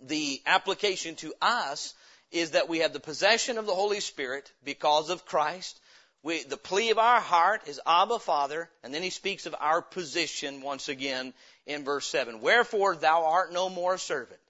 the 0.00 0.40
application 0.46 1.16
to 1.16 1.34
us 1.40 1.94
is 2.30 2.52
that 2.52 2.68
we 2.68 2.80
have 2.80 2.92
the 2.92 3.00
possession 3.00 3.58
of 3.58 3.66
the 3.66 3.74
Holy 3.74 4.00
Spirit 4.00 4.52
because 4.64 5.10
of 5.10 5.24
Christ. 5.24 5.80
We, 6.22 6.42
the 6.42 6.56
plea 6.56 6.90
of 6.90 6.98
our 6.98 7.20
heart 7.20 7.68
is 7.68 7.80
Abba 7.86 8.18
Father, 8.18 8.68
and 8.82 8.92
then 8.92 9.02
he 9.02 9.10
speaks 9.10 9.46
of 9.46 9.54
our 9.58 9.80
position 9.80 10.62
once 10.62 10.88
again 10.88 11.32
in 11.66 11.84
verse 11.84 12.06
7. 12.06 12.40
Wherefore 12.40 12.96
thou 12.96 13.26
art 13.26 13.52
no 13.52 13.68
more 13.68 13.94
a 13.94 13.98
servant. 13.98 14.40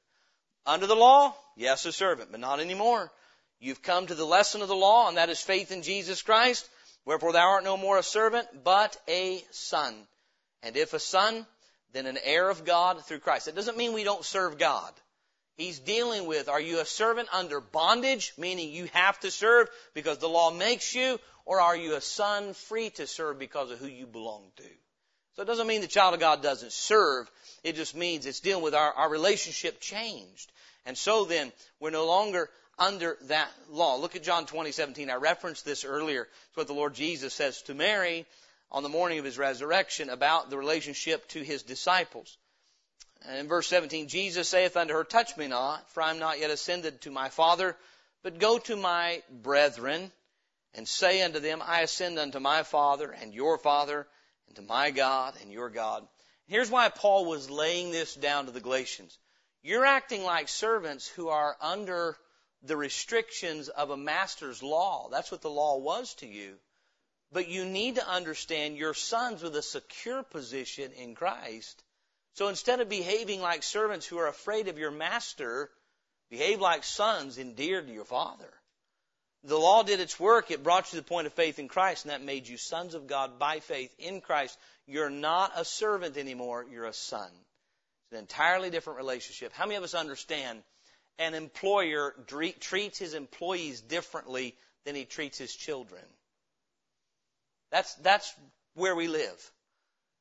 Under 0.64 0.86
the 0.86 0.96
law, 0.96 1.34
yes, 1.56 1.84
a 1.86 1.92
servant, 1.92 2.30
but 2.30 2.40
not 2.40 2.60
anymore. 2.60 3.12
You've 3.60 3.82
come 3.82 4.06
to 4.06 4.14
the 4.14 4.24
lesson 4.24 4.62
of 4.62 4.68
the 4.68 4.76
law, 4.76 5.08
and 5.08 5.16
that 5.16 5.30
is 5.30 5.40
faith 5.40 5.72
in 5.72 5.82
Jesus 5.82 6.22
Christ. 6.22 6.68
Wherefore 7.04 7.32
thou 7.32 7.48
art 7.48 7.64
no 7.64 7.76
more 7.76 7.98
a 7.98 8.02
servant, 8.02 8.46
but 8.64 8.96
a 9.08 9.42
son. 9.50 9.94
And 10.62 10.76
if 10.76 10.94
a 10.94 10.98
son, 10.98 11.46
then 11.92 12.06
an 12.06 12.18
heir 12.22 12.48
of 12.48 12.64
God 12.64 13.04
through 13.04 13.20
Christ. 13.20 13.48
It 13.48 13.54
doesn't 13.54 13.76
mean 13.76 13.92
we 13.92 14.04
don't 14.04 14.24
serve 14.24 14.58
God. 14.58 14.92
He's 15.56 15.80
dealing 15.80 16.26
with, 16.26 16.48
are 16.48 16.60
you 16.60 16.78
a 16.78 16.84
servant 16.84 17.28
under 17.32 17.60
bondage, 17.60 18.32
meaning 18.38 18.70
you 18.70 18.88
have 18.92 19.18
to 19.20 19.30
serve 19.30 19.68
because 19.92 20.18
the 20.18 20.28
law 20.28 20.52
makes 20.52 20.94
you, 20.94 21.18
or 21.48 21.62
are 21.62 21.74
you 21.74 21.94
a 21.94 22.00
son 22.02 22.52
free 22.52 22.90
to 22.90 23.06
serve 23.06 23.38
because 23.38 23.70
of 23.70 23.78
who 23.78 23.86
you 23.86 24.06
belong 24.06 24.42
to? 24.58 24.68
So 25.34 25.42
it 25.42 25.46
doesn't 25.46 25.66
mean 25.66 25.80
the 25.80 25.86
child 25.86 26.12
of 26.12 26.20
God 26.20 26.42
doesn't 26.42 26.72
serve. 26.72 27.26
It 27.64 27.74
just 27.74 27.96
means 27.96 28.26
it's 28.26 28.40
dealing 28.40 28.62
with 28.62 28.74
our, 28.74 28.92
our 28.92 29.08
relationship 29.08 29.80
changed. 29.80 30.52
And 30.84 30.96
so 30.96 31.24
then, 31.24 31.50
we're 31.80 31.88
no 31.88 32.06
longer 32.06 32.50
under 32.78 33.16
that 33.28 33.50
law. 33.70 33.96
Look 33.96 34.14
at 34.14 34.22
John 34.22 34.44
20, 34.44 34.72
17. 34.72 35.08
I 35.08 35.14
referenced 35.14 35.64
this 35.64 35.86
earlier. 35.86 36.28
It's 36.48 36.56
what 36.56 36.66
the 36.66 36.74
Lord 36.74 36.92
Jesus 36.92 37.32
says 37.32 37.62
to 37.62 37.74
Mary 37.74 38.26
on 38.70 38.82
the 38.82 38.90
morning 38.90 39.18
of 39.18 39.24
his 39.24 39.38
resurrection 39.38 40.10
about 40.10 40.50
the 40.50 40.58
relationship 40.58 41.26
to 41.28 41.40
his 41.40 41.62
disciples. 41.62 42.36
And 43.26 43.38
in 43.38 43.48
verse 43.48 43.68
17, 43.68 44.08
Jesus 44.08 44.50
saith 44.50 44.76
unto 44.76 44.92
her, 44.92 45.02
Touch 45.02 45.34
me 45.38 45.48
not, 45.48 45.88
for 45.92 46.02
I 46.02 46.10
am 46.10 46.18
not 46.18 46.40
yet 46.40 46.50
ascended 46.50 47.00
to 47.02 47.10
my 47.10 47.30
Father, 47.30 47.74
but 48.22 48.38
go 48.38 48.58
to 48.58 48.76
my 48.76 49.22
brethren, 49.30 50.12
and 50.78 50.86
say 50.86 51.22
unto 51.22 51.40
them, 51.40 51.60
I 51.60 51.80
ascend 51.80 52.20
unto 52.20 52.38
my 52.38 52.62
Father 52.62 53.10
and 53.10 53.34
your 53.34 53.58
Father, 53.58 54.06
and 54.46 54.54
to 54.54 54.62
my 54.62 54.92
God 54.92 55.34
and 55.42 55.50
your 55.50 55.70
God. 55.70 56.06
Here's 56.46 56.70
why 56.70 56.88
Paul 56.88 57.24
was 57.24 57.50
laying 57.50 57.90
this 57.90 58.14
down 58.14 58.46
to 58.46 58.52
the 58.52 58.60
Galatians. 58.60 59.18
You're 59.60 59.84
acting 59.84 60.22
like 60.22 60.48
servants 60.48 61.08
who 61.08 61.30
are 61.30 61.56
under 61.60 62.16
the 62.62 62.76
restrictions 62.76 63.68
of 63.68 63.90
a 63.90 63.96
master's 63.96 64.62
law. 64.62 65.08
That's 65.10 65.32
what 65.32 65.42
the 65.42 65.50
law 65.50 65.78
was 65.78 66.14
to 66.14 66.28
you. 66.28 66.54
But 67.32 67.48
you 67.48 67.64
need 67.64 67.96
to 67.96 68.08
understand 68.08 68.76
your 68.76 68.94
sons 68.94 69.42
with 69.42 69.56
a 69.56 69.62
secure 69.62 70.22
position 70.22 70.92
in 70.92 71.16
Christ. 71.16 71.82
So 72.34 72.46
instead 72.46 72.78
of 72.78 72.88
behaving 72.88 73.40
like 73.40 73.64
servants 73.64 74.06
who 74.06 74.18
are 74.18 74.28
afraid 74.28 74.68
of 74.68 74.78
your 74.78 74.92
master, 74.92 75.72
behave 76.30 76.60
like 76.60 76.84
sons 76.84 77.36
endeared 77.36 77.88
to 77.88 77.92
your 77.92 78.04
father. 78.04 78.54
The 79.44 79.58
law 79.58 79.82
did 79.82 80.00
its 80.00 80.18
work. 80.18 80.50
It 80.50 80.64
brought 80.64 80.86
you 80.86 80.90
to 80.90 80.96
the 80.96 81.08
point 81.08 81.26
of 81.26 81.32
faith 81.32 81.58
in 81.58 81.68
Christ, 81.68 82.04
and 82.04 82.10
that 82.10 82.22
made 82.22 82.48
you 82.48 82.56
sons 82.56 82.94
of 82.94 83.06
God 83.06 83.38
by 83.38 83.60
faith 83.60 83.94
in 83.98 84.20
Christ. 84.20 84.58
You're 84.86 85.10
not 85.10 85.52
a 85.54 85.64
servant 85.64 86.16
anymore. 86.16 86.66
You're 86.70 86.86
a 86.86 86.92
son. 86.92 87.30
It's 87.30 88.12
an 88.12 88.18
entirely 88.18 88.70
different 88.70 88.98
relationship. 88.98 89.52
How 89.52 89.66
many 89.66 89.76
of 89.76 89.84
us 89.84 89.94
understand 89.94 90.62
an 91.18 91.34
employer 91.34 92.14
treats 92.60 92.98
his 92.98 93.14
employees 93.14 93.80
differently 93.80 94.56
than 94.84 94.94
he 94.94 95.04
treats 95.04 95.38
his 95.38 95.54
children? 95.54 96.02
That's, 97.70 97.94
that's 97.96 98.34
where 98.74 98.96
we 98.96 99.08
live. 99.08 99.52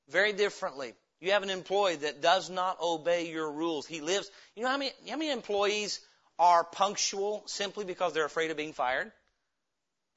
Very 0.09 0.33
differently. 0.33 0.93
You 1.19 1.31
have 1.31 1.43
an 1.43 1.49
employee 1.49 1.95
that 1.97 2.21
does 2.21 2.49
not 2.49 2.79
obey 2.81 3.31
your 3.31 3.51
rules. 3.51 3.87
He 3.87 4.01
lives, 4.01 4.29
you 4.55 4.63
know 4.63 4.69
how 4.69 4.77
many, 4.77 4.91
how 5.09 5.17
many 5.17 5.31
employees 5.31 5.99
are 6.39 6.63
punctual 6.63 7.43
simply 7.45 7.85
because 7.85 8.13
they're 8.13 8.25
afraid 8.25 8.51
of 8.51 8.57
being 8.57 8.73
fired? 8.73 9.11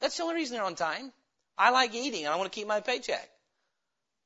That's 0.00 0.16
the 0.16 0.22
only 0.22 0.36
reason 0.36 0.56
they're 0.56 0.64
on 0.64 0.74
time. 0.74 1.12
I 1.56 1.70
like 1.70 1.94
eating 1.94 2.24
and 2.24 2.32
I 2.32 2.36
want 2.36 2.50
to 2.50 2.58
keep 2.58 2.66
my 2.66 2.80
paycheck. 2.80 3.28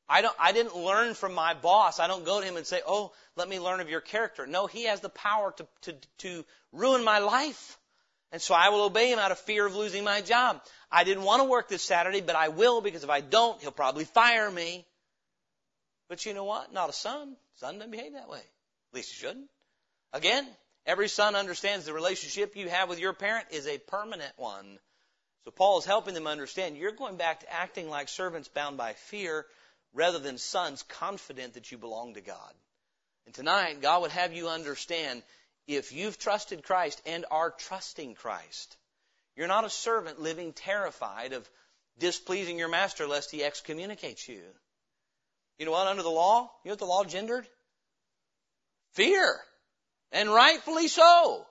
I 0.09 0.21
don't, 0.23 0.37
I 0.39 0.53
didn't 0.53 0.77
learn 0.77 1.15
from 1.15 1.35
my 1.35 1.55
boss. 1.55 1.99
I 1.99 2.07
don't 2.07 2.25
go 2.25 2.41
to 2.41 2.47
him 2.47 2.57
and 2.57 2.67
say, 2.67 2.83
oh, 2.87 3.13
let 3.37 3.49
me 3.49 3.59
learn 3.59 3.81
of 3.81 3.89
your 3.89 4.01
character. 4.01 4.47
No, 4.47 4.67
he 4.67 4.85
has 4.85 5.01
the 5.01 5.09
power 5.09 5.53
to, 5.57 5.67
to, 5.83 5.95
to 6.19 6.45
ruin 6.73 7.05
my 7.05 7.21
life. 7.21 7.79
And 8.31 8.43
so 8.43 8.55
I 8.55 8.69
will 8.69 8.83
obey 8.83 9.13
him 9.13 9.19
out 9.19 9.31
of 9.31 9.39
fear 9.39 9.65
of 9.67 9.75
losing 9.75 10.05
my 10.05 10.21
job. 10.21 10.61
I 10.91 11.05
didn't 11.05 11.23
want 11.25 11.41
to 11.41 11.49
work 11.49 11.69
this 11.69 11.83
Saturday, 11.83 12.21
but 12.21 12.37
I 12.37 12.49
will 12.49 12.81
because 12.81 13.05
if 13.05 13.11
I 13.11 13.21
don't, 13.21 13.61
he'll 13.63 13.71
probably 13.71 14.05
fire 14.05 14.51
me. 14.51 14.85
But 16.09 16.27
you 16.27 16.35
know 16.35 16.45
what? 16.45 16.73
Not 16.73 16.91
a 16.91 16.93
son. 16.93 17.37
Son 17.57 17.75
doesn't 17.75 17.91
behave 17.91 18.13
that 18.13 18.29
way. 18.29 18.41
At 18.41 18.95
least 18.95 19.13
he 19.13 19.17
shouldn't. 19.17 19.49
Again, 20.13 20.47
every 20.87 21.09
son 21.09 21.35
understands 21.35 21.87
the 21.87 21.93
relationship 21.93 22.57
you 22.57 22.69
have 22.69 22.89
with 22.89 22.99
your 22.99 23.13
parent 23.13 23.47
is 23.51 23.67
a 23.67 23.79
permanent 23.79 24.33
one. 24.37 24.79
So 25.45 25.51
Paul 25.51 25.79
is 25.79 25.85
helping 25.85 26.15
them 26.15 26.27
understand 26.27 26.77
you're 26.77 26.93
going 26.93 27.17
back 27.17 27.41
to 27.41 27.53
acting 27.53 27.91
like 27.91 28.09
servants 28.09 28.49
bound 28.49 28.77
by 28.77 28.95
fear 28.95 29.47
rather 29.93 30.19
than 30.19 30.39
sons 30.39 30.83
confident 30.85 31.55
that 31.55 31.71
you 31.71 31.79
belong 31.79 32.15
to 32.15 32.21
God. 32.21 32.53
And 33.27 33.35
tonight, 33.35 33.81
God 33.81 34.03
would 34.03 34.11
have 34.11 34.33
you 34.33 34.49
understand 34.49 35.23
if 35.67 35.93
you've 35.93 36.19
trusted 36.19 36.63
Christ 36.63 37.01
and 37.07 37.25
are 37.31 37.51
trusting 37.51 38.15
Christ, 38.15 38.77
you're 39.37 39.49
not 39.49 39.65
a 39.65 39.71
servant 39.71 40.21
living 40.21 40.53
terrified 40.53 41.33
of 41.33 41.49
displeasing 41.99 42.59
your 42.59 42.69
master 42.69 43.07
lest 43.07 43.31
he 43.31 43.45
excommunicates 43.45 44.29
you. 44.29 44.43
You 45.59 45.67
know 45.67 45.73
what? 45.73 45.87
Under 45.87 46.03
the 46.03 46.11
law, 46.11 46.51
you 46.65 46.69
know 46.69 46.73
what 46.73 46.79
the 46.79 46.87
law 46.87 47.05
gendered? 47.05 47.47
Fear. 48.93 49.41
And 50.15 50.33
rightfully 50.33 50.87
so. 50.87 51.45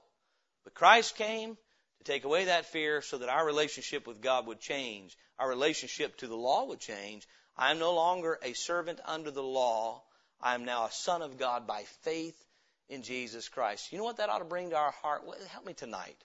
But 0.64 0.74
Christ 0.74 1.18
came 1.18 1.58
to 1.98 2.04
take 2.06 2.24
away 2.24 2.46
that 2.46 2.66
fear 2.68 3.02
so 3.02 3.18
that 3.18 3.28
our 3.28 3.46
relationship 3.46 4.08
with 4.08 4.22
God 4.22 4.48
would 4.48 4.62
change. 4.62 5.18
Our 5.38 5.50
relationship 5.50 6.18
to 6.18 6.28
the 6.28 6.38
law 6.38 6.66
would 6.68 6.80
change. 6.80 7.28
I 7.58 7.72
am 7.72 7.80
no 7.80 7.94
longer 7.94 8.40
a 8.42 8.54
servant 8.54 9.02
under 9.06 9.32
the 9.32 9.44
law. 9.44 10.02
I 10.42 10.56
am 10.56 10.64
now 10.64 10.86
a 10.86 10.92
son 10.92 11.22
of 11.22 11.38
God 11.38 11.68
by 11.68 11.84
faith 12.04 12.42
in 12.88 13.04
Jesus 13.04 13.50
Christ. 13.50 13.92
You 13.92 13.98
know 13.98 14.06
what 14.06 14.18
that 14.18 14.30
ought 14.30 14.40
to 14.40 14.46
bring 14.46 14.70
to 14.70 14.78
our 14.78 14.92
heart? 14.92 15.24
Help 15.50 15.66
me 15.66 15.74
tonight. 15.74 16.18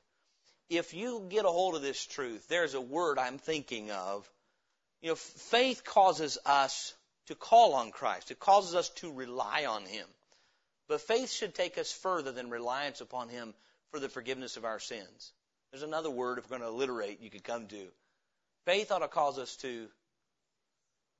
If 0.71 0.95
you 0.95 1.27
get 1.29 1.45
a 1.45 1.51
hold 1.51 1.75
of 1.75 1.83
this 1.83 2.07
truth, 2.07 2.47
there's 2.49 2.75
a 2.75 2.81
word 2.81 3.19
I'm 3.19 3.39
thinking 3.39 3.91
of. 3.91 4.31
You 5.03 5.09
know, 5.09 5.15
faith 5.17 5.83
causes 5.85 6.39
us 6.47 6.95
to 7.27 7.35
call 7.35 7.75
on 7.75 7.91
Christ. 7.91 8.31
It 8.31 8.39
causes 8.39 8.77
us 8.77 8.91
to 8.97 9.13
rely 9.13 9.67
on 9.67 9.85
Him. 9.87 10.07
But 10.89 11.03
faith 11.03 11.31
should 11.31 11.55
take 11.55 11.77
us 11.79 11.93
further 11.93 12.33
than 12.33 12.51
reliance 12.51 13.01
upon 13.01 13.29
Him 13.29 13.55
for 13.91 14.01
the 14.01 14.09
forgiveness 14.09 14.57
of 14.57 14.65
our 14.65 14.81
sins. 14.81 15.33
There's 15.71 15.83
another 15.83 16.11
word, 16.11 16.39
if 16.39 16.51
we're 16.51 16.59
going 16.59 16.71
to 16.71 16.75
alliterate, 16.75 17.21
you 17.21 17.31
could 17.31 17.45
come 17.45 17.67
to. 17.69 17.89
Faith 18.65 18.91
ought 18.91 19.01
to 19.01 19.09
cause 19.09 19.39
us 19.39 19.57
to 19.57 19.89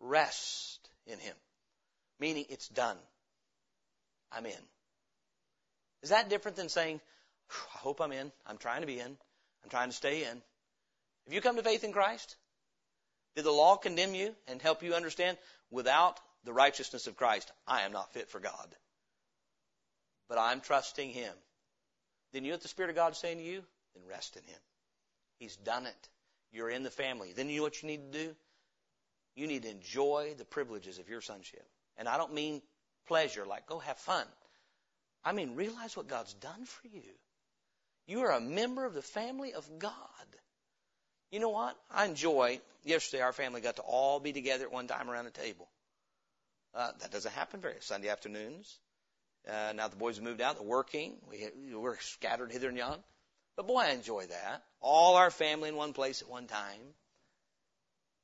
rest 0.01 0.89
in 1.07 1.19
Him, 1.19 1.35
meaning 2.19 2.47
it's 2.49 2.69
done. 2.69 2.97
I'm 4.33 4.47
in. 4.47 4.53
Is 6.03 6.11
that 6.11 6.29
different 6.29 6.57
than 6.57 6.69
saying, 6.69 7.01
I 7.75 7.79
hope 7.79 8.01
I'm 8.01 8.13
in. 8.13 8.33
I'm 8.47 8.59
trying 8.59 8.81
to 8.83 8.87
be 8.87 9.01
in. 9.01 9.17
I'm 9.65 9.71
trying 9.71 9.91
to 9.91 9.97
stay 9.97 10.23
in. 10.23 10.43
Have 11.27 11.35
you 11.35 11.41
come 11.41 11.57
to 11.57 11.63
faith 11.63 11.85
in 11.85 11.93
Christ? 11.93 12.37
Did 13.37 13.45
the 13.45 13.51
law 13.51 13.77
condemn 13.77 14.15
you 14.15 14.35
and 14.47 14.63
help 14.63 14.83
you 14.83 14.95
understand 14.95 15.37
without 15.71 16.19
the 16.45 16.53
righteousness 16.53 17.07
of 17.07 17.17
Christ, 17.17 17.51
I 17.67 17.83
am 17.83 17.93
not 17.93 18.13
fit 18.13 18.31
for 18.31 18.41
God? 18.41 18.75
But 20.29 20.39
I'm 20.39 20.61
trusting 20.61 21.11
Him. 21.11 21.33
Then 22.33 22.45
you 22.45 22.51
know 22.51 22.55
what 22.55 22.63
the 22.63 22.69
Spirit 22.69 22.91
of 22.91 22.97
God 22.97 23.17
saying 23.17 23.39
to 23.39 23.45
you? 23.45 23.63
Then 23.95 24.05
rest 24.09 24.37
in 24.37 24.43
Him. 24.43 24.61
He's 25.39 25.57
done 25.57 25.87
it. 25.87 26.09
You're 26.53 26.71
in 26.71 26.83
the 26.83 26.91
family. 26.91 27.33
Then 27.35 27.49
you 27.49 27.59
know 27.59 27.63
what 27.65 27.83
you 27.83 27.89
need 27.89 28.13
to 28.13 28.27
do? 28.27 28.37
You 29.35 29.47
need 29.47 29.63
to 29.63 29.71
enjoy 29.71 30.35
the 30.37 30.45
privileges 30.45 30.99
of 30.99 31.09
your 31.09 31.21
sonship. 31.21 31.65
And 31.97 32.09
I 32.09 32.17
don't 32.17 32.35
mean 32.35 32.63
pleasure, 33.07 33.47
like 33.47 33.67
go 33.67 33.79
have 33.79 33.99
fun. 33.99 34.27
I 35.25 35.33
mean 35.33 35.55
realize 35.55 35.97
what 35.97 36.09
God's 36.09 36.35
done 36.35 36.65
for 36.65 36.89
you. 36.89 37.03
You 38.07 38.21
are 38.21 38.33
a 38.33 38.41
member 38.41 38.85
of 38.85 38.95
the 38.95 39.03
family 39.03 39.53
of 39.53 39.69
God. 39.79 39.93
You 41.31 41.41
know 41.41 41.51
what? 41.51 41.77
I 41.91 42.07
enjoy, 42.07 42.61
yesterday 42.85 43.23
our 43.23 43.33
family 43.33 43.61
got 43.61 43.77
to 43.77 43.83
all 43.83 44.19
be 44.19 44.33
together 44.33 44.65
at 44.65 44.73
one 44.73 44.87
time 44.87 45.11
around 45.11 45.27
the 45.27 45.31
table. 45.31 45.69
Uh, 46.75 46.93
that 47.01 47.11
doesn't 47.11 47.33
happen 47.33 47.61
very 47.61 47.77
Sunday 47.81 48.09
afternoons. 48.09 48.79
Uh, 49.49 49.73
now 49.75 49.89
the 49.89 49.97
boys 49.97 50.17
have 50.17 50.25
moved 50.25 50.41
out, 50.41 50.57
they're 50.57 50.67
working. 50.67 51.17
We, 51.31 51.75
we're 51.75 51.99
scattered 52.01 52.53
hither 52.53 52.69
and 52.69 52.77
yon. 52.77 52.99
But 53.57 53.67
boy, 53.67 53.81
I 53.81 53.91
enjoy 53.91 54.27
that. 54.27 54.63
All 54.81 55.17
our 55.17 55.31
family 55.31 55.69
in 55.69 55.77
one 55.77 55.93
place 55.93 56.23
at 56.23 56.29
one 56.29 56.47
time. 56.47 56.81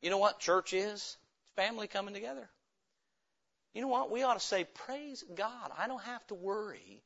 You 0.03 0.11
know 0.11 0.19
what 0.19 0.39
church 0.39 0.73
is? 0.73 1.17
It's 1.43 1.51
family 1.57 1.89
coming 1.89 2.15
together. 2.15 2.49
You 3.73 3.81
know 3.81 3.89
what? 3.89 4.11
We 4.11 4.23
ought 4.23 4.35
to 4.35 4.41
say, 4.41 4.65
praise 4.65 5.25
God. 5.35 5.71
I 5.77 5.89
don't 5.89 6.03
have 6.03 6.25
to 6.29 6.35
worry. 6.35 7.03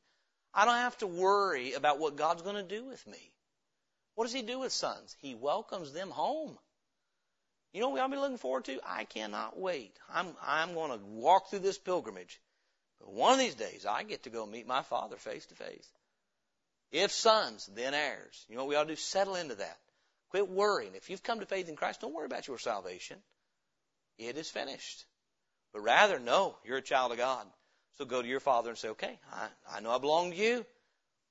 I 0.53 0.65
don't 0.65 0.75
have 0.75 0.97
to 0.99 1.07
worry 1.07 1.73
about 1.73 1.99
what 1.99 2.17
God's 2.17 2.41
going 2.41 2.55
to 2.55 2.63
do 2.63 2.83
with 2.85 3.05
me. 3.07 3.31
What 4.15 4.25
does 4.25 4.33
He 4.33 4.41
do 4.41 4.59
with 4.59 4.73
sons? 4.73 5.15
He 5.21 5.33
welcomes 5.33 5.93
them 5.93 6.09
home. 6.09 6.57
You 7.73 7.81
know 7.81 7.87
what 7.87 7.93
we 7.95 7.99
ought 8.01 8.07
to 8.07 8.11
be 8.11 8.17
looking 8.17 8.37
forward 8.37 8.65
to? 8.65 8.79
I 8.85 9.05
cannot 9.05 9.57
wait. 9.57 9.95
I'm, 10.13 10.27
I'm 10.45 10.73
going 10.73 10.91
to 10.91 11.05
walk 11.05 11.49
through 11.49 11.59
this 11.59 11.77
pilgrimage. 11.77 12.39
But 12.99 13.11
one 13.11 13.33
of 13.33 13.39
these 13.39 13.55
days, 13.55 13.85
I 13.85 14.03
get 14.03 14.23
to 14.23 14.29
go 14.29 14.45
meet 14.45 14.67
my 14.67 14.81
Father 14.81 15.15
face 15.17 15.45
to 15.47 15.55
face. 15.55 15.87
If 16.91 17.11
sons, 17.11 17.69
then 17.75 17.93
heirs. 17.93 18.45
You 18.49 18.55
know 18.55 18.63
what 18.63 18.69
we 18.69 18.75
ought 18.75 18.83
to 18.83 18.89
do? 18.89 18.95
Settle 18.95 19.35
into 19.35 19.55
that. 19.55 19.77
Quit 20.31 20.49
worrying. 20.49 20.95
If 20.95 21.09
you've 21.09 21.23
come 21.23 21.39
to 21.39 21.45
faith 21.45 21.69
in 21.69 21.75
Christ, 21.75 22.01
don't 22.01 22.13
worry 22.13 22.25
about 22.25 22.47
your 22.47 22.59
salvation. 22.59 23.17
It 24.17 24.37
is 24.37 24.49
finished. 24.49 25.05
But 25.71 25.81
rather, 25.81 26.19
no, 26.19 26.55
you're 26.63 26.77
a 26.77 26.81
child 26.81 27.11
of 27.11 27.17
God. 27.17 27.45
So 27.97 28.05
go 28.05 28.21
to 28.21 28.27
your 28.27 28.39
father 28.39 28.69
and 28.69 28.77
say, 28.77 28.89
okay, 28.89 29.19
I, 29.31 29.47
I 29.77 29.79
know 29.81 29.91
I 29.91 29.97
belong 29.97 30.31
to 30.31 30.37
you. 30.37 30.65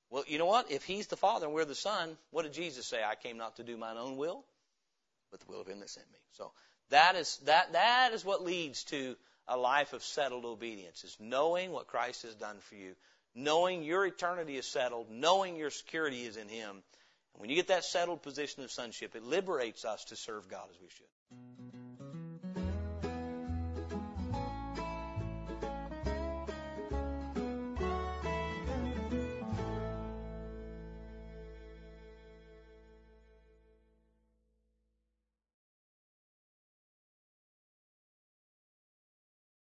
Well, 0.09 0.23
you 0.27 0.37
know 0.37 0.45
what? 0.45 0.71
If 0.71 0.83
he's 0.83 1.07
the 1.07 1.17
father 1.17 1.45
and 1.45 1.53
we're 1.53 1.65
the 1.65 1.75
son, 1.75 2.17
what 2.31 2.43
did 2.43 2.53
Jesus 2.53 2.87
say? 2.87 3.01
I 3.03 3.15
came 3.15 3.37
not 3.37 3.57
to 3.57 3.63
do 3.63 3.77
mine 3.77 3.97
own 3.97 4.17
will, 4.17 4.43
but 5.29 5.39
the 5.39 5.45
will 5.47 5.61
of 5.61 5.67
him 5.67 5.79
that 5.79 5.89
sent 5.89 6.09
me. 6.11 6.19
So 6.33 6.51
that 6.89 7.15
is, 7.15 7.37
that, 7.45 7.73
that 7.73 8.13
is 8.13 8.25
what 8.25 8.43
leads 8.43 8.83
to 8.85 9.15
a 9.49 9.57
life 9.57 9.93
of 9.93 10.03
settled 10.03 10.45
obedience, 10.45 11.03
is 11.03 11.17
knowing 11.19 11.71
what 11.71 11.87
Christ 11.87 12.23
has 12.23 12.35
done 12.35 12.57
for 12.61 12.75
you 12.75 12.95
knowing 13.35 13.83
your 13.83 14.05
eternity 14.05 14.57
is 14.57 14.65
settled, 14.65 15.09
knowing 15.09 15.55
your 15.55 15.69
security 15.69 16.23
is 16.23 16.37
in 16.37 16.47
Him. 16.47 16.69
And 16.71 17.41
when 17.41 17.49
you 17.49 17.55
get 17.55 17.67
that 17.67 17.83
settled 17.83 18.21
position 18.21 18.63
of 18.63 18.71
sonship, 18.71 19.15
it 19.15 19.23
liberates 19.23 19.85
us 19.85 20.05
to 20.05 20.15
serve 20.15 20.49
God 20.49 20.67
as 20.71 20.81
we 20.81 20.89
should. 20.89 21.78